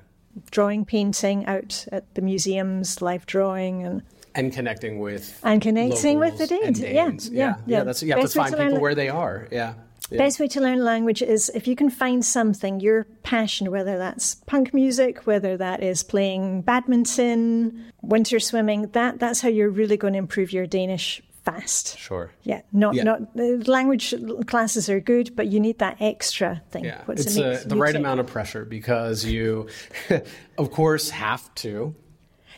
drawing, 0.52 0.86
painting 0.86 1.46
out 1.48 1.86
at 1.92 2.14
the 2.16 2.22
museums, 2.22 3.02
live 3.02 3.26
drawing, 3.26 3.84
and 3.84 4.02
and 4.36 4.52
connecting 4.54 5.00
with 5.00 5.40
and 5.44 5.62
connecting 5.62 6.20
with 6.20 6.38
the 6.38 6.46
Danes. 6.46 6.80
Yeah, 6.80 6.94
Danes. 6.94 7.30
yeah, 7.30 7.56
yeah. 7.66 7.84
That's 7.84 8.04
you 8.04 8.12
have 8.12 8.22
Best 8.22 8.34
to 8.34 8.40
find 8.40 8.52
to 8.52 8.58
people 8.58 8.76
it- 8.78 8.82
where 8.82 8.96
they 8.96 9.10
are. 9.10 9.48
Yeah. 9.52 9.74
Yeah. 10.12 10.20
Best 10.20 10.40
way 10.40 10.48
to 10.50 10.62
learn 10.62 10.84
language 10.84 11.24
is 11.24 11.50
if 11.56 11.68
you 11.68 11.76
can 11.76 11.90
find 11.90 12.24
something, 12.24 12.80
your 12.80 13.06
passion, 13.24 13.72
whether 13.72 13.98
that's 13.98 14.36
punk 14.46 14.72
music, 14.72 15.26
whether 15.26 15.58
that 15.58 15.82
is 15.82 16.04
playing 16.04 16.62
badminton, 16.62 17.92
winter 18.04 18.40
swimming, 18.40 18.84
that, 18.90 19.18
that's 19.20 19.42
how 19.42 19.48
you're 19.50 19.72
really 19.72 19.98
going 19.98 20.14
to 20.14 20.20
improve 20.20 20.54
your 20.54 20.68
Danish 20.68 21.24
fast. 21.46 21.98
Sure. 21.98 22.32
Yeah, 22.44 22.62
not 22.74 22.96
Yeah. 22.96 23.04
not 23.04 23.36
the 23.36 23.64
language 23.68 24.14
classes 24.48 24.90
are 24.90 25.00
good, 25.00 25.36
but 25.36 25.48
you 25.48 25.60
need 25.60 25.80
that 25.80 25.98
extra 26.00 26.62
thing. 26.72 26.86
Yeah, 26.86 27.02
What's 27.06 27.26
it's 27.26 27.36
it 27.38 27.46
uh, 27.46 27.60
the 27.68 27.76
right 27.76 27.96
amount 27.96 28.20
of 28.20 28.28
pressure 28.28 28.66
because 28.66 29.24
you, 29.24 29.68
of 30.58 30.72
course, 30.72 31.10
have 31.12 31.54
to. 31.56 31.96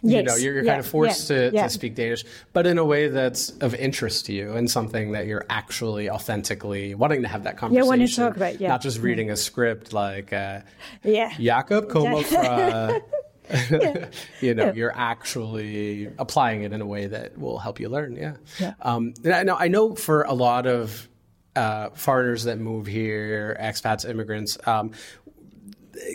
You 0.04 0.22
know, 0.22 0.36
you're, 0.36 0.54
you're 0.54 0.64
yeah, 0.64 0.74
kind 0.74 0.80
of 0.80 0.86
forced 0.86 1.28
yeah, 1.32 1.50
to, 1.50 1.56
yeah. 1.56 1.64
to 1.64 1.70
speak 1.72 1.96
Danish, 1.96 2.24
but 2.54 2.68
in 2.68 2.78
a 2.78 2.86
way 2.86 3.08
that's 3.08 3.50
of 3.62 3.74
interest 3.74 4.28
to 4.28 4.32
you 4.34 4.54
and 4.54 4.70
something 4.70 5.14
that 5.14 5.26
you're 5.26 5.46
actually 5.50 6.08
authentically 6.08 6.94
wanting 6.94 7.24
to 7.24 7.28
have 7.28 7.46
that 7.46 7.58
conversation. 7.58 7.88
wanting 7.88 8.08
to 8.08 8.16
talk 8.16 8.36
about, 8.36 8.62
yeah. 8.62 8.68
Not 8.68 8.84
just 8.84 9.00
reading 9.00 9.32
a 9.32 9.36
script 9.36 9.94
like, 9.94 10.32
uh, 10.32 10.62
Yeah. 11.04 11.34
Jakob 11.40 11.90
kommer 11.90 12.22
fra. 12.22 13.02
you 14.42 14.54
know, 14.54 14.72
you're 14.74 14.96
actually 14.96 16.10
applying 16.18 16.64
it 16.64 16.74
in 16.74 16.82
a 16.82 16.86
way 16.86 17.08
that 17.08 17.38
will 17.38 17.60
help 17.60 17.80
you 17.80 17.90
learn. 17.90 18.16
Yeah. 18.16 18.36
Yeah. 18.60 18.74
Um, 18.82 19.14
I 19.26 19.44
know, 19.44 19.56
I 19.56 19.68
know 19.68 19.96
for 19.96 20.24
a 20.24 20.34
lot 20.34 20.68
of 20.68 21.08
uh, 21.56 21.90
foreigners 21.92 22.44
that 22.44 22.60
move 22.60 22.86
here, 22.86 23.58
expats, 23.60 24.08
immigrants, 24.08 24.58
um, 24.68 24.92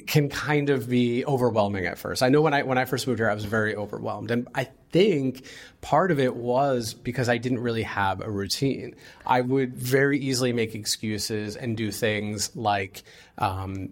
can 0.06 0.28
kind 0.28 0.70
of 0.70 0.88
be 0.88 1.24
overwhelming 1.26 1.86
at 1.86 1.98
first. 1.98 2.22
I 2.22 2.28
know 2.28 2.40
when 2.40 2.54
I 2.54 2.62
when 2.62 2.78
I 2.78 2.84
first 2.84 3.06
moved 3.06 3.18
here, 3.18 3.28
I 3.28 3.34
was 3.34 3.44
very 3.44 3.74
overwhelmed, 3.74 4.30
and 4.30 4.46
I 4.54 4.68
think 4.92 5.44
part 5.80 6.12
of 6.12 6.20
it 6.20 6.36
was 6.36 6.94
because 6.94 7.28
I 7.28 7.38
didn't 7.38 7.58
really 7.58 7.82
have 7.82 8.20
a 8.20 8.30
routine. 8.30 8.94
I 9.26 9.40
would 9.40 9.74
very 9.74 10.18
easily 10.20 10.52
make 10.52 10.74
excuses 10.74 11.56
and 11.56 11.76
do 11.76 11.90
things 11.90 12.54
like. 12.54 13.02
Um, 13.38 13.90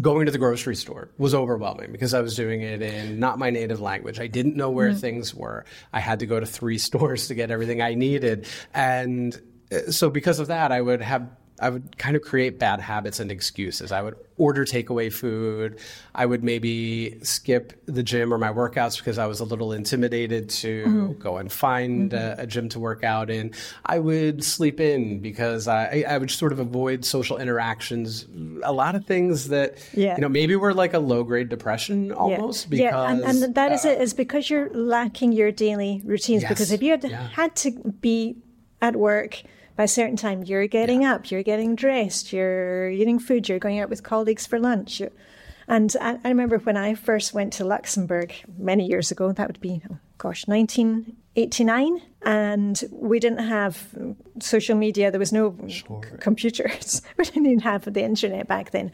going 0.00 0.26
to 0.26 0.32
the 0.32 0.38
grocery 0.38 0.76
store 0.76 1.10
was 1.18 1.34
overwhelming 1.34 1.90
because 1.90 2.14
I 2.14 2.20
was 2.20 2.36
doing 2.36 2.62
it 2.62 2.82
in 2.82 3.18
not 3.18 3.38
my 3.38 3.50
native 3.50 3.80
language. 3.80 4.20
I 4.20 4.28
didn't 4.28 4.56
know 4.56 4.70
where 4.70 4.94
things 4.94 5.34
were. 5.34 5.64
I 5.92 6.00
had 6.00 6.20
to 6.20 6.26
go 6.26 6.38
to 6.38 6.46
three 6.46 6.78
stores 6.86 7.28
to 7.28 7.34
get 7.34 7.50
everything 7.50 7.82
I 7.82 7.94
needed. 7.94 8.46
And 8.72 9.38
uh, 9.72 9.90
so 9.90 10.10
because 10.10 10.38
of 10.38 10.48
that, 10.48 10.70
I 10.70 10.80
would 10.80 11.02
have 11.02 11.28
I 11.60 11.70
would 11.70 11.96
kind 11.96 12.16
of 12.16 12.22
create 12.22 12.58
bad 12.58 12.80
habits 12.80 13.20
and 13.20 13.30
excuses. 13.30 13.90
I 13.92 14.02
would 14.02 14.16
order 14.38 14.64
takeaway 14.64 15.10
food. 15.10 15.78
I 16.14 16.26
would 16.26 16.44
maybe 16.44 17.18
skip 17.22 17.72
the 17.86 18.02
gym 18.02 18.32
or 18.32 18.38
my 18.38 18.52
workouts 18.52 18.98
because 18.98 19.16
I 19.16 19.26
was 19.26 19.40
a 19.40 19.44
little 19.44 19.72
intimidated 19.72 20.50
to 20.50 20.84
mm-hmm. 20.84 21.12
go 21.20 21.38
and 21.38 21.50
find 21.50 22.10
mm-hmm. 22.10 22.40
a, 22.40 22.42
a 22.42 22.46
gym 22.46 22.68
to 22.70 22.80
work 22.80 23.04
out 23.04 23.30
in. 23.30 23.52
I 23.86 23.98
would 23.98 24.44
sleep 24.44 24.80
in 24.80 25.20
because 25.20 25.68
I, 25.68 26.04
I 26.06 26.18
would 26.18 26.30
sort 26.30 26.52
of 26.52 26.58
avoid 26.58 27.04
social 27.04 27.38
interactions. 27.38 28.26
A 28.62 28.72
lot 28.72 28.94
of 28.94 29.06
things 29.06 29.48
that, 29.48 29.78
Yeah. 29.94 30.16
you 30.16 30.20
know, 30.20 30.28
maybe 30.28 30.56
were 30.56 30.74
like 30.74 30.92
a 30.92 30.98
low 30.98 31.24
grade 31.24 31.48
depression 31.48 32.12
almost 32.12 32.68
because. 32.68 32.82
yeah, 32.82 33.10
and, 33.10 33.22
and 33.22 33.54
that 33.54 33.72
is 33.72 33.84
it. 33.84 33.98
Uh, 33.98 34.02
is 34.02 34.12
because 34.12 34.50
you're 34.50 34.68
lacking 34.70 35.32
your 35.32 35.50
daily 35.50 36.02
routines. 36.04 36.42
Yes, 36.42 36.50
Because 36.50 36.70
if 36.70 36.82
you 36.82 36.90
had 36.90 37.04
yeah. 37.04 37.28
had 37.28 37.56
to 37.56 37.70
be 38.00 38.36
at 38.82 38.94
work 38.94 39.42
by 39.76 39.84
a 39.84 39.88
certain 39.88 40.16
time, 40.16 40.42
you're 40.42 40.66
getting 40.66 41.04
up, 41.04 41.30
you're 41.30 41.42
getting 41.42 41.76
dressed, 41.76 42.32
you're 42.32 42.90
eating 42.90 43.18
food, 43.18 43.48
you're 43.48 43.58
going 43.58 43.78
out 43.78 43.90
with 43.90 44.02
colleagues 44.02 44.46
for 44.46 44.58
lunch. 44.58 45.02
And 45.68 45.94
I, 46.00 46.18
I 46.24 46.28
remember 46.28 46.58
when 46.58 46.76
I 46.76 46.94
first 46.94 47.34
went 47.34 47.52
to 47.54 47.64
Luxembourg 47.64 48.32
many 48.56 48.86
years 48.86 49.10
ago. 49.10 49.32
That 49.32 49.48
would 49.48 49.60
be, 49.60 49.82
oh, 49.90 49.98
gosh, 50.16 50.46
1989, 50.46 52.00
and 52.22 52.84
we 52.90 53.20
didn't 53.20 53.46
have 53.46 53.86
social 54.40 54.76
media. 54.76 55.10
There 55.10 55.18
was 55.18 55.32
no 55.32 55.56
c- 55.68 55.84
computers. 56.20 57.02
we 57.18 57.24
didn't 57.24 57.46
even 57.46 57.60
have 57.60 57.92
the 57.92 58.02
internet 58.02 58.48
back 58.48 58.70
then. 58.70 58.92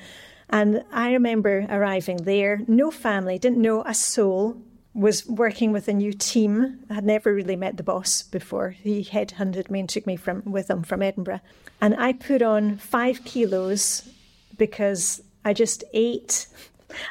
And 0.50 0.84
I 0.92 1.12
remember 1.12 1.66
arriving 1.70 2.18
there, 2.18 2.60
no 2.66 2.90
family, 2.90 3.38
didn't 3.38 3.62
know 3.62 3.82
a 3.86 3.94
soul, 3.94 4.60
was 4.94 5.26
working 5.26 5.72
with 5.72 5.88
a 5.88 5.92
new 5.92 6.12
team. 6.12 6.81
I 6.90 6.94
had 6.94 7.05
never 7.05 7.33
really 7.33 7.57
met 7.57 7.76
the 7.76 7.83
boss 7.83 8.22
before. 8.22 8.70
He 8.70 9.05
headhunted 9.05 9.70
me 9.70 9.81
and 9.81 9.88
took 9.88 10.07
me 10.07 10.16
from 10.16 10.42
with 10.44 10.68
him 10.68 10.83
from 10.83 11.02
Edinburgh. 11.02 11.40
And 11.81 11.94
I 11.96 12.12
put 12.12 12.42
on 12.42 12.76
five 12.76 13.24
kilos 13.24 14.09
because 14.59 15.22
I 15.44 15.55
just 15.55 15.83
ate. 15.92 16.46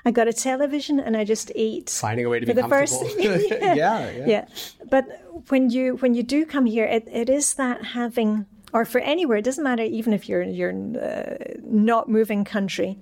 I 0.05 0.11
got 0.11 0.27
a 0.27 0.33
television 0.33 0.99
and 0.99 1.17
I 1.17 1.23
just 1.23 1.51
ate. 1.55 1.89
Finding 1.89 2.25
a 2.25 2.29
way 2.29 2.39
to 2.39 2.45
for 2.45 2.53
be 2.53 2.61
the 2.61 2.67
first- 2.67 3.01
comfortable. 3.01 3.57
yeah, 3.61 4.11
yeah. 4.11 4.25
yeah. 4.27 4.45
But 4.89 5.05
when 5.49 5.71
you 5.71 5.95
when 5.97 6.13
you 6.13 6.21
do 6.21 6.45
come 6.45 6.67
here, 6.67 6.85
it, 6.85 7.07
it 7.11 7.29
is 7.29 7.55
that 7.55 7.83
having, 7.83 8.45
or 8.73 8.85
for 8.85 9.01
anywhere, 9.01 9.37
it 9.37 9.43
doesn't 9.43 9.63
matter. 9.63 9.83
Even 9.83 10.13
if 10.13 10.29
you're 10.29 10.43
you're 10.43 10.71
uh, 10.71 11.37
not 11.63 12.09
moving 12.09 12.45
country, 12.45 12.99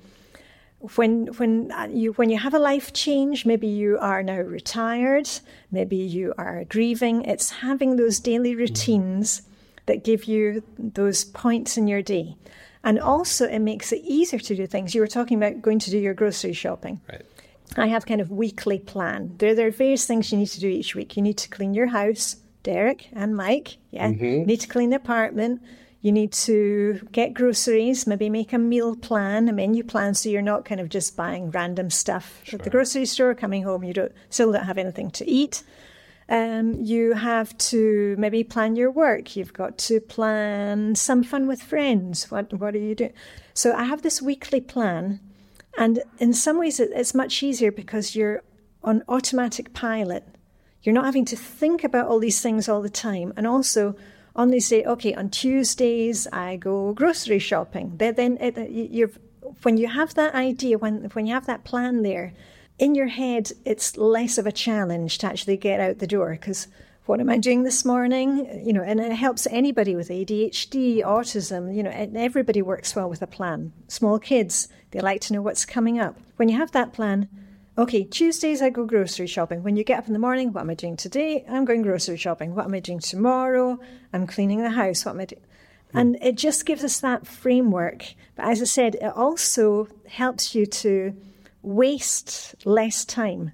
when 0.80 1.28
when 1.38 1.72
uh, 1.72 1.88
you 1.92 2.14
when 2.14 2.30
you 2.30 2.38
have 2.38 2.54
a 2.54 2.60
life 2.60 2.94
change, 2.94 3.46
maybe 3.46 3.68
you 3.68 3.98
are 4.00 4.24
now 4.24 4.40
retired, 4.40 5.30
maybe 5.72 5.98
you 5.98 6.34
are 6.38 6.64
grieving. 6.66 7.24
It's 7.26 7.50
having 7.50 7.98
those 7.98 8.20
daily 8.20 8.56
routines 8.56 9.42
that 9.88 10.04
give 10.04 10.26
you 10.26 10.64
those 10.78 11.26
points 11.26 11.78
in 11.78 11.88
your 11.88 12.02
day. 12.02 12.36
And 12.84 12.98
also, 12.98 13.46
it 13.46 13.60
makes 13.60 13.92
it 13.92 14.02
easier 14.06 14.40
to 14.40 14.56
do 14.56 14.66
things. 14.66 14.96
You 14.96 15.02
were 15.02 15.08
talking 15.08 15.38
about 15.38 15.62
going 15.62 15.80
to 15.80 15.92
do 15.92 15.98
your 15.98 16.14
grocery 16.14 16.54
shopping. 16.54 17.02
Right. 17.10 17.26
I 17.76 17.88
have 17.88 18.06
kind 18.06 18.22
of 18.22 18.32
weekly 18.32 18.80
plan. 18.80 19.36
There, 19.38 19.54
there 19.54 19.68
are 19.68 19.72
various 19.72 20.06
things 20.08 20.32
you 20.32 20.38
need 20.38 20.48
to 20.48 20.60
do 20.60 20.68
each 20.70 20.96
week. 20.96 21.18
You 21.18 21.24
need 21.24 21.38
to 21.40 21.50
clean 21.50 21.74
your 21.74 21.88
house, 21.88 22.38
Derek 22.64 23.10
and 23.14 23.36
Mike. 23.36 23.78
Yeah, 23.92 24.08
you 24.08 24.46
need 24.46 24.62
to 24.62 24.68
clean 24.68 24.92
the 24.92 24.96
apartment. 24.96 25.62
You 26.02 26.14
need 26.14 26.32
to 26.32 27.06
get 27.12 27.34
groceries, 27.34 28.08
maybe 28.08 28.30
make 28.30 28.54
a 28.54 28.58
meal 28.58 28.96
plan, 28.96 29.50
a 29.50 29.54
menu 29.54 29.84
plan, 29.84 30.14
so 30.14 30.30
you're 30.30 30.42
not 30.42 30.64
kind 30.64 30.80
of 30.80 30.88
just 30.88 31.18
buying 31.18 31.52
random 31.52 31.90
stuff 31.90 32.42
at 32.54 32.64
the 32.64 32.70
grocery 32.70 33.06
store. 33.06 33.36
Coming 33.36 33.64
home, 33.64 33.84
you 33.84 33.94
don't 33.94 34.12
still 34.30 34.54
don't 34.54 34.64
have 34.64 34.78
anything 34.78 35.12
to 35.12 35.30
eat. 35.30 35.64
Um, 36.30 36.76
you 36.80 37.14
have 37.14 37.58
to 37.58 38.16
maybe 38.18 38.46
plan 38.46 38.78
your 38.78 38.92
work. 38.92 39.36
You've 39.36 39.52
got 39.52 39.78
to 39.80 40.00
plan 40.00 40.96
some 40.96 41.22
fun 41.22 41.48
with 41.48 41.62
friends. 41.62 42.32
What 42.32 42.54
what 42.54 42.76
are 42.76 42.80
you 42.80 42.96
doing? 42.96 43.14
So 43.54 43.74
I 43.74 43.84
have 43.84 44.02
this 44.02 44.22
weekly 44.22 44.62
plan, 44.62 45.20
and 45.78 46.02
in 46.18 46.32
some 46.34 46.58
ways 46.60 46.80
it, 46.80 46.92
it's 46.96 47.14
much 47.14 47.44
easier 47.44 47.74
because 47.74 48.16
you're 48.16 48.42
on 48.86 49.04
automatic 49.10 49.74
pilot. 49.74 50.24
You're 50.82 50.96
not 50.96 51.04
having 51.04 51.26
to 51.26 51.36
think 51.36 51.84
about 51.84 52.08
all 52.08 52.20
these 52.20 52.42
things 52.42 52.70
all 52.70 52.82
the 52.82 52.90
time, 52.90 53.34
and 53.36 53.46
also 53.46 53.98
on 54.40 54.60
say, 54.62 54.84
okay, 54.84 55.14
on 55.14 55.30
Tuesdays 55.30 56.28
I 56.32 56.56
go 56.56 56.94
grocery 56.94 57.40
shopping. 57.40 57.94
Then, 57.98 58.38
uh, 58.42 58.46
uh, 58.46 58.52
then 58.52 58.58
it, 58.58 58.92
you're 58.92 59.12
when 59.64 59.78
you 59.78 59.88
have 59.88 60.14
that 60.14 60.34
idea, 60.34 60.78
when 60.78 61.10
when 61.14 61.26
you 61.26 61.34
have 61.34 61.46
that 61.48 61.64
plan 61.64 62.04
there, 62.04 62.34
in 62.78 62.96
your 62.96 63.08
head, 63.08 63.52
it's 63.66 63.98
less 63.98 64.38
of 64.38 64.48
a 64.48 64.52
challenge 64.52 65.18
to 65.20 65.28
actually 65.28 65.58
get 65.58 65.80
out 65.80 66.00
the 66.00 66.08
door 66.08 66.32
because 66.32 66.68
what 67.06 67.20
am 67.20 67.30
I 67.30 67.38
doing 67.38 67.64
this 67.64 67.84
morning? 67.84 68.64
You 68.64 68.72
know, 68.72 68.84
and 68.84 69.00
it 69.00 69.12
helps 69.14 69.48
anybody 69.50 69.96
with 69.96 70.10
ADHD, 70.10 71.04
autism, 71.04 71.76
you 71.76 71.84
know, 71.84 71.90
and 71.90 72.16
everybody 72.16 72.62
works 72.62 72.96
well 72.96 73.10
with 73.10 73.22
a 73.22 73.28
plan. 73.28 73.74
Small 73.88 74.20
kids, 74.20 74.68
they 74.92 75.00
like 75.00 75.22
to 75.22 75.34
know 75.34 75.42
what's 75.42 75.66
coming 75.66 76.00
up. 76.00 76.16
When 76.38 76.50
you 76.50 76.58
have 76.58 76.72
that 76.72 76.94
plan, 76.94 77.28
okay, 77.80 78.04
Tuesdays 78.04 78.62
I 78.62 78.70
go 78.70 78.86
grocery 78.86 79.28
shopping. 79.28 79.64
When 79.64 79.78
you 79.78 79.84
get 79.84 80.00
up 80.00 80.08
in 80.08 80.14
the 80.14 80.20
morning, 80.20 80.52
what 80.52 80.62
am 80.62 80.70
I 80.70 80.74
doing 80.74 80.98
today? 80.98 81.46
I'm 81.50 81.66
going 81.66 81.82
grocery 81.82 82.18
shopping. 82.18 82.54
What 82.54 82.66
am 82.66 82.74
I 82.74 82.80
doing 82.80 83.00
tomorrow? 83.00 83.80
I'm 84.12 84.28
cleaning 84.28 84.62
the 84.62 84.70
house. 84.70 85.06
What 85.06 85.14
am 85.14 85.22
I 85.22 85.26
doing? 85.26 85.42
Hmm. 85.92 85.98
And 85.98 86.18
it 86.22 86.36
just 86.36 86.66
gives 86.66 86.84
us 86.84 87.00
that 87.00 87.26
framework. 87.26 88.14
But 88.36 88.48
as 88.48 88.62
I 88.62 88.66
said, 88.66 88.96
it 88.96 89.14
also 89.16 89.88
helps 90.08 90.54
you 90.54 90.66
to 90.66 91.16
waste 91.62 92.56
less 92.66 93.06
time 93.06 93.54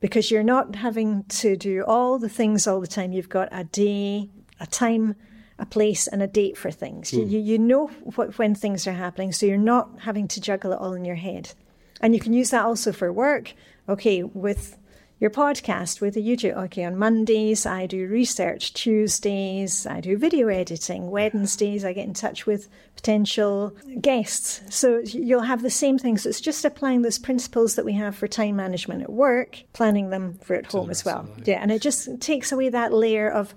because 0.00 0.30
you're 0.30 0.44
not 0.44 0.76
having 0.76 1.24
to 1.24 1.56
do 1.56 1.82
all 1.82 2.18
the 2.18 2.28
things 2.28 2.66
all 2.66 2.80
the 2.80 2.86
time. 2.86 3.12
You've 3.12 3.28
got 3.28 3.48
a 3.50 3.64
day, 3.64 4.30
a 4.60 4.66
time, 4.66 5.16
a 5.58 5.66
place, 5.66 6.06
and 6.06 6.22
a 6.22 6.26
date 6.26 6.56
for 6.56 6.70
things. 6.70 7.12
You, 7.12 7.24
you, 7.24 7.38
you 7.40 7.58
know 7.58 7.86
what, 7.86 8.38
when 8.38 8.54
things 8.54 8.86
are 8.86 8.92
happening, 8.92 9.32
so 9.32 9.46
you're 9.46 9.56
not 9.56 10.00
having 10.02 10.28
to 10.28 10.40
juggle 10.40 10.72
it 10.72 10.78
all 10.78 10.92
in 10.92 11.04
your 11.04 11.16
head. 11.16 11.54
And 12.00 12.14
you 12.14 12.20
can 12.20 12.32
use 12.32 12.50
that 12.50 12.64
also 12.64 12.92
for 12.92 13.12
work. 13.12 13.54
Okay, 13.88 14.22
with 14.22 14.78
your 15.20 15.30
podcast, 15.30 16.00
with 16.00 16.14
the 16.14 16.22
YouTube. 16.22 16.56
Okay, 16.64 16.84
on 16.84 16.98
Mondays, 16.98 17.66
I 17.66 17.86
do 17.86 18.06
research. 18.08 18.74
Tuesdays, 18.74 19.86
I 19.86 20.00
do 20.00 20.18
video 20.18 20.48
editing. 20.48 21.10
Wednesdays, 21.10 21.84
I 21.84 21.92
get 21.92 22.06
in 22.06 22.14
touch 22.14 22.46
with 22.46 22.68
potential 22.96 23.76
guests. 24.00 24.60
So 24.68 24.98
you'll 24.98 25.42
have 25.42 25.62
the 25.62 25.70
same 25.70 25.98
things. 25.98 26.22
So 26.22 26.28
it's 26.28 26.40
just 26.40 26.64
applying 26.64 27.02
those 27.02 27.18
principles 27.18 27.76
that 27.76 27.84
we 27.84 27.92
have 27.94 28.16
for 28.16 28.26
time 28.26 28.56
management 28.56 29.02
at 29.02 29.10
work, 29.10 29.62
planning 29.72 30.10
them 30.10 30.34
for 30.42 30.56
at 30.56 30.66
home 30.66 30.90
as 30.90 31.04
well. 31.04 31.28
Yeah, 31.44 31.60
and 31.62 31.70
it 31.70 31.80
just 31.80 32.20
takes 32.20 32.50
away 32.52 32.68
that 32.70 32.92
layer 32.92 33.30
of, 33.30 33.54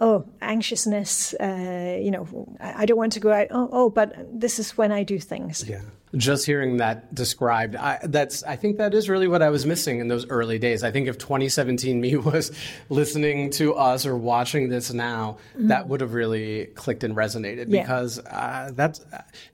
oh, 0.00 0.26
anxiousness, 0.40 1.34
uh, 1.34 1.98
you 2.00 2.10
know, 2.10 2.56
I, 2.60 2.82
I, 2.82 2.86
don't 2.86 2.98
want 2.98 3.12
to 3.12 3.20
go 3.20 3.30
out. 3.30 3.48
Oh, 3.50 3.68
oh, 3.70 3.90
but 3.90 4.14
this 4.32 4.58
is 4.58 4.76
when 4.76 4.90
I 4.90 5.02
do 5.02 5.18
things. 5.18 5.68
Yeah. 5.68 5.82
Just 6.16 6.46
hearing 6.46 6.76
that 6.78 7.14
described, 7.14 7.76
I, 7.76 7.98
that's 8.04 8.42
I 8.44 8.56
think 8.56 8.78
that 8.78 8.94
is 8.94 9.08
really 9.08 9.28
what 9.28 9.42
I 9.42 9.50
was 9.50 9.66
missing 9.66 9.98
in 9.98 10.08
those 10.08 10.28
early 10.28 10.58
days. 10.58 10.82
I 10.82 10.90
think 10.90 11.08
if 11.08 11.18
2017 11.18 12.00
me 12.00 12.16
was 12.30 12.52
listening 12.88 13.50
to 13.50 13.74
us 13.74 14.06
or 14.06 14.16
watching 14.16 14.68
this 14.68 14.92
now, 14.92 15.38
mm-hmm. 15.56 15.68
that 15.68 15.88
would 15.88 16.00
have 16.00 16.14
really 16.14 16.66
clicked 16.74 17.04
and 17.04 17.16
resonated 17.16 17.66
yeah. 17.68 17.82
because 17.82 18.18
uh, 18.18 18.70
that's 18.74 19.04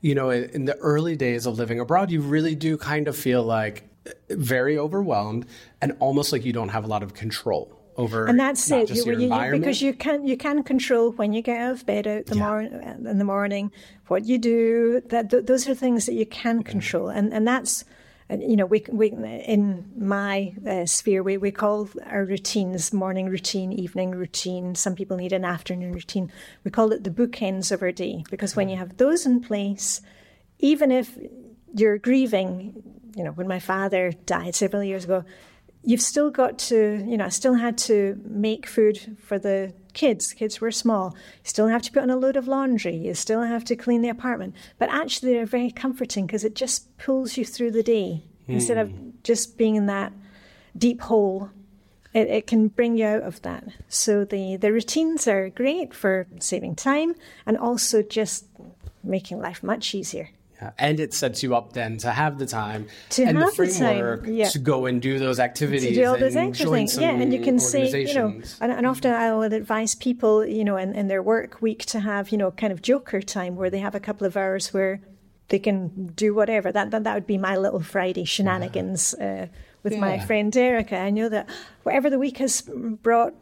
you 0.00 0.14
know 0.14 0.30
in 0.30 0.64
the 0.64 0.76
early 0.76 1.16
days 1.16 1.46
of 1.46 1.58
living 1.58 1.80
abroad, 1.80 2.11
you 2.11 2.20
really 2.20 2.54
do 2.54 2.76
kind 2.76 3.08
of 3.08 3.16
feel 3.16 3.42
like 3.42 3.90
very 4.30 4.78
overwhelmed 4.78 5.46
and 5.82 5.96
almost 6.00 6.32
like 6.32 6.44
you 6.44 6.52
don't 6.52 6.70
have 6.70 6.84
a 6.84 6.86
lot 6.86 7.02
over 7.02 7.80
over 7.97 8.26
and 8.26 8.38
that's 8.38 8.70
it. 8.70 8.91
you, 8.91 9.05
you, 9.18 9.51
because 9.51 9.82
you 9.82 9.93
can 9.93 10.26
you 10.26 10.36
can 10.36 10.62
control 10.62 11.12
when 11.12 11.32
you 11.32 11.43
get 11.43 11.61
out 11.61 11.72
of 11.72 11.86
bed 11.86 12.07
out 12.07 12.26
the 12.26 12.36
yeah. 12.36 12.49
morning 12.49 12.74
uh, 12.74 13.11
in 13.11 13.18
the 13.18 13.24
morning 13.24 13.72
what 14.11 14.26
you 14.26 14.38
do 14.38 15.01
that 15.07 15.30
th- 15.30 15.47
those 15.47 15.68
are 15.68 15.74
things 15.74 16.07
that 16.07 16.14
you 16.14 16.26
can 16.26 16.62
control. 16.62 17.09
And 17.09 17.32
and 17.32 17.47
that's 17.47 17.84
uh, 18.28 18.36
you 18.36 18.57
know 18.57 18.66
we, 18.66 18.84
we 18.91 19.11
in 19.11 19.88
my 19.97 20.53
uh, 20.68 20.84
sphere 20.84 21.22
we, 21.22 21.36
we 21.36 21.53
call 21.53 21.88
our 22.07 22.24
routines 22.24 22.93
morning 22.93 23.28
routine 23.28 23.72
evening 23.72 24.11
routine. 24.11 24.74
Some 24.74 24.97
people 24.97 25.16
need 25.16 25.32
an 25.32 25.45
afternoon 25.45 25.93
routine. 25.93 26.32
We 26.64 26.72
call 26.72 26.93
it 26.93 27.05
the 27.05 27.11
bookends 27.11 27.70
of 27.70 27.82
our 27.82 27.93
day 27.93 28.24
because 28.30 28.57
when 28.57 28.68
you 28.68 28.76
have 28.76 28.97
those 28.97 29.24
in 29.24 29.41
place 29.41 30.01
even 30.59 30.91
if 30.91 31.16
you're 31.74 31.99
grieving 31.99 32.82
you 33.14 33.22
know 33.24 33.30
when 33.30 33.47
my 33.49 33.61
father 33.61 34.12
died 34.26 34.55
several 34.55 34.82
years 34.82 35.05
ago 35.05 35.24
you've 35.83 36.03
still 36.03 36.31
got 36.31 36.59
to, 36.59 37.03
you 37.07 37.16
know, 37.16 37.24
I 37.24 37.31
still 37.31 37.55
had 37.55 37.78
to 37.78 38.20
make 38.24 38.66
food 38.66 39.16
for 39.18 39.39
the 39.39 39.72
kids. 39.95 40.33
Kids 40.33 40.61
were 40.61 40.70
small. 40.70 41.14
You 41.16 41.49
still 41.49 41.68
have 41.68 41.83
to 41.83 41.93
put 41.93 42.03
on 42.03 42.11
a 42.11 42.16
load 42.16 42.37
of 42.37 42.49
laundry. 42.49 42.97
You 42.97 43.14
still 43.14 43.43
have 43.43 43.64
to 43.64 43.76
clean 43.76 44.03
the 44.03 44.09
apartment. 44.09 44.55
But 44.78 44.91
actually, 44.91 45.33
they're 45.33 45.47
very 45.47 45.70
comforting 45.70 46.26
because 46.26 46.45
it 46.45 46.55
just 46.55 46.97
pulls 46.99 47.37
you 47.37 47.45
through 47.45 47.72
the 47.72 47.83
day 47.83 48.24
mm. 48.49 48.55
instead 48.55 48.78
of 48.78 49.22
just 49.22 49.57
being 49.57 49.76
in 49.76 49.87
that 49.87 50.12
deep 50.76 51.01
hole. 51.01 51.51
It, 52.12 52.28
it 52.28 52.47
can 52.47 52.68
bring 52.68 52.97
you 52.97 53.07
out 53.07 53.22
of 53.22 53.41
that. 53.43 53.64
So 53.89 54.24
the, 54.24 54.57
the 54.57 54.72
routines 54.72 55.28
are 55.28 55.49
great 55.49 55.95
for 55.95 56.26
saving 56.41 56.74
time 56.74 57.14
and 57.47 57.57
also 57.57 58.03
just 58.03 58.47
making 59.03 59.41
life 59.41 59.62
much 59.62 59.95
easier. 59.95 60.31
Yeah. 60.61 60.72
And 60.78 61.00
it 61.00 61.14
sets 61.14 61.42
you 61.42 61.54
up 61.54 61.72
then 61.72 61.96
to 61.98 62.11
have 62.11 62.38
the 62.38 62.46
time 62.46 62.88
to 63.11 63.24
and 63.24 63.40
the 63.40 63.50
framework 63.50 64.24
the 64.24 64.32
yeah. 64.32 64.48
to 64.48 64.58
go 64.58 64.86
and 64.86 65.00
do 65.00 65.18
those 65.18 65.40
activities. 65.40 65.88
To 65.88 65.94
do 65.94 66.04
all 66.06 66.18
those 66.18 66.36
activities. 66.36 66.98
Yeah, 66.98 67.12
and 67.12 67.32
you 67.32 67.40
can 67.40 67.58
say, 67.58 68.04
you 68.06 68.14
know, 68.14 68.40
and, 68.61 68.70
and 68.70 68.86
often 68.86 69.12
I 69.12 69.32
will 69.32 69.42
advise 69.42 69.94
people, 69.94 70.44
you 70.44 70.64
know, 70.64 70.76
in, 70.76 70.94
in 70.94 71.08
their 71.08 71.22
work 71.22 71.62
week 71.62 71.86
to 71.86 72.00
have, 72.00 72.30
you 72.30 72.36
know, 72.36 72.50
kind 72.50 72.72
of 72.72 72.82
joker 72.82 73.22
time 73.22 73.56
where 73.56 73.70
they 73.70 73.78
have 73.78 73.94
a 73.94 74.00
couple 74.00 74.26
of 74.26 74.36
hours 74.36 74.74
where 74.74 75.00
they 75.48 75.58
can 75.58 76.08
do 76.08 76.34
whatever. 76.34 76.70
That 76.70 76.90
that, 76.90 77.04
that 77.04 77.14
would 77.14 77.26
be 77.26 77.38
my 77.38 77.56
little 77.56 77.80
Friday 77.80 78.24
shenanigans 78.24 79.14
uh, 79.14 79.46
with 79.82 79.94
yeah. 79.94 80.00
my 80.00 80.18
friend 80.18 80.54
Erica. 80.54 80.98
I 80.98 81.11
know 81.11 81.28
that 81.30 81.48
whatever 81.84 82.11
the 82.11 82.18
week 82.18 82.36
has 82.38 82.62
brought 83.02 83.34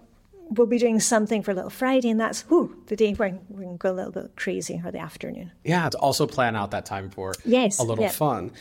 we'll 0.51 0.67
be 0.67 0.79
doing 0.79 1.01
something 1.01 1.43
for 1.43 1.55
Little 1.55 1.71
Friday, 1.71 2.11
and 2.11 2.21
that's 2.21 2.43
the 2.43 2.97
day 2.97 3.15
where 3.15 3.39
we 3.49 3.65
can 3.65 3.77
go 3.77 3.93
a 3.93 3.95
little 3.95 4.13
bit 4.13 4.37
crazy 4.37 4.81
or 4.85 4.91
the 4.91 4.99
afternoon. 4.99 5.53
Yeah, 5.65 5.89
to 5.89 5.99
also 5.99 6.27
plan 6.27 6.57
out 6.57 6.71
that 6.71 6.87
time 6.87 7.11
for 7.11 7.35
yes, 7.45 7.79
a 7.79 7.83
little 7.83 8.05
yeah. 8.05 8.11
fun. 8.11 8.53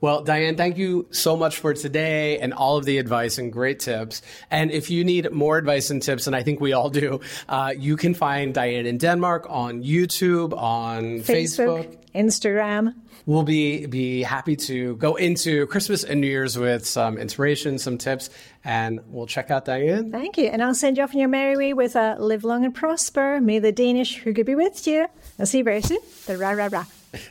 Well, 0.00 0.22
Diane, 0.22 0.56
thank 0.56 0.78
you 0.78 1.08
so 1.10 1.36
much 1.36 1.58
for 1.58 1.74
today 1.74 2.38
and 2.38 2.54
all 2.54 2.76
of 2.76 2.84
the 2.84 2.98
advice 2.98 3.36
and 3.36 3.52
great 3.52 3.80
tips. 3.80 4.22
And 4.50 4.70
if 4.70 4.90
you 4.90 5.04
need 5.04 5.30
more 5.32 5.58
advice 5.58 5.90
and 5.90 6.00
tips, 6.00 6.26
and 6.26 6.36
I 6.36 6.42
think 6.42 6.60
we 6.60 6.72
all 6.72 6.88
do, 6.88 7.20
uh, 7.48 7.74
you 7.76 7.96
can 7.96 8.14
find 8.14 8.54
Diane 8.54 8.86
in 8.86 8.98
Denmark 8.98 9.46
on 9.48 9.82
YouTube, 9.82 10.56
on 10.56 11.20
Facebook, 11.20 11.86
Facebook 11.86 11.98
Instagram 12.14 12.94
we'll 13.26 13.42
be 13.42 13.86
be 13.86 14.22
happy 14.22 14.56
to 14.56 14.96
go 14.96 15.16
into 15.16 15.66
Christmas 15.66 16.04
and 16.04 16.20
New 16.20 16.28
Year's 16.28 16.56
with 16.56 16.86
some 16.86 17.18
inspiration, 17.18 17.78
some 17.78 17.98
tips, 17.98 18.30
and 18.64 19.00
we'll 19.08 19.26
check 19.26 19.50
out 19.50 19.64
Diane. 19.64 20.10
Thank 20.10 20.38
you. 20.38 20.46
And 20.46 20.62
I'll 20.62 20.74
send 20.74 20.96
you 20.96 21.02
off 21.02 21.14
on 21.14 21.20
your 21.20 21.28
merry 21.28 21.56
way 21.56 21.72
with 21.74 21.96
a 21.96 22.16
live 22.18 22.44
long 22.44 22.64
and 22.64 22.74
prosper. 22.74 23.40
May 23.40 23.58
the 23.58 23.72
Danish 23.72 24.22
hygge 24.22 24.46
be 24.46 24.54
with 24.54 24.86
you. 24.86 25.06
I'll 25.38 25.46
see 25.46 25.58
you 25.58 25.64
very 25.64 25.82
soon. 25.82 25.98
The 26.26 26.38
rah 26.38 26.52
rah 26.52 26.68
rah. 26.72 26.84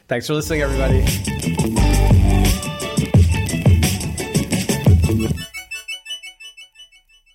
Thanks 0.07 0.27
for 0.27 0.33
listening, 0.33 0.61
everybody. 0.61 1.64